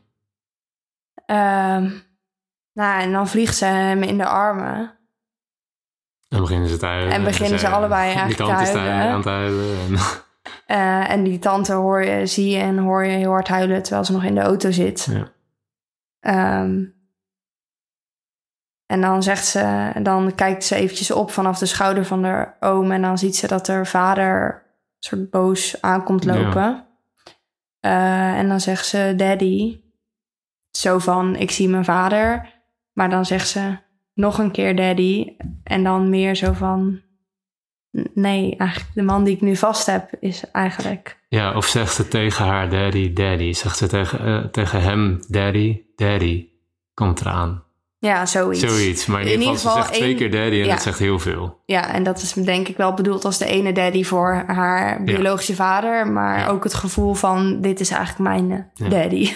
Ehm, 1.26 1.90
nou, 2.72 3.00
en 3.02 3.12
dan 3.12 3.28
vliegt 3.28 3.56
ze 3.56 3.64
hem 3.64 4.02
in 4.02 4.18
de 4.18 4.26
armen. 4.26 4.94
Dan 6.28 6.40
beginnen 6.40 6.68
ze 6.68 6.76
te 6.76 6.86
huilen. 6.86 7.12
En 7.12 7.24
beginnen 7.24 7.58
ze 7.58 7.68
allebei 7.68 8.04
eigenlijk 8.14 8.36
tante 8.36 8.54
te 8.64 8.70
is 8.70 8.76
huilen. 8.76 9.10
aan 9.10 9.16
het 9.16 9.24
huilen. 9.24 9.76
En, 9.88 9.96
Eh, 10.66 11.10
en 11.10 11.24
die 11.24 11.38
tante 11.38 11.72
hoor 11.72 12.04
je, 12.04 12.26
zie 12.26 12.50
je 12.50 12.58
en 12.58 12.78
hoor 12.78 13.04
je 13.04 13.16
heel 13.16 13.30
hard 13.30 13.48
huilen 13.48 13.82
terwijl 13.82 14.04
ze 14.04 14.12
nog 14.12 14.24
in 14.24 14.34
de 14.34 14.40
auto 14.40 14.70
zit. 14.70 15.08
ja. 15.10 15.32
Ehm, 16.20 16.84
en 18.86 19.00
dan 19.00 19.22
zegt 19.22 19.46
ze, 19.46 19.92
dan 20.02 20.34
kijkt 20.34 20.64
ze 20.64 20.74
eventjes 20.74 21.10
op 21.10 21.30
vanaf 21.30 21.58
de 21.58 21.66
schouder 21.66 22.04
van 22.04 22.24
haar 22.24 22.56
oom. 22.60 22.90
En 22.90 23.02
dan 23.02 23.18
ziet 23.18 23.36
ze 23.36 23.46
dat 23.46 23.66
haar 23.66 23.86
vader 23.86 24.62
soort 24.98 25.30
boos 25.30 25.82
aankomt 25.82 26.24
lopen. 26.24 26.86
Eh, 27.80 28.38
en 28.38 28.48
dan 28.48 28.60
zegt 28.60 28.86
ze 28.86 29.12
daddy. 29.16 29.80
Zo 30.70 30.98
van, 30.98 31.36
ik 31.36 31.50
zie 31.50 31.68
mijn 31.68 31.84
vader. 31.84 32.52
Maar 32.92 33.10
dan 33.10 33.26
zegt 33.26 33.48
ze 33.48 33.78
nog 34.14 34.38
een 34.38 34.50
keer 34.50 34.76
daddy. 34.76 35.36
En 35.64 35.84
dan 35.84 36.08
meer 36.08 36.34
zo 36.34 36.52
van, 36.52 37.00
nee, 38.14 38.54
eigenlijk 38.56 38.94
de 38.94 39.02
man 39.02 39.24
die 39.24 39.34
ik 39.34 39.40
nu 39.40 39.56
vast 39.56 39.86
heb 39.86 40.10
is 40.20 40.42
eigenlijk... 40.52 41.18
ja, 41.28 41.54
of 41.56 41.66
zegt 41.66 41.94
ze 41.94 42.08
tegen 42.08 42.44
haar 42.44 42.70
daddy, 42.70 43.12
daddy. 43.12 43.52
Zegt 43.52 43.76
ze 43.76 43.86
tegen, 43.86 44.24
eh, 44.24 44.44
tegen 44.50 44.82
hem 44.82 45.20
daddy, 45.28 45.82
daddy. 45.96 46.46
Komt 46.94 47.20
eraan. 47.20 47.62
Ja, 47.98 48.26
zoiets. 48.26 48.60
Zoiets. 48.60 49.06
Maar 49.06 49.20
in, 49.20 49.26
In 49.32 49.38
ieder 49.40 49.54
geval, 49.54 49.72
ze 49.72 49.78
zegt 49.78 49.92
twee 49.94 50.08
één- 50.08 50.16
keer 50.16 50.30
daddy 50.30 50.56
en 50.60 50.64
ja. 50.66 50.72
dat 50.72 50.82
zegt 50.82 50.98
heel 50.98 51.18
veel. 51.18 51.60
Ja, 51.66 51.92
en 51.92 52.02
dat 52.02 52.22
is 52.22 52.32
denk 52.32 52.68
ik 52.68 52.76
wel 52.76 52.94
bedoeld 52.94 53.24
als 53.24 53.38
de 53.38 53.44
ene 53.46 53.72
daddy 53.72 54.04
voor 54.04 54.42
haar 54.46 55.02
biologische 55.04 55.54
vader. 55.54 56.06
Maar 56.06 56.38
Ja. 56.38 56.46
ook 56.46 56.64
het 56.64 56.74
gevoel 56.74 57.14
van, 57.14 57.60
dit 57.60 57.80
is 57.80 57.90
eigenlijk 57.90 58.22
mijn 58.30 58.50
eh, 58.50 58.58
Ja. 58.74 58.88
daddy. 58.88 59.30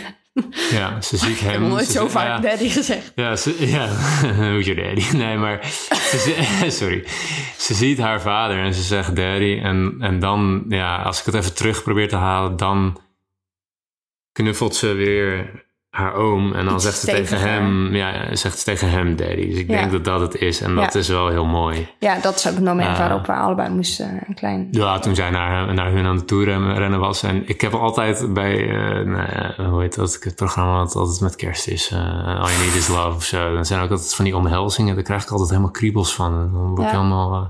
Ja, 0.70 1.00
ze 1.00 1.16
ziet 1.16 1.28
Ik 1.30 1.38
heb 1.38 1.52
hem. 1.52 1.68
nooit 1.68 1.86
zo 1.86 2.08
vaak 2.08 2.26
ja, 2.26 2.38
daddy 2.38 2.68
gezegd. 2.68 3.12
Ja, 3.14 3.36
ze, 3.36 3.66
ja. 3.68 3.86
who's 4.50 4.66
your 4.66 4.82
daddy? 4.82 5.16
Nee, 5.16 5.36
maar 5.36 5.66
ze, 5.66 6.66
sorry. 6.80 7.04
Ze 7.58 7.74
ziet 7.74 7.98
haar 7.98 8.20
vader 8.20 8.58
en 8.58 8.74
ze 8.74 8.82
zegt 8.82 9.16
daddy. 9.16 9.60
En, 9.62 9.96
en 10.00 10.18
dan, 10.18 10.64
ja, 10.68 11.02
als 11.02 11.18
ik 11.20 11.26
het 11.26 11.34
even 11.34 11.54
terug 11.54 11.82
probeer 11.82 12.08
te 12.08 12.16
halen, 12.16 12.56
dan 12.56 13.00
knuffelt 14.32 14.74
ze 14.76 14.92
weer 14.92 15.64
haar 15.94 16.14
oom. 16.14 16.52
En 16.52 16.64
dan 16.64 16.74
Iets 16.74 16.84
zegt 16.84 16.98
ze 16.98 17.06
tegen 17.06 17.40
hem, 17.40 17.94
ja, 17.94 18.34
zegt 18.36 18.58
ze 18.58 18.64
tegen 18.64 18.90
hem 18.90 19.16
daddy. 19.16 19.48
Dus 19.48 19.58
ik 19.58 19.68
Ja. 19.70 19.78
denk 19.78 19.92
dat 19.92 20.04
dat 20.04 20.20
het 20.20 20.34
is. 20.40 20.60
En 20.60 20.74
dat 20.74 20.92
Ja. 20.92 20.98
is 20.98 21.08
wel 21.08 21.28
heel 21.28 21.44
mooi. 21.44 21.88
Ja, 21.98 22.18
dat 22.20 22.34
is 22.34 22.46
ook 22.48 22.54
het 22.54 22.64
moment 22.64 22.88
Ah. 22.88 22.98
waarop 22.98 23.26
we 23.26 23.32
allebei 23.32 23.70
moesten 23.70 24.06
eh, 24.10 24.28
een 24.28 24.34
klein... 24.34 24.68
Ja, 24.70 24.98
toen 24.98 25.14
zij 25.14 25.30
naar, 25.30 25.74
naar 25.74 25.90
hun 25.90 26.06
aan 26.06 26.16
de 26.16 26.24
tour 26.24 26.44
rennen, 26.44 27.00
was. 27.00 27.22
En 27.22 27.48
ik 27.48 27.60
heb 27.60 27.74
altijd 27.74 28.32
bij, 28.34 28.68
eh, 28.68 29.06
nou 29.06 29.26
ja, 29.32 29.64
hoe 29.70 29.80
heet 29.80 29.94
dat, 29.94 30.18
het 30.20 30.36
programma 30.36 30.76
wat 30.78 30.94
altijd 30.94 31.20
met 31.20 31.36
kerst 31.36 31.66
is. 31.68 31.90
eh 31.90 31.98
All 32.40 32.50
You 32.50 32.58
Need 32.64 32.74
Is 32.74 32.88
Love 32.88 33.16
of 33.16 33.24
zo. 33.24 33.54
Dan 33.54 33.64
zijn 33.64 33.82
ook 33.82 33.90
altijd 33.90 34.14
van 34.14 34.24
die 34.24 34.36
omhelzingen. 34.36 34.94
Daar 34.94 35.04
krijg 35.04 35.22
ik 35.22 35.30
altijd 35.30 35.50
helemaal 35.50 35.70
kriebels 35.70 36.14
van. 36.14 36.32
Dan 36.32 36.66
word 36.68 36.78
ik 36.78 36.84
Ja. 36.84 36.90
helemaal... 36.90 37.32
eh, 37.34 37.46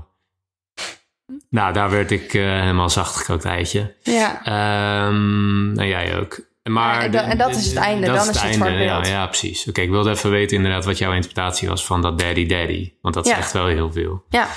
Nou, 1.49 1.73
daar 1.73 1.89
werd 1.89 2.11
ik 2.11 2.33
eh, 2.33 2.41
helemaal 2.59 2.89
zacht 2.89 3.15
gekookt 3.15 3.45
eitje. 3.45 3.93
Ja, 4.03 4.43
Ehm 4.43 5.79
en 5.79 5.87
jij 5.87 6.19
ook. 6.19 6.39
Maar 6.69 6.95
Ja, 6.95 7.01
en 7.03 7.11
da- 7.11 7.23
en 7.23 7.37
dat 7.37 7.49
is 7.55 7.65
het 7.65 7.75
einde, 7.75 8.05
dan 8.05 8.15
is 8.15 8.27
het 8.27 8.35
einde, 8.35 8.53
zwart 8.57 8.71
ja, 8.71 8.77
beeld. 8.93 9.07
ja, 9.07 9.25
precies. 9.27 9.67
Oké, 9.67 9.81
ik 9.81 9.89
wilde 9.89 10.09
even 10.09 10.29
weten 10.29 10.57
inderdaad 10.57 10.85
wat 10.85 10.97
jouw 10.97 11.13
interpretatie 11.13 11.67
was 11.67 11.85
van 11.85 12.01
dat 12.01 12.19
daddy 12.19 12.45
daddy. 12.45 12.93
Want 13.01 13.13
dat 13.15 13.27
Ja. 13.27 13.35
zegt 13.35 13.51
wel 13.51 13.65
heel 13.67 13.91
veel. 13.91 14.25
ja, 14.29 14.47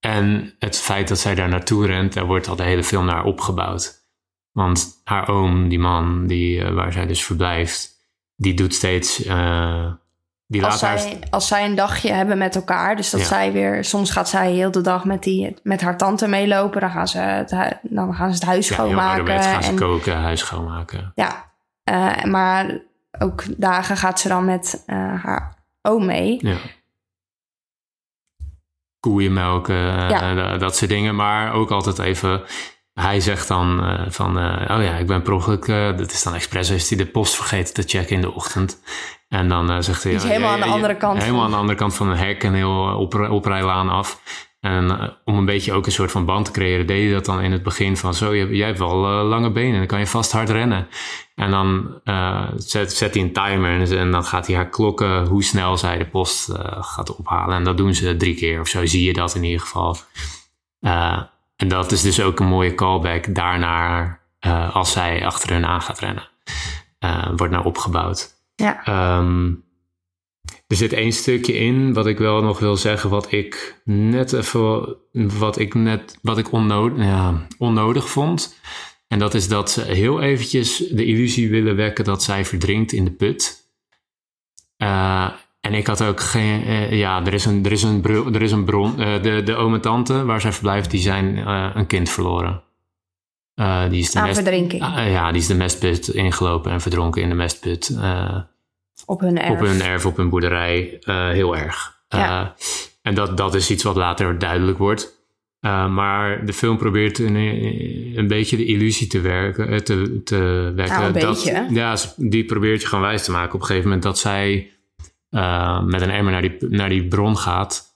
En 0.00 0.54
het 0.58 0.78
feit 0.78 1.08
dat 1.08 1.18
zij 1.18 1.34
daar 1.34 1.48
naartoe 1.48 1.86
rent, 1.86 2.12
daar 2.12 2.26
wordt 2.26 2.48
al 2.48 2.56
de 2.56 2.62
hele 2.62 2.84
film 2.84 3.04
naar 3.04 3.24
opgebouwd. 3.24 3.96
Want 4.52 5.00
haar 5.04 5.28
oom, 5.28 5.68
die 5.68 5.78
man 5.78 6.26
die, 6.26 6.62
eh, 6.64 6.72
waar 6.74 6.92
zij 6.92 7.06
dus 7.06 7.24
verblijft, 7.24 7.90
die 8.36 8.54
doet 8.54 8.74
steeds. 8.74 9.24
eh, 9.24 9.92
die 10.50 10.64
als 10.64 10.78
zij, 10.78 11.18
als 11.30 11.46
zij 11.48 11.64
een 11.64 11.74
dagje 11.74 12.12
hebben 12.12 12.38
met 12.38 12.54
elkaar, 12.54 12.96
dus 12.96 13.10
dat 13.10 13.20
Ja. 13.20 13.26
zij 13.26 13.52
weer, 13.52 13.84
soms 13.84 14.10
gaat 14.10 14.28
zij 14.28 14.50
heel 14.52 14.70
de 14.70 14.80
dag 14.80 15.04
met, 15.04 15.22
die, 15.22 15.56
met 15.62 15.80
haar 15.80 15.96
tante 15.96 16.28
meelopen, 16.28 16.80
dan 16.80 16.90
gaan 16.90 17.08
ze 17.08 17.18
het, 17.18 17.50
dan 17.82 18.14
gaan 18.14 18.28
ze 18.28 18.34
het 18.34 18.44
huis 18.44 18.68
Ja, 18.68 18.74
schoonmaken. 18.74 19.10
ouderwets 19.18 19.46
gaan 19.46 19.62
ze 19.62 19.70
en, 19.70 19.76
koken, 19.76 20.16
huis 20.16 20.40
schoonmaken. 20.40 21.12
ja, 21.14 21.50
eh, 21.84 22.24
maar 22.24 22.78
ook 23.18 23.42
dagen 23.56 23.96
gaat 23.96 24.20
ze 24.20 24.28
dan 24.28 24.44
met 24.44 24.82
eh, 24.86 24.96
haar 25.24 25.54
oom 25.82 26.06
mee. 26.06 26.38
Ja. 26.40 26.56
Koeien 29.00 29.32
melken, 29.32 29.74
eh, 29.98 30.10
Ja. 30.10 30.56
dat, 30.58 30.76
soort 30.76 30.90
dingen. 30.90 31.14
Maar 31.14 31.52
ook 31.52 31.70
altijd 31.70 31.98
even. 31.98 32.42
Hij 32.94 33.20
zegt 33.20 33.48
dan 33.48 33.96
van, 34.08 34.36
oh 34.70 34.82
ja, 34.82 34.94
ik 34.96 35.06
ben 35.06 35.22
per 35.22 35.32
ongeluk, 35.32 35.66
dat 35.98 36.12
is 36.12 36.22
dan 36.22 36.34
expres, 36.34 36.70
is 36.70 36.88
hij 36.88 36.98
de 36.98 37.06
post 37.06 37.34
vergeten 37.36 37.74
te 37.74 37.82
checken 37.82 38.14
in 38.14 38.20
de 38.20 38.34
ochtend. 38.34 38.80
En 39.28 39.48
dan 39.48 39.70
eh, 39.70 39.80
zegt 39.80 40.02
hij... 40.02 40.12
Ja, 40.12 40.20
helemaal 40.20 40.48
ja, 40.48 40.54
aan 40.54 40.68
de 40.68 40.74
andere 40.74 40.96
kant 40.96 41.18
Helemaal 41.18 41.40
van- 41.40 41.44
aan 41.44 41.50
de 41.50 41.56
andere 41.56 41.78
kant 41.78 41.94
van 41.94 42.08
een 42.08 42.16
hek 42.16 42.44
en 42.44 42.54
heel 42.54 42.88
eh, 42.88 42.98
op, 42.98 43.14
oprijlaan 43.14 43.88
af. 43.88 44.20
En 44.60 44.90
eh, 44.90 45.08
om 45.24 45.38
een 45.38 45.44
beetje 45.44 45.72
ook 45.72 45.86
een 45.86 45.92
soort 45.92 46.10
van 46.10 46.24
band 46.24 46.44
te 46.44 46.50
creëren, 46.50 46.86
deed 46.86 47.02
hij 47.04 47.12
dat 47.12 47.24
dan 47.24 47.40
in 47.40 47.52
het 47.52 47.62
begin 47.62 47.96
van, 47.96 48.14
zo, 48.14 48.34
je, 48.34 48.56
jij 48.56 48.66
hebt 48.66 48.78
wel 48.78 48.96
lange 49.24 49.50
benen, 49.50 49.78
dan 49.78 49.86
kan 49.86 49.98
je 49.98 50.06
vast 50.06 50.32
hard 50.32 50.50
rennen. 50.50 50.88
En 51.34 51.50
dan 51.50 52.00
zet, 52.56 52.92
zet 52.92 53.14
hij 53.14 53.22
een 53.22 53.32
timer 53.32 53.98
en, 53.98 54.10
dan 54.10 54.24
gaat 54.24 54.46
hij 54.46 54.56
haar 54.56 54.68
klokken 54.68 55.26
hoe 55.26 55.42
snel 55.44 55.76
zij 55.76 55.98
de 55.98 56.06
post 56.06 56.52
gaat 56.80 57.16
ophalen. 57.16 57.56
En 57.56 57.64
dat 57.64 57.76
doen 57.76 57.94
ze 57.94 58.16
drie 58.16 58.34
keer 58.34 58.60
of 58.60 58.68
zo, 58.68 58.86
zie 58.86 59.04
je 59.04 59.12
dat 59.12 59.34
in 59.34 59.44
ieder 59.44 59.60
geval. 59.60 59.96
En 61.56 61.68
dat 61.68 61.92
is 61.92 62.02
dus 62.02 62.20
ook 62.20 62.40
een 62.40 62.46
mooie 62.46 62.74
callback 62.74 63.34
daarnaar 63.34 64.20
eh, 64.38 64.74
als 64.74 64.92
zij 64.92 65.26
achter 65.26 65.50
hun 65.50 65.66
aan 65.66 65.82
gaat 65.82 65.98
rennen. 65.98 66.28
Wordt 67.36 67.52
nou 67.52 67.64
opgebouwd. 67.64 68.37
Ja, 68.58 68.84
Ehm, 68.84 69.52
er 70.66 70.76
zit 70.76 70.92
één 70.92 71.12
stukje 71.12 71.52
in 71.52 71.92
wat 71.92 72.06
ik 72.06 72.18
wel 72.18 72.42
nog 72.42 72.58
wil 72.58 72.76
zeggen, 72.76 73.10
wat 73.10 73.32
ik 73.32 73.80
net 73.84 74.32
even, 74.32 74.96
wat 75.12 75.58
ik 75.58 75.74
net, 75.74 76.18
wat 76.22 76.38
ik 76.38 76.52
onnodig, 77.58 78.08
vond. 78.08 78.56
En 79.08 79.18
dat 79.18 79.34
is 79.34 79.48
dat 79.48 79.70
ze 79.70 79.82
heel 79.82 80.20
eventjes 80.20 80.76
de 80.76 81.04
illusie 81.04 81.50
willen 81.50 81.76
wekken 81.76 82.04
dat 82.04 82.22
zij 82.22 82.44
verdrinkt 82.44 82.92
in 82.92 83.04
de 83.04 83.10
put. 83.10 83.56
Eh, 84.76 85.28
en 85.60 85.74
ik 85.74 85.86
had 85.86 86.02
ook 86.02 86.20
geen, 86.20 86.62
eh, 86.64 86.98
ja, 86.98 87.26
er 87.26 87.34
is 87.34 87.44
een, 87.44 87.64
er 87.64 87.72
is 87.72 87.82
een, 87.82 88.04
er 88.04 88.42
is 88.42 88.52
een 88.52 88.64
bron. 88.64 89.00
eh, 89.00 89.22
de, 89.22 89.42
de 89.42 89.54
oom 89.54 89.74
en 89.74 89.80
tante 89.80 90.24
waar 90.24 90.40
zij 90.40 90.52
verblijft, 90.52 90.90
die 90.90 91.00
zijn 91.00 91.36
een 91.76 91.86
kind 91.86 92.10
verloren. 92.10 92.62
Eh, 93.58 93.88
die 93.88 94.00
is 94.00 94.10
de 94.10 94.18
aan 94.18 94.26
mest- 94.26 94.40
verdrinking 94.40 94.82
Ah, 94.82 95.10
ja, 95.10 95.32
die 95.32 95.40
is 95.40 95.46
de 95.46 95.54
mestput 95.54 96.08
ingelopen 96.08 96.72
en 96.72 96.80
verdronken 96.80 97.22
in 97.22 97.28
de 97.28 97.34
mestput. 97.34 97.96
Eh, 98.00 98.38
op 99.06 99.20
hun 99.20 99.38
erf. 99.40 99.50
op 99.50 99.66
hun 99.66 99.82
erf, 99.82 100.06
op 100.06 100.16
hun 100.16 100.28
boerderij, 100.28 100.96
eh, 101.00 101.28
heel 101.28 101.56
erg. 101.56 101.96
Ja. 102.08 102.54
En 103.02 103.14
dat, 103.14 103.36
dat 103.36 103.54
is 103.54 103.70
iets 103.70 103.82
wat 103.82 103.96
later 103.96 104.38
duidelijk 104.38 104.78
wordt. 104.78 105.16
Maar 105.90 106.46
de 106.46 106.52
film 106.52 106.76
probeert 106.78 107.18
een, 107.18 107.34
een 108.16 108.26
beetje 108.26 108.56
de 108.56 108.64
illusie 108.64 109.06
te, 109.06 109.20
werken, 109.20 109.84
te, 109.84 110.20
te 110.24 110.72
wekken. 110.76 110.94
Nou, 111.00 111.06
een 111.14 111.20
dat, 111.20 111.44
beetje. 111.44 111.66
Ja, 111.70 111.96
die 112.16 112.44
probeert 112.44 112.80
je 112.80 112.86
gewoon 112.88 113.04
wijs 113.04 113.24
te 113.24 113.30
maken 113.30 113.54
op 113.54 113.60
een 113.60 113.66
gegeven 113.66 113.84
moment 113.88 114.02
dat 114.02 114.18
zij 114.18 114.70
met 115.84 116.00
een 116.00 116.10
emmer 116.10 116.32
naar 116.32 116.42
die, 116.42 116.56
naar 116.60 116.88
die 116.88 117.08
bron 117.08 117.36
gaat. 117.36 117.87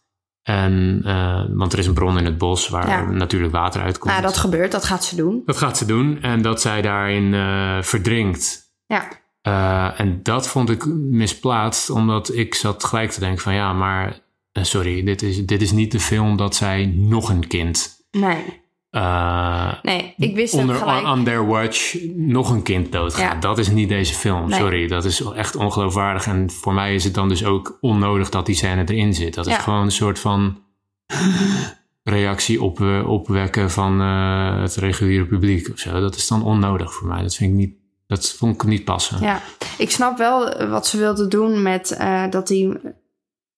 En, 0.43 1.01
eh, 1.05 1.45
want 1.49 1.73
er 1.73 1.79
is 1.79 1.87
een 1.87 1.95
bron 1.95 2.19
in 2.19 2.25
het 2.25 2.39
bos 2.39 2.69
waar 2.69 2.89
Ja. 2.89 3.11
natuurlijk 3.11 3.53
water 3.53 3.83
uitkomt. 3.83 4.11
Nou, 4.13 4.23
dat 4.25 4.37
gebeurt, 4.37 4.73
dat 4.73 4.85
gaat 4.85 5.05
ze 5.05 5.17
doen. 5.17 5.43
Dat 5.47 5.57
gaat 5.57 5.77
ze 5.79 5.85
doen 5.85 6.23
en 6.23 6.43
dat 6.43 6.61
zij 6.61 6.83
daarin 6.83 7.35
eh, 7.35 7.83
verdrinkt. 7.83 8.61
Ja, 8.87 9.09
Eh, 9.43 10.01
en 10.01 10.21
dat 10.23 10.49
vond 10.49 10.71
ik 10.71 10.85
misplaatst, 11.11 11.91
omdat 11.91 12.35
ik 12.35 12.55
zat 12.55 12.85
gelijk 12.85 13.11
te 13.11 13.21
denken 13.21 13.43
van 13.43 13.55
ja, 13.55 13.73
maar 13.73 14.21
sorry, 14.53 15.05
dit 15.05 15.23
is, 15.23 15.47
dit 15.47 15.63
is 15.63 15.73
niet 15.73 15.93
de 15.93 16.01
film 16.01 16.37
dat 16.37 16.55
zij 16.55 16.87
nog 16.97 17.29
een 17.31 17.47
kind 17.47 18.05
nee. 18.11 18.62
Eh, 18.93 19.73
Nee, 19.83 20.15
ik 20.17 20.35
wist 20.35 20.53
het 20.53 20.61
onder 20.61 20.77
gelijk. 20.77 21.07
on 21.07 21.25
their 21.25 21.47
watch 21.47 21.97
nog 22.15 22.51
een 22.51 22.63
kind 22.63 22.93
doodgaat. 22.93 23.33
Ja. 23.33 23.41
Dat 23.41 23.59
is 23.59 23.69
niet 23.69 23.89
deze 23.89 24.15
film, 24.15 24.49
Nee. 24.49 24.59
sorry. 24.59 24.87
Dat 24.87 25.05
is 25.05 25.21
echt 25.21 25.57
ongeloofwaardig. 25.57 26.27
En 26.27 26.51
voor 26.51 26.75
mij 26.75 26.95
is 26.95 27.05
het 27.05 27.15
dan 27.15 27.29
dus 27.29 27.45
ook 27.45 27.79
onnodig 27.81 28.29
dat 28.29 28.47
die 28.47 28.55
scène 28.55 28.85
erin 28.87 29.15
zit. 29.15 29.35
Dat 29.35 29.47
is 29.47 29.57
gewoon 29.57 29.83
een 29.83 29.91
soort 29.93 30.19
van 30.19 30.59
reactie 32.05 32.63
op, 32.63 32.81
eh, 32.81 33.09
opwekken 33.09 33.71
van 33.71 34.01
eh, 34.01 34.61
het 34.61 34.75
reguliere 34.75 35.27
publiek 35.27 35.69
of 35.73 35.79
zo. 35.79 36.01
Dat 36.01 36.17
is 36.17 36.29
dan 36.29 36.43
onnodig 36.45 36.95
voor 36.95 37.09
mij. 37.09 37.23
Dat 37.23 37.35
vind 37.35 37.51
ik 37.51 37.57
niet, 37.57 37.75
dat 38.07 38.31
vond 38.39 38.55
ik 38.55 38.65
niet 38.69 38.85
passen. 38.85 39.21
Ja, 39.21 39.41
ik 39.79 39.91
snap 39.91 40.19
wel 40.19 40.67
wat 40.69 40.87
ze 40.87 40.99
wilden 40.99 41.29
doen 41.31 41.63
met 41.63 41.97
dat 42.31 42.47
die... 42.47 42.79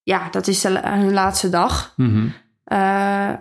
Ja, 0.03 0.27
dat 0.31 0.47
is 0.47 0.61
de, 0.61 0.79
hun 0.83 1.13
laatste 1.13 1.49
dag. 1.49 1.95
Eh, 2.63 3.31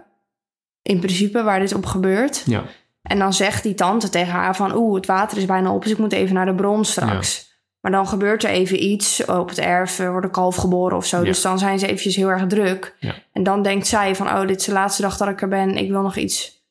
in 0.84 0.98
principe, 0.98 1.42
waar 1.42 1.60
dit 1.60 1.74
op 1.74 1.86
gebeurt. 1.86 2.42
Ja. 2.46 2.62
En 3.02 3.18
dan 3.18 3.32
zegt 3.32 3.62
die 3.62 3.74
tante 3.74 4.08
tegen 4.08 4.32
haar 4.32 4.56
van... 4.56 4.74
Oeh, 4.76 4.94
het 4.94 5.06
water 5.06 5.38
is 5.38 5.44
bijna 5.44 5.72
op, 5.72 5.82
dus 5.82 5.92
ik 5.92 5.98
moet 5.98 6.12
even 6.12 6.34
naar 6.34 6.46
de 6.46 6.54
bron 6.54 6.84
straks. 6.84 7.52
Maar 7.80 7.92
dan 7.92 8.06
gebeurt 8.08 8.44
er 8.44 8.50
even 8.50 8.82
iets. 8.84 9.24
Op 9.24 9.48
het 9.48 9.58
erf 9.58 9.98
eh, 9.98 10.10
wordt 10.10 10.26
een 10.26 10.32
kalf 10.32 10.56
geboren 10.56 10.96
of 10.96 11.06
zo. 11.06 11.18
Ja. 11.18 11.24
Dus 11.24 11.42
dan 11.42 11.58
zijn 11.58 11.78
ze 11.78 11.86
eventjes 11.86 12.16
heel 12.16 12.28
erg 12.28 12.46
druk. 12.46 12.94
Ja. 13.00 13.14
En 13.32 13.42
dan 13.42 13.62
denkt 13.62 13.86
zij 13.86 14.14
van... 14.14 14.26
Oh, 14.26 14.46
dit 14.46 14.60
is 14.60 14.64
de 14.66 14.72
laatste 14.72 15.02
dag 15.02 15.16
dat 15.16 15.28
ik 15.28 15.42
er 15.42 15.48
ben. 15.48 15.76
Ik 15.76 15.90
wil 15.90 16.02
nog 16.02 16.16
iets, 16.16 16.62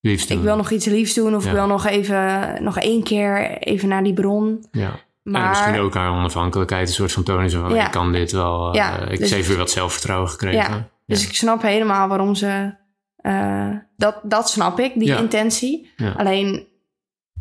ik 0.00 0.40
wil 0.40 0.56
nog 0.56 0.70
iets 0.70 0.86
liefs 0.86 1.14
doen. 1.14 1.34
Of 1.36 1.46
ik 1.46 1.52
wil 1.52 1.66
nog 1.66 1.86
even... 1.86 2.56
Nog 2.62 2.78
één 2.78 3.02
keer 3.02 3.58
even 3.58 3.88
naar 3.88 4.02
die 4.02 4.12
bron. 4.12 4.66
Ja. 4.70 4.90
Maar... 5.22 5.42
En 5.42 5.48
misschien 5.48 5.78
ook 5.80 5.94
haar 5.94 6.10
onafhankelijkheid 6.10 6.88
een 6.88 6.94
soort 6.94 7.12
van. 7.12 7.50
Zo 7.50 7.60
van, 7.60 7.74
Ja. 7.74 7.84
ik 7.84 7.90
kan 7.90 8.12
dit 8.12 8.32
wel. 8.32 8.68
eh, 8.68 8.74
Ja, 8.74 8.98
ik 9.08 9.18
dus- 9.18 9.30
heb 9.30 9.44
weer 9.44 9.56
wat 9.56 9.70
zelfvertrouwen 9.70 10.28
gekregen. 10.28 10.90
Dus 11.06 11.26
ik 11.28 11.34
snap 11.34 11.62
helemaal 11.62 12.08
waarom 12.08 12.34
ze... 12.34 12.80
eh, 13.22 13.68
dat, 13.96 14.20
dat 14.22 14.50
snap 14.50 14.78
ik, 14.80 14.92
die 14.94 15.08
Ja. 15.08 15.18
intentie. 15.18 15.90
Ja. 15.96 16.12
Alleen 16.12 16.66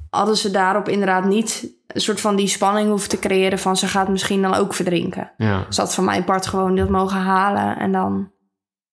hadden 0.10 0.38
ze 0.38 0.52
daarop 0.52 0.90
inderdaad 0.90 1.26
niet... 1.26 1.74
een 1.88 2.02
soort 2.02 2.22
van 2.22 2.36
die 2.36 2.48
spanning 2.48 2.90
hoeven 2.90 3.10
te 3.10 3.20
creëren... 3.20 3.60
van 3.60 3.78
ze 3.78 3.88
gaat 3.88 4.10
misschien 4.10 4.42
dan 4.42 4.54
ook 4.54 4.74
verdrinken. 4.74 5.32
Ja. 5.38 5.66
Ze 5.70 5.82
had 5.82 5.94
van 5.96 6.06
mijn 6.06 6.24
part 6.24 6.48
gewoon 6.48 6.76
dat 6.76 6.90
mogen 6.90 7.20
halen 7.20 7.78
en 7.78 7.92
dan... 7.92 8.32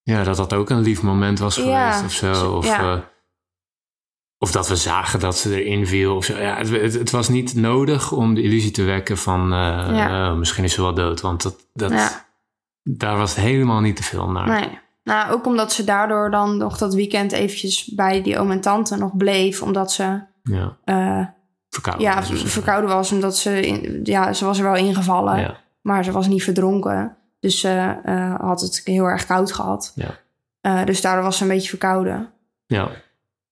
ja, 0.03 0.22
dat 0.22 0.36
dat 0.36 0.53
ook 0.53 0.70
een 0.70 0.80
lief 0.80 1.03
moment 1.03 1.39
was 1.39 1.57
geweest 1.57 2.05
of 2.05 2.12
zo. 2.12 2.53
Of, 2.57 2.66
eh, 2.66 2.99
of 4.39 4.51
dat 4.51 4.68
we 4.68 4.76
zagen 4.76 5.20
dat 5.20 5.36
ze 5.36 5.62
erin 5.64 5.86
viel. 5.86 6.16
Of 6.16 6.24
zo. 6.24 6.39
Ja, 6.39 6.57
het, 6.57 6.70
het, 6.70 6.95
het 6.95 7.11
was 7.11 7.28
niet 7.28 7.55
nodig 7.55 8.12
om 8.12 8.34
de 8.34 8.43
illusie 8.43 8.70
te 8.70 8.82
wekken 8.82 9.18
van... 9.18 9.53
eh, 9.53 10.05
eh, 10.28 10.34
misschien 10.36 10.64
is 10.64 10.72
ze 10.72 10.82
wel 10.82 10.95
dood. 10.95 11.20
Want 11.20 11.43
dat, 11.43 11.66
dat, 11.72 12.24
daar 12.82 13.16
was 13.16 13.34
helemaal 13.34 13.80
niet 13.80 13.97
te 13.97 14.03
veel 14.03 14.30
naar. 14.30 14.47
nee. 14.49 14.78
Nou, 15.09 15.32
ook 15.32 15.46
omdat 15.46 15.72
ze 15.72 15.84
daardoor 15.84 16.30
dan 16.30 16.56
nog 16.56 16.78
dat 16.78 16.94
weekend 16.94 17.32
eventjes 17.32 17.84
bij 17.94 18.22
die 18.22 18.38
oom 18.38 18.50
en 18.50 18.61
tante 18.61 18.96
nog 18.96 19.16
bleef. 19.16 19.62
Omdat 19.62 19.92
ze 19.92 20.20
Ja, 20.42 20.76
eh, 20.84 21.26
verkouden. 21.68 22.06
ja, 22.06 22.14
was 22.14 22.28
het. 22.28 22.50
verkouden 22.50 22.90
was. 22.90 23.12
Omdat 23.12 23.36
ze, 23.36 23.66
in- 23.66 24.00
ja, 24.02 24.32
ze 24.32 24.44
was 24.44 24.59
er 24.59 24.64
wel 24.64 24.76
ingevallen. 24.76 25.40
Ja. 25.40 25.56
Maar 25.82 26.04
ze 26.04 26.12
was 26.12 26.26
niet 26.26 26.42
verdronken. 26.42 27.16
Dus 27.40 27.61
ze 27.61 27.98
eh, 28.04 28.34
had 28.40 28.61
het 28.61 28.80
heel 28.84 29.04
erg 29.04 29.26
koud 29.26 29.52
gehad. 29.52 29.92
Ja. 29.94 30.11
Eh, 30.61 30.84
dus 30.84 31.00
daardoor 31.00 31.24
was 31.24 31.36
ze 31.36 31.42
een 31.42 31.48
beetje 31.48 31.68
verkouden. 31.68 32.30
Ja. 32.66 32.88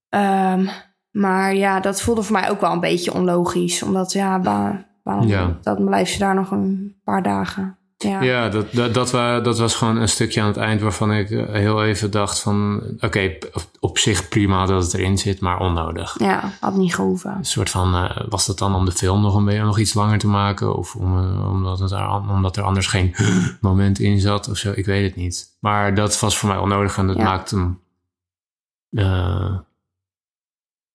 Ehm, 0.09 0.67
maar 1.11 1.55
ja, 1.55 1.81
dat 1.81 2.01
voelde 2.03 2.23
voor 2.23 2.33
mij 2.41 2.51
ook 2.51 2.61
wel 2.61 2.73
een 2.73 2.81
beetje 2.81 3.13
onlogisch. 3.15 3.83
Omdat 3.83 4.13
ja, 4.13 4.41
wa- 4.41 4.85
waarom 5.03 5.27
Ja. 5.27 5.57
dan 5.63 5.85
blijft 5.85 6.13
ze 6.13 6.19
daar 6.19 6.35
nog 6.35 6.51
een 6.51 7.01
paar 7.05 7.23
dagen. 7.23 7.76
Ja, 7.99 8.09
ja. 8.11 8.23
Ja, 8.23 8.49
dat, 8.49 8.73
dat, 8.73 8.95
dat, 8.95 9.11
wa- 9.11 9.41
dat 9.41 9.59
was 9.59 9.75
gewoon 9.75 9.97
een 9.97 10.09
stukje 10.09 10.41
aan 10.41 10.47
het 10.47 10.57
eind 10.57 10.81
waarvan 10.81 11.13
ik 11.13 11.31
eh, 11.31 11.47
heel 11.53 11.85
even 11.85 12.11
dacht 12.11 12.39
van... 12.41 12.83
Oké, 13.01 13.37
op 13.81 13.99
zich 13.99 14.29
prima 14.29 14.67
dat 14.67 14.83
het 14.85 14.95
erin 14.95 15.19
zit, 15.19 15.41
maar 15.41 15.59
onnodig. 15.61 16.17
had 16.61 16.75
niet 16.75 16.95
gehoeven. 16.95 17.35
Een 17.37 17.45
soort 17.45 17.71
van, 17.71 17.95
eh, 17.95 18.17
was 18.29 18.47
dat 18.47 18.59
dan 18.59 18.75
om 18.75 18.85
de 18.85 18.93
film 18.93 19.23
nog, 19.23 19.35
een 19.35 19.45
beetje, 19.45 19.63
nog 19.65 19.79
iets 19.79 19.95
langer 19.95 20.19
te 20.19 20.29
maken? 20.29 20.77
Of 20.77 20.95
om, 20.97 21.19
eh, 21.19 21.51
omdat, 21.51 21.79
het 21.79 21.91
er, 21.91 22.11
omdat 22.11 22.57
er 22.57 22.63
anders 22.63 22.87
geen 22.87 23.15
moment 23.61 23.99
in 23.99 24.21
zat 24.21 24.49
of 24.49 24.57
zo? 24.57 24.73
Ik 24.75 24.87
weet 24.87 25.05
het 25.07 25.17
niet. 25.17 25.57
Maar 25.61 25.95
dat 25.95 26.21
was 26.21 26.39
voor 26.39 26.49
mij 26.49 26.59
onnodig 26.59 26.97
en 26.99 27.07
dat 27.07 27.17
Ja. 27.17 27.23
maakt 27.25 27.51
hem 27.51 27.81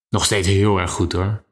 nog 0.10 0.26
steeds 0.26 0.48
heel 0.48 0.80
erg 0.80 0.92
goed 0.92 1.14
hoor. 1.14 1.44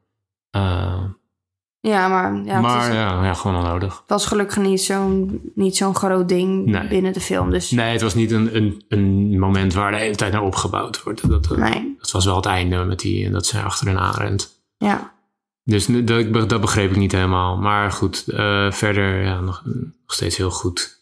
Ja, 1.82 2.08
maar, 2.08 2.34
ja, 2.44 2.52
het, 2.52 2.62
maar 2.62 2.88
is- 2.88 2.94
ja, 2.94 3.24
ja, 3.24 3.34
gewoon 3.34 3.56
onnodig. 3.56 3.96
het 3.98 4.08
was 4.08 4.26
gelukkig 4.26 4.56
niet 4.56 4.80
zo'n, 4.80 5.40
niet 5.54 5.76
zo'n 5.76 5.94
groot 5.94 6.28
ding 6.28 6.66
Nee. 6.66 6.88
binnen 6.88 7.12
de 7.12 7.20
film. 7.20 7.50
Dus 7.50 7.70
Nee, 7.70 7.92
het 7.92 8.00
was 8.02 8.14
niet 8.14 8.30
een, 8.30 8.56
een, 8.56 8.84
een 8.88 9.38
moment 9.38 9.72
waar 9.74 9.90
de 9.90 9.96
hele 9.96 10.14
tijd 10.14 10.32
naar 10.32 10.42
opgebouwd 10.42 11.02
wordt. 11.02 11.28
Dat, 11.28 11.44
dat, 11.44 11.56
nee, 11.58 11.94
dat 11.98 12.10
was 12.10 12.24
wel 12.24 12.36
het 12.36 12.46
einde 12.46 12.84
met 12.84 12.98
die, 13.00 13.30
dat 13.30 13.46
zij 13.46 13.62
achter 13.62 13.86
hen 13.86 13.98
aanrent. 13.98 14.62
ja. 14.76 15.18
Dus 15.64 15.86
dat, 15.86 16.48
dat 16.48 16.60
begreep 16.60 16.90
ik 16.90 16.96
niet 16.96 17.12
helemaal. 17.12 17.56
Maar 17.56 17.92
goed, 17.92 18.28
eh, 18.28 18.70
verder 18.72 19.22
ja, 19.22 19.40
nog, 19.40 19.62
nog 19.64 19.84
steeds 20.06 20.36
heel 20.36 20.50
goed. 20.50 20.98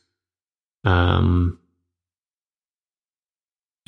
Ehm, 0.81 1.47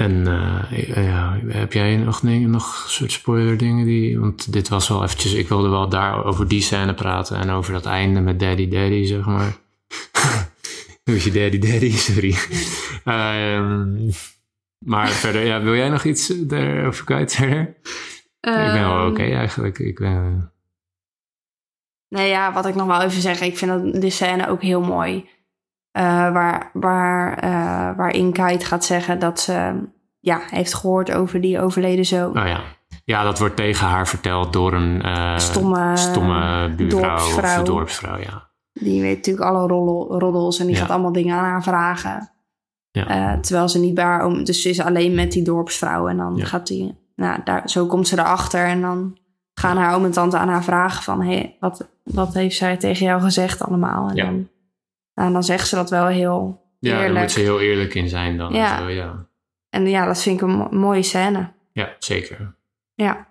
en 0.01 0.26
eh, 0.26 1.05
ja, 1.05 1.38
heb 1.46 1.72
jij 1.72 1.96
nog, 1.96 2.20
dingen, 2.20 2.51
nog 2.51 2.84
soort 2.88 3.12
spoiler 3.12 3.57
dingen 3.57 3.84
die... 3.84 4.20
Want 4.20 4.53
dit 4.53 4.68
was 4.68 4.88
wel 4.88 5.03
eventjes... 5.03 5.32
Ik 5.32 5.48
wilde 5.48 5.68
wel 5.68 5.88
daar 5.88 6.24
over 6.24 6.48
die 6.48 6.62
scène 6.62 6.94
praten 6.94 7.36
en 7.36 7.51
over 7.51 7.72
dat 7.72 7.86
einde 7.86 8.20
met 8.20 8.40
Daddy 8.40 8.68
Daddy, 8.68 9.05
zeg 9.05 9.26
maar. 9.26 9.57
Hoe 11.05 11.14
is 11.14 11.24
je 11.24 11.30
Daddy 11.30 11.59
Daddy? 11.59 11.90
Sorry. 12.11 12.34
Ehm, 13.05 14.11
maar 14.84 15.09
verder, 15.09 15.44
ja, 15.44 15.62
wil 15.62 15.74
jij 15.74 15.88
nog 15.88 16.05
iets 16.05 16.26
daarover 16.26 17.05
kwijt 17.05 17.34
verder? 17.34 17.61
ik 17.61 17.76
ben 18.40 18.72
wel 18.72 18.98
Ehm, 18.98 19.11
oké 19.11 19.22
eigenlijk. 19.22 19.78
Ik 19.78 19.98
ben... 19.98 20.53
Nee, 22.09 22.28
ja, 22.28 22.53
wat 22.53 22.66
ik 22.66 22.74
nog 22.74 22.86
wel 22.86 23.03
even 23.03 23.20
zeg. 23.20 23.40
Ik 23.40 23.59
vind 23.59 23.70
dat 23.70 24.03
de 24.03 24.11
scène 24.11 24.48
ook 24.48 24.62
heel 24.62 24.80
mooi. 24.80 25.28
Eh, 25.93 26.32
waar, 26.32 26.70
waar, 26.72 27.38
eh, 27.38 27.97
waarin 27.97 28.32
Kite 28.32 28.64
gaat 28.66 28.84
zeggen 28.84 29.18
dat 29.18 29.41
ze 29.41 29.72
ja, 30.20 30.41
heeft 30.51 30.74
gehoord 30.74 31.12
over 31.12 31.41
die 31.41 31.61
overleden 31.61 32.05
zoon. 32.05 32.38
Oh 32.38 32.47
ja. 32.47 32.61
Ja, 33.05 33.22
dat 33.22 33.38
wordt 33.38 33.57
tegen 33.57 33.86
haar 33.86 34.09
verteld 34.09 34.53
door 34.53 34.72
een 34.72 35.03
eh, 35.03 35.36
Stomme 35.38 35.97
stomme 35.97 36.70
buurvrouw 36.76 37.01
dorpsvrouw. 37.16 37.61
of 37.61 37.66
dorpsvrouw. 37.66 38.18
Ja. 38.18 38.49
Die 38.72 39.01
weet 39.03 39.16
natuurlijk 39.16 39.47
alle 39.47 39.66
roddel- 39.66 40.18
roddels 40.18 40.59
en 40.59 40.66
die 40.66 40.74
Ja. 40.74 40.80
gaat 40.80 40.91
allemaal 40.91 41.12
dingen 41.12 41.36
aan 41.36 41.45
haar 41.45 41.62
vragen. 41.62 42.30
Ja. 42.91 43.38
Terwijl 43.41 43.68
ze 43.68 43.78
niet 43.80 43.95
bij 43.95 44.05
haar 44.05 44.22
oom... 44.22 44.45
Dus 44.45 44.62
ze 44.62 44.68
is 44.68 44.80
alleen 44.80 45.14
met 45.14 45.32
die 45.32 45.43
dorpsvrouw. 45.45 46.09
En 46.09 46.16
dan 46.16 46.36
Ja. 46.36 46.45
gaat 46.45 46.66
die... 46.66 46.99
Nou, 47.16 47.41
daar, 47.45 47.62
zo 47.68 47.86
komt 47.86 48.09
ze 48.09 48.18
erachter. 48.18 48.64
En 48.64 48.80
dan 48.80 49.18
gaan 49.55 49.76
haar 49.76 49.95
oom 49.95 50.05
en 50.05 50.11
tante 50.11 50.38
aan 50.38 50.49
haar 50.49 50.64
vragen 50.64 51.03
van... 51.03 51.22
Hé, 51.22 51.57
wat, 51.61 51.88
wat 52.05 52.34
heeft 52.34 52.57
zij 52.57 52.76
tegen 52.76 53.07
jou 53.07 53.20
gezegd 53.20 53.62
allemaal? 53.62 54.09
En 54.09 54.14
Ja. 54.16 54.24
dan, 54.24 54.49
nou, 55.20 55.32
dan 55.32 55.42
zegt 55.44 55.68
ze 55.68 55.74
dat 55.74 55.90
wel 55.90 56.06
heel 56.06 56.62
ja, 56.78 56.90
daar 56.92 57.00
eerlijk. 57.02 57.20
moet 57.20 57.30
ze 57.32 57.40
heel 57.40 57.60
eerlijk 57.60 57.94
in 57.94 58.08
zijn 58.08 58.36
dan. 58.36 58.52
Ja. 58.52 58.72
En 58.78 58.82
zo, 58.82 58.88
ja. 58.88 59.26
En 59.70 59.86
ja, 59.86 60.04
dat 60.06 60.22
vind 60.22 60.40
ik 60.40 60.48
een 60.48 60.54
mo- 60.56 60.68
mooie 60.70 61.02
scène. 61.02 61.52
ja, 61.72 61.94
zeker. 61.98 62.54
Ja, 62.94 63.28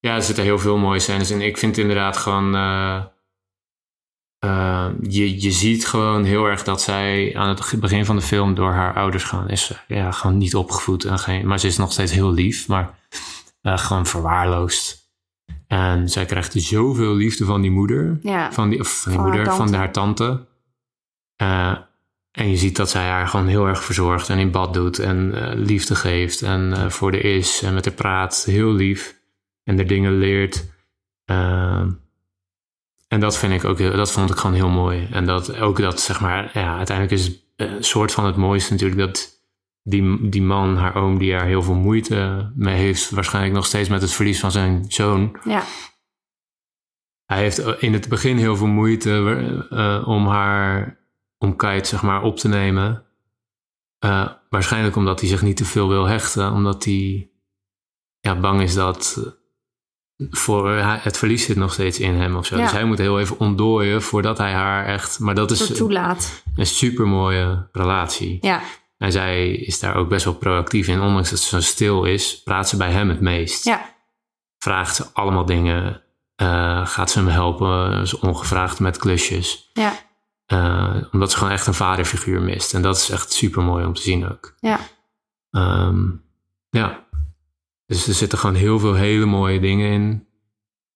Ja, 0.00 0.14
er 0.14 0.22
zitten 0.22 0.44
heel 0.44 0.58
veel 0.58 0.76
mooie 0.76 0.98
scènes 0.98 1.30
in. 1.30 1.40
Ik 1.40 1.58
vind 1.58 1.78
inderdaad 1.78 2.16
gewoon... 2.16 2.54
eh, 2.54 3.02
eh, 4.38 4.88
je, 5.02 5.40
je 5.42 5.50
ziet 5.50 5.86
gewoon 5.86 6.24
heel 6.24 6.46
erg 6.46 6.64
dat 6.64 6.82
zij 6.82 7.36
aan 7.36 7.48
het 7.48 7.80
begin 7.80 8.04
van 8.04 8.16
de 8.16 8.22
film 8.22 8.54
door 8.54 8.70
haar 8.72 8.94
ouders 8.94 9.24
gaan. 9.24 9.48
Is 9.48 9.72
ja, 9.88 10.10
gewoon 10.12 10.36
niet 10.38 10.54
opgevoed. 10.54 11.04
En 11.04 11.18
geen, 11.18 11.46
maar 11.46 11.58
ze 11.60 11.66
is 11.66 11.76
nog 11.76 11.92
steeds 11.92 12.12
heel 12.12 12.32
lief, 12.32 12.68
maar 12.68 12.98
eh, 13.62 13.78
gewoon 13.78 14.06
verwaarloosd. 14.06 15.06
En 15.66 16.08
zij 16.08 16.24
krijgt 16.24 16.52
zoveel 16.52 17.14
liefde 17.14 17.44
van 17.44 17.60
die 17.60 17.70
moeder. 17.70 18.18
ja. 18.22 18.52
Van 18.52 18.68
die, 18.68 18.80
of 18.80 18.88
van 19.00 19.10
die 19.12 19.20
Van 19.20 19.28
haar 19.30 19.36
moeder, 19.36 19.54
van 19.54 19.74
haar 19.74 19.92
tante. 19.92 20.46
Eh, 21.38 21.76
en 22.30 22.50
je 22.50 22.56
ziet 22.56 22.76
dat 22.76 22.90
zij 22.90 23.08
haar 23.08 23.28
gewoon 23.28 23.46
heel 23.46 23.66
erg 23.66 23.84
verzorgt 23.84 24.28
en 24.28 24.38
in 24.38 24.50
bad 24.50 24.74
doet 24.74 24.98
en 24.98 25.34
eh, 25.34 25.54
liefde 25.54 25.94
geeft 25.94 26.42
en 26.42 26.72
eh, 26.72 26.88
voor 26.88 27.10
de 27.10 27.20
is 27.20 27.62
en 27.62 27.74
met 27.74 27.84
haar 27.84 27.94
praat, 27.94 28.44
heel 28.44 28.72
lief 28.72 29.20
en 29.64 29.78
er 29.78 29.86
dingen 29.86 30.18
leert. 30.18 30.66
En 33.08 33.20
dat 33.20 33.38
vind 33.38 33.52
ik 33.52 33.64
ook, 33.64 33.78
dat 33.78 34.12
vond 34.12 34.30
ik 34.30 34.36
gewoon 34.36 34.56
heel 34.56 34.68
mooi. 34.68 35.08
En 35.12 35.26
dat 35.26 35.56
ook 35.56 35.78
dat, 35.78 36.00
zeg 36.00 36.20
maar, 36.20 36.50
ja, 36.54 36.76
uiteindelijk 36.76 37.20
is 37.20 37.26
het 37.26 37.40
een 37.56 37.84
soort 37.84 38.12
van 38.12 38.26
het 38.26 38.36
mooiste 38.36 38.72
natuurlijk 38.72 39.00
dat 39.00 39.42
die, 39.82 40.28
die 40.28 40.42
man, 40.42 40.76
haar 40.76 40.94
oom, 40.94 41.18
die 41.18 41.30
daar 41.30 41.46
heel 41.46 41.62
veel 41.62 41.74
moeite 41.74 42.50
mee 42.54 42.76
heeft, 42.76 43.10
waarschijnlijk 43.10 43.54
nog 43.54 43.66
steeds 43.66 43.88
met 43.88 44.02
het 44.02 44.12
verlies 44.12 44.40
van 44.40 44.50
zijn 44.50 44.84
zoon, 44.88 45.38
ja, 45.44 45.62
hij 47.28 47.38
heeft 47.38 47.58
in 47.58 47.92
het 47.92 48.08
begin 48.08 48.36
heel 48.36 48.56
veel 48.56 48.66
moeite 48.66 50.02
om 50.06 50.26
haar, 50.26 50.97
om 51.38 51.56
Kite 51.56 51.88
zeg 51.88 52.02
maar 52.02 52.22
op 52.22 52.36
te 52.36 52.48
nemen. 52.48 53.04
Eh, 53.98 54.28
waarschijnlijk 54.50 54.96
omdat 54.96 55.20
hij 55.20 55.28
zich 55.28 55.42
niet 55.42 55.56
te 55.56 55.64
veel 55.64 55.88
wil 55.88 56.04
hechten, 56.04 56.52
omdat 56.52 56.84
hij 56.84 57.30
ja, 58.20 58.34
bang 58.40 58.60
is 58.62 58.74
dat 58.74 59.16
eh, 60.16 60.26
voor, 60.30 60.70
hij- 60.70 60.98
het 61.02 61.18
verlies 61.18 61.44
zit 61.44 61.56
nog 61.56 61.72
steeds 61.72 61.98
in 61.98 62.14
hem 62.14 62.36
of 62.36 62.46
zo. 62.46 62.56
Ja. 62.56 62.62
Dus 62.62 62.72
hij 62.72 62.84
moet 62.84 62.98
heel 62.98 63.20
even 63.20 63.38
ontdooien 63.38 64.02
voordat 64.02 64.38
hij 64.38 64.52
haar 64.52 64.86
echt. 64.86 65.18
Maar 65.18 65.34
dat 65.34 65.50
is 65.50 65.66
toelaat. 65.76 66.42
een 66.56 66.66
super 66.66 67.06
mooie 67.06 67.68
relatie. 67.72 68.38
Ja, 68.40 68.62
En 68.98 69.12
zij 69.12 69.50
is 69.50 69.78
daar 69.80 69.94
ook 69.96 70.08
best 70.08 70.24
wel 70.24 70.34
proactief 70.34 70.88
in. 70.88 71.00
Ondanks 71.00 71.30
dat 71.30 71.38
ze 71.38 71.48
zo 71.48 71.60
stil 71.60 72.04
is, 72.04 72.42
praat 72.42 72.68
ze 72.68 72.76
bij 72.76 72.90
hem 72.90 73.08
het 73.08 73.20
meest 73.20 73.64
ja, 73.64 73.94
vraagt 74.58 74.94
ze 74.96 75.06
allemaal 75.12 75.44
dingen. 75.44 76.02
eh, 76.36 76.86
gaat 76.86 77.10
ze 77.10 77.18
hem 77.18 77.28
helpen, 77.28 78.00
is 78.00 78.18
ongevraagd 78.18 78.80
met 78.80 78.96
klusjes. 78.96 79.70
ja, 79.72 79.92
Eh, 80.48 80.96
omdat 81.12 81.30
ze 81.30 81.36
gewoon 81.36 81.52
echt 81.52 81.66
een 81.66 81.74
vaderfiguur 81.74 82.42
mist. 82.42 82.74
En 82.74 82.82
dat 82.82 82.96
is 82.96 83.10
echt 83.10 83.32
super 83.32 83.62
mooi 83.62 83.84
om 83.84 83.94
te 83.94 84.02
zien 84.02 84.28
ook. 84.30 84.54
ja. 84.60 84.78
Ehm, 85.50 86.06
ja. 86.70 87.06
Dus 87.86 88.06
er 88.06 88.14
zitten 88.14 88.38
gewoon 88.38 88.54
heel 88.56 88.78
veel 88.78 88.94
hele 88.94 89.24
mooie 89.24 89.60
dingen 89.60 89.90
in. 89.92 90.26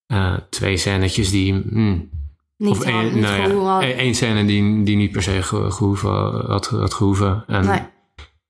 Eh, 0.07 0.37
twee 0.51 0.77
scènetjes 0.77 1.31
die... 1.31 1.53
mm, 1.55 2.11
Niet, 2.57 2.71
of 2.71 2.83
één, 2.83 3.21
nou 3.21 3.61
ja, 3.61 3.81
één- 3.97 4.15
scène 4.15 4.45
die, 4.45 4.83
die 4.83 4.97
niet 4.97 5.13
per 5.13 5.23
se 5.23 5.43
ge- 5.43 5.71
gehoeven, 5.71 6.11
had, 6.51 6.67
had 6.67 6.95
gehoeven. 6.95 7.45
En 7.47 7.67
Nee. 7.67 7.81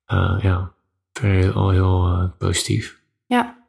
eh, 0.05 0.39
ja, 0.43 0.73
al 1.55 1.71
heel 1.71 2.31
positief. 2.39 3.01
Ja, 3.27 3.67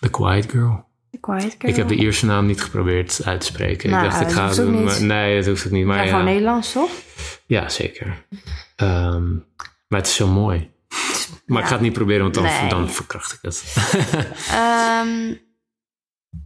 The 0.00 0.08
Quiet 0.10 0.50
Girl. 0.50 0.88
The 1.10 1.18
Quiet 1.20 1.54
Girl. 1.58 1.70
Ik 1.70 1.76
heb 1.76 1.88
de 1.88 1.96
eerste 1.96 2.26
naam 2.26 2.46
niet 2.46 2.62
geprobeerd 2.62 3.20
uit 3.24 3.40
te 3.40 3.46
spreken. 3.46 3.90
Nou, 3.90 4.04
ik 4.04 4.10
dacht, 4.10 4.22
ik 4.22 4.30
ga 4.30 4.54
doen. 4.54 4.84
Maar, 4.84 5.02
nee, 5.02 5.36
dat 5.36 5.46
hoeft 5.46 5.66
ook 5.66 5.72
niet. 5.72 5.86
Maar 5.86 5.96
ja, 5.96 6.02
ja, 6.02 6.08
gewoon 6.10 6.24
Nederlands, 6.24 6.72
toch? 6.72 6.90
ja 7.46 7.68
zeker. 7.68 8.24
Ehm, 8.76 9.32
maar 9.88 9.98
het 9.98 10.06
is 10.06 10.14
zo 10.14 10.26
mooi. 10.28 10.70
Maar 11.46 11.60
ik 11.62 11.66
ga 11.68 11.72
het 11.74 11.82
niet 11.82 11.92
proberen, 11.92 12.22
want 12.22 12.34
dan, 12.34 12.42
Nee. 12.42 12.68
dan 12.68 12.88
verkracht 12.90 13.32
ik 13.32 13.38
het. 13.42 13.64
Ehm, 14.50 15.34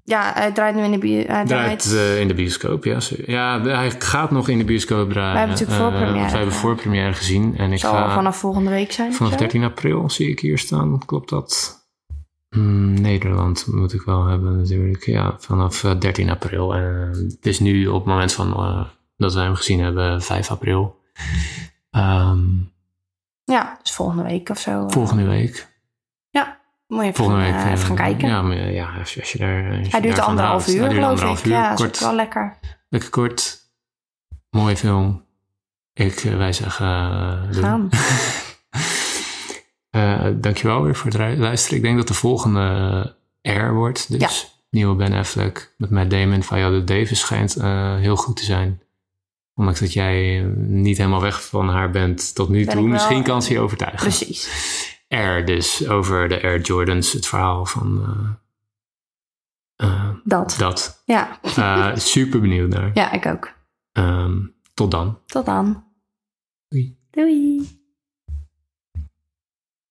ja, 0.04 0.32
hij 0.34 0.52
draait 0.52 0.74
nu 0.74 0.82
in 0.82 0.90
de 0.90 0.98
bi- 0.98 1.14
hij 1.26 1.44
Draait 1.44 1.46
draait. 1.46 1.92
eh, 1.92 2.20
in 2.20 2.28
de 2.28 2.34
bioscoop, 2.34 2.84
ja. 2.84 2.98
Ja, 3.26 3.60
hij 3.62 3.90
gaat 3.98 4.30
nog 4.30 4.48
in 4.48 4.58
de 4.58 4.64
bioscoop 4.64 5.10
draaien. 5.10 5.32
Wij 5.32 5.40
hebben 5.46 5.58
natuurlijk 5.58 5.94
Eh, 5.94 6.56
voorpremière 6.60 7.00
hebben 7.00 7.14
gezien. 7.14 7.54
En 7.58 7.72
ik 7.72 7.78
zal 7.78 7.92
ga 7.92 8.14
vanaf 8.14 8.36
volgende 8.36 8.70
week 8.70 8.92
zijn. 8.92 9.14
vanaf 9.14 9.32
zo? 9.32 9.38
13 9.38 9.64
april 9.64 10.10
zie 10.10 10.28
ik 10.30 10.40
hier 10.40 10.58
staan. 10.58 10.98
Klopt 11.06 11.28
dat? 11.28 11.82
Hmm, 12.54 13.00
Nederland 13.00 13.66
moet 13.66 13.92
ik 13.92 14.02
wel 14.02 14.24
hebben 14.26 14.56
natuurlijk. 14.56 15.04
Ja, 15.06 15.34
vanaf 15.38 15.84
eh, 15.84 15.98
13 15.98 16.30
april. 16.30 16.74
En 16.74 17.10
eh, 17.14 17.18
het 17.30 17.46
is 17.46 17.60
nu 17.60 17.86
op 17.86 17.94
het 18.04 18.04
moment 18.12 18.32
van 18.32 18.52
eh, 18.54 18.84
dat 19.16 19.34
wij 19.34 19.44
hem 19.44 19.54
gezien 19.54 19.80
hebben, 19.80 20.22
5 20.22 20.50
april. 20.50 21.00
Ehm, 21.90 22.40
Ja, 23.44 23.78
dus 23.82 23.92
volgende 23.92 24.22
week 24.22 24.48
of 24.48 24.58
zo. 24.58 24.84
eh, 24.86 24.90
volgende 24.92 25.24
week. 25.24 25.72
Moet 26.86 27.02
je 27.02 27.08
even, 27.08 27.24
Volgende 27.24 27.42
week. 27.44 27.54
eh, 27.54 27.60
even 27.60 27.72
eh, 27.80 27.84
gaan 27.86 27.96
kijken. 27.96 28.28
Ja, 28.28 28.42
maar, 28.42 28.70
ja 28.72 28.98
als, 28.98 29.14
je- 29.14 29.20
als 29.20 29.32
je 29.32 29.38
daar. 29.38 29.78
als 29.78 29.90
hij 29.90 30.00
duurt 30.00 30.18
anderhalf 30.18 30.68
uur, 30.68 30.90
geloof 30.90 31.08
anderhalf 31.08 31.38
ik. 31.38 31.44
uur. 31.44 31.52
Ja, 31.52 31.72
is 31.72 31.76
kort, 31.78 31.94
ook 31.96 32.00
wel 32.02 32.14
lekker. 32.14 32.58
lekker 32.88 33.10
kort. 33.10 33.58
Mooie 34.50 34.76
film. 34.76 35.24
Ik, 35.92 36.14
eh, 36.24 36.36
wij 36.36 36.52
zeggen. 36.52 36.86
eh, 36.86 37.42
doen. 37.52 37.62
Gaan. 37.62 37.88
Eh, 39.94 40.26
dankjewel 40.34 40.82
weer 40.82 40.94
voor 40.94 41.10
het 41.10 41.38
luisteren. 41.38 41.76
Ik 41.76 41.84
denk 41.84 41.96
dat 41.96 42.08
de 42.08 42.14
volgende 42.14 42.60
eh, 43.42 43.52
Air 43.52 43.74
wordt. 43.74 44.18
Dus 44.18 44.58
nieuwe 44.70 44.94
Ben 44.94 45.12
Affleck 45.12 45.74
met 45.76 45.90
Matt 45.90 46.10
Damon. 46.10 46.42
Viola 46.42 46.78
Davis 46.78 47.20
schijnt 47.20 47.56
eh, 47.56 47.96
heel 47.96 48.16
goed 48.16 48.36
te 48.36 48.44
zijn. 48.44 48.82
Ondanks 49.54 49.80
dat 49.80 49.92
jij 49.92 50.40
niet 50.56 50.96
helemaal 50.98 51.20
weg 51.20 51.44
van 51.44 51.68
haar 51.68 51.90
bent 51.90 52.34
tot 52.34 52.48
nu 52.48 52.64
Ben 52.64 52.74
toe. 52.74 52.88
Misschien 52.88 53.22
kan 53.22 53.42
ze 53.42 53.52
je 53.52 53.60
overtuigen. 53.60 54.00
Precies. 54.00 54.48
Air 55.08 55.44
dus, 55.44 55.88
over 55.88 56.28
de 56.28 56.42
Air 56.42 56.60
Jordans. 56.60 57.12
Het 57.12 57.26
verhaal 57.26 57.66
van 57.66 58.02
eh, 59.76 59.88
eh, 59.88 60.10
Dat. 60.24 60.54
dat. 60.58 61.02
Ja. 61.04 61.38
Eh, 61.42 61.96
super 61.96 62.40
benieuwd 62.40 62.68
naar. 62.68 62.90
ja, 62.94 63.12
ik 63.12 63.26
ook. 63.26 63.52
Ehm, 63.92 64.40
tot 64.74 64.90
dan. 64.90 65.18
Tot 65.26 65.46
dan. 65.46 65.84
Doei. 66.68 66.98
Doei. 67.10 67.82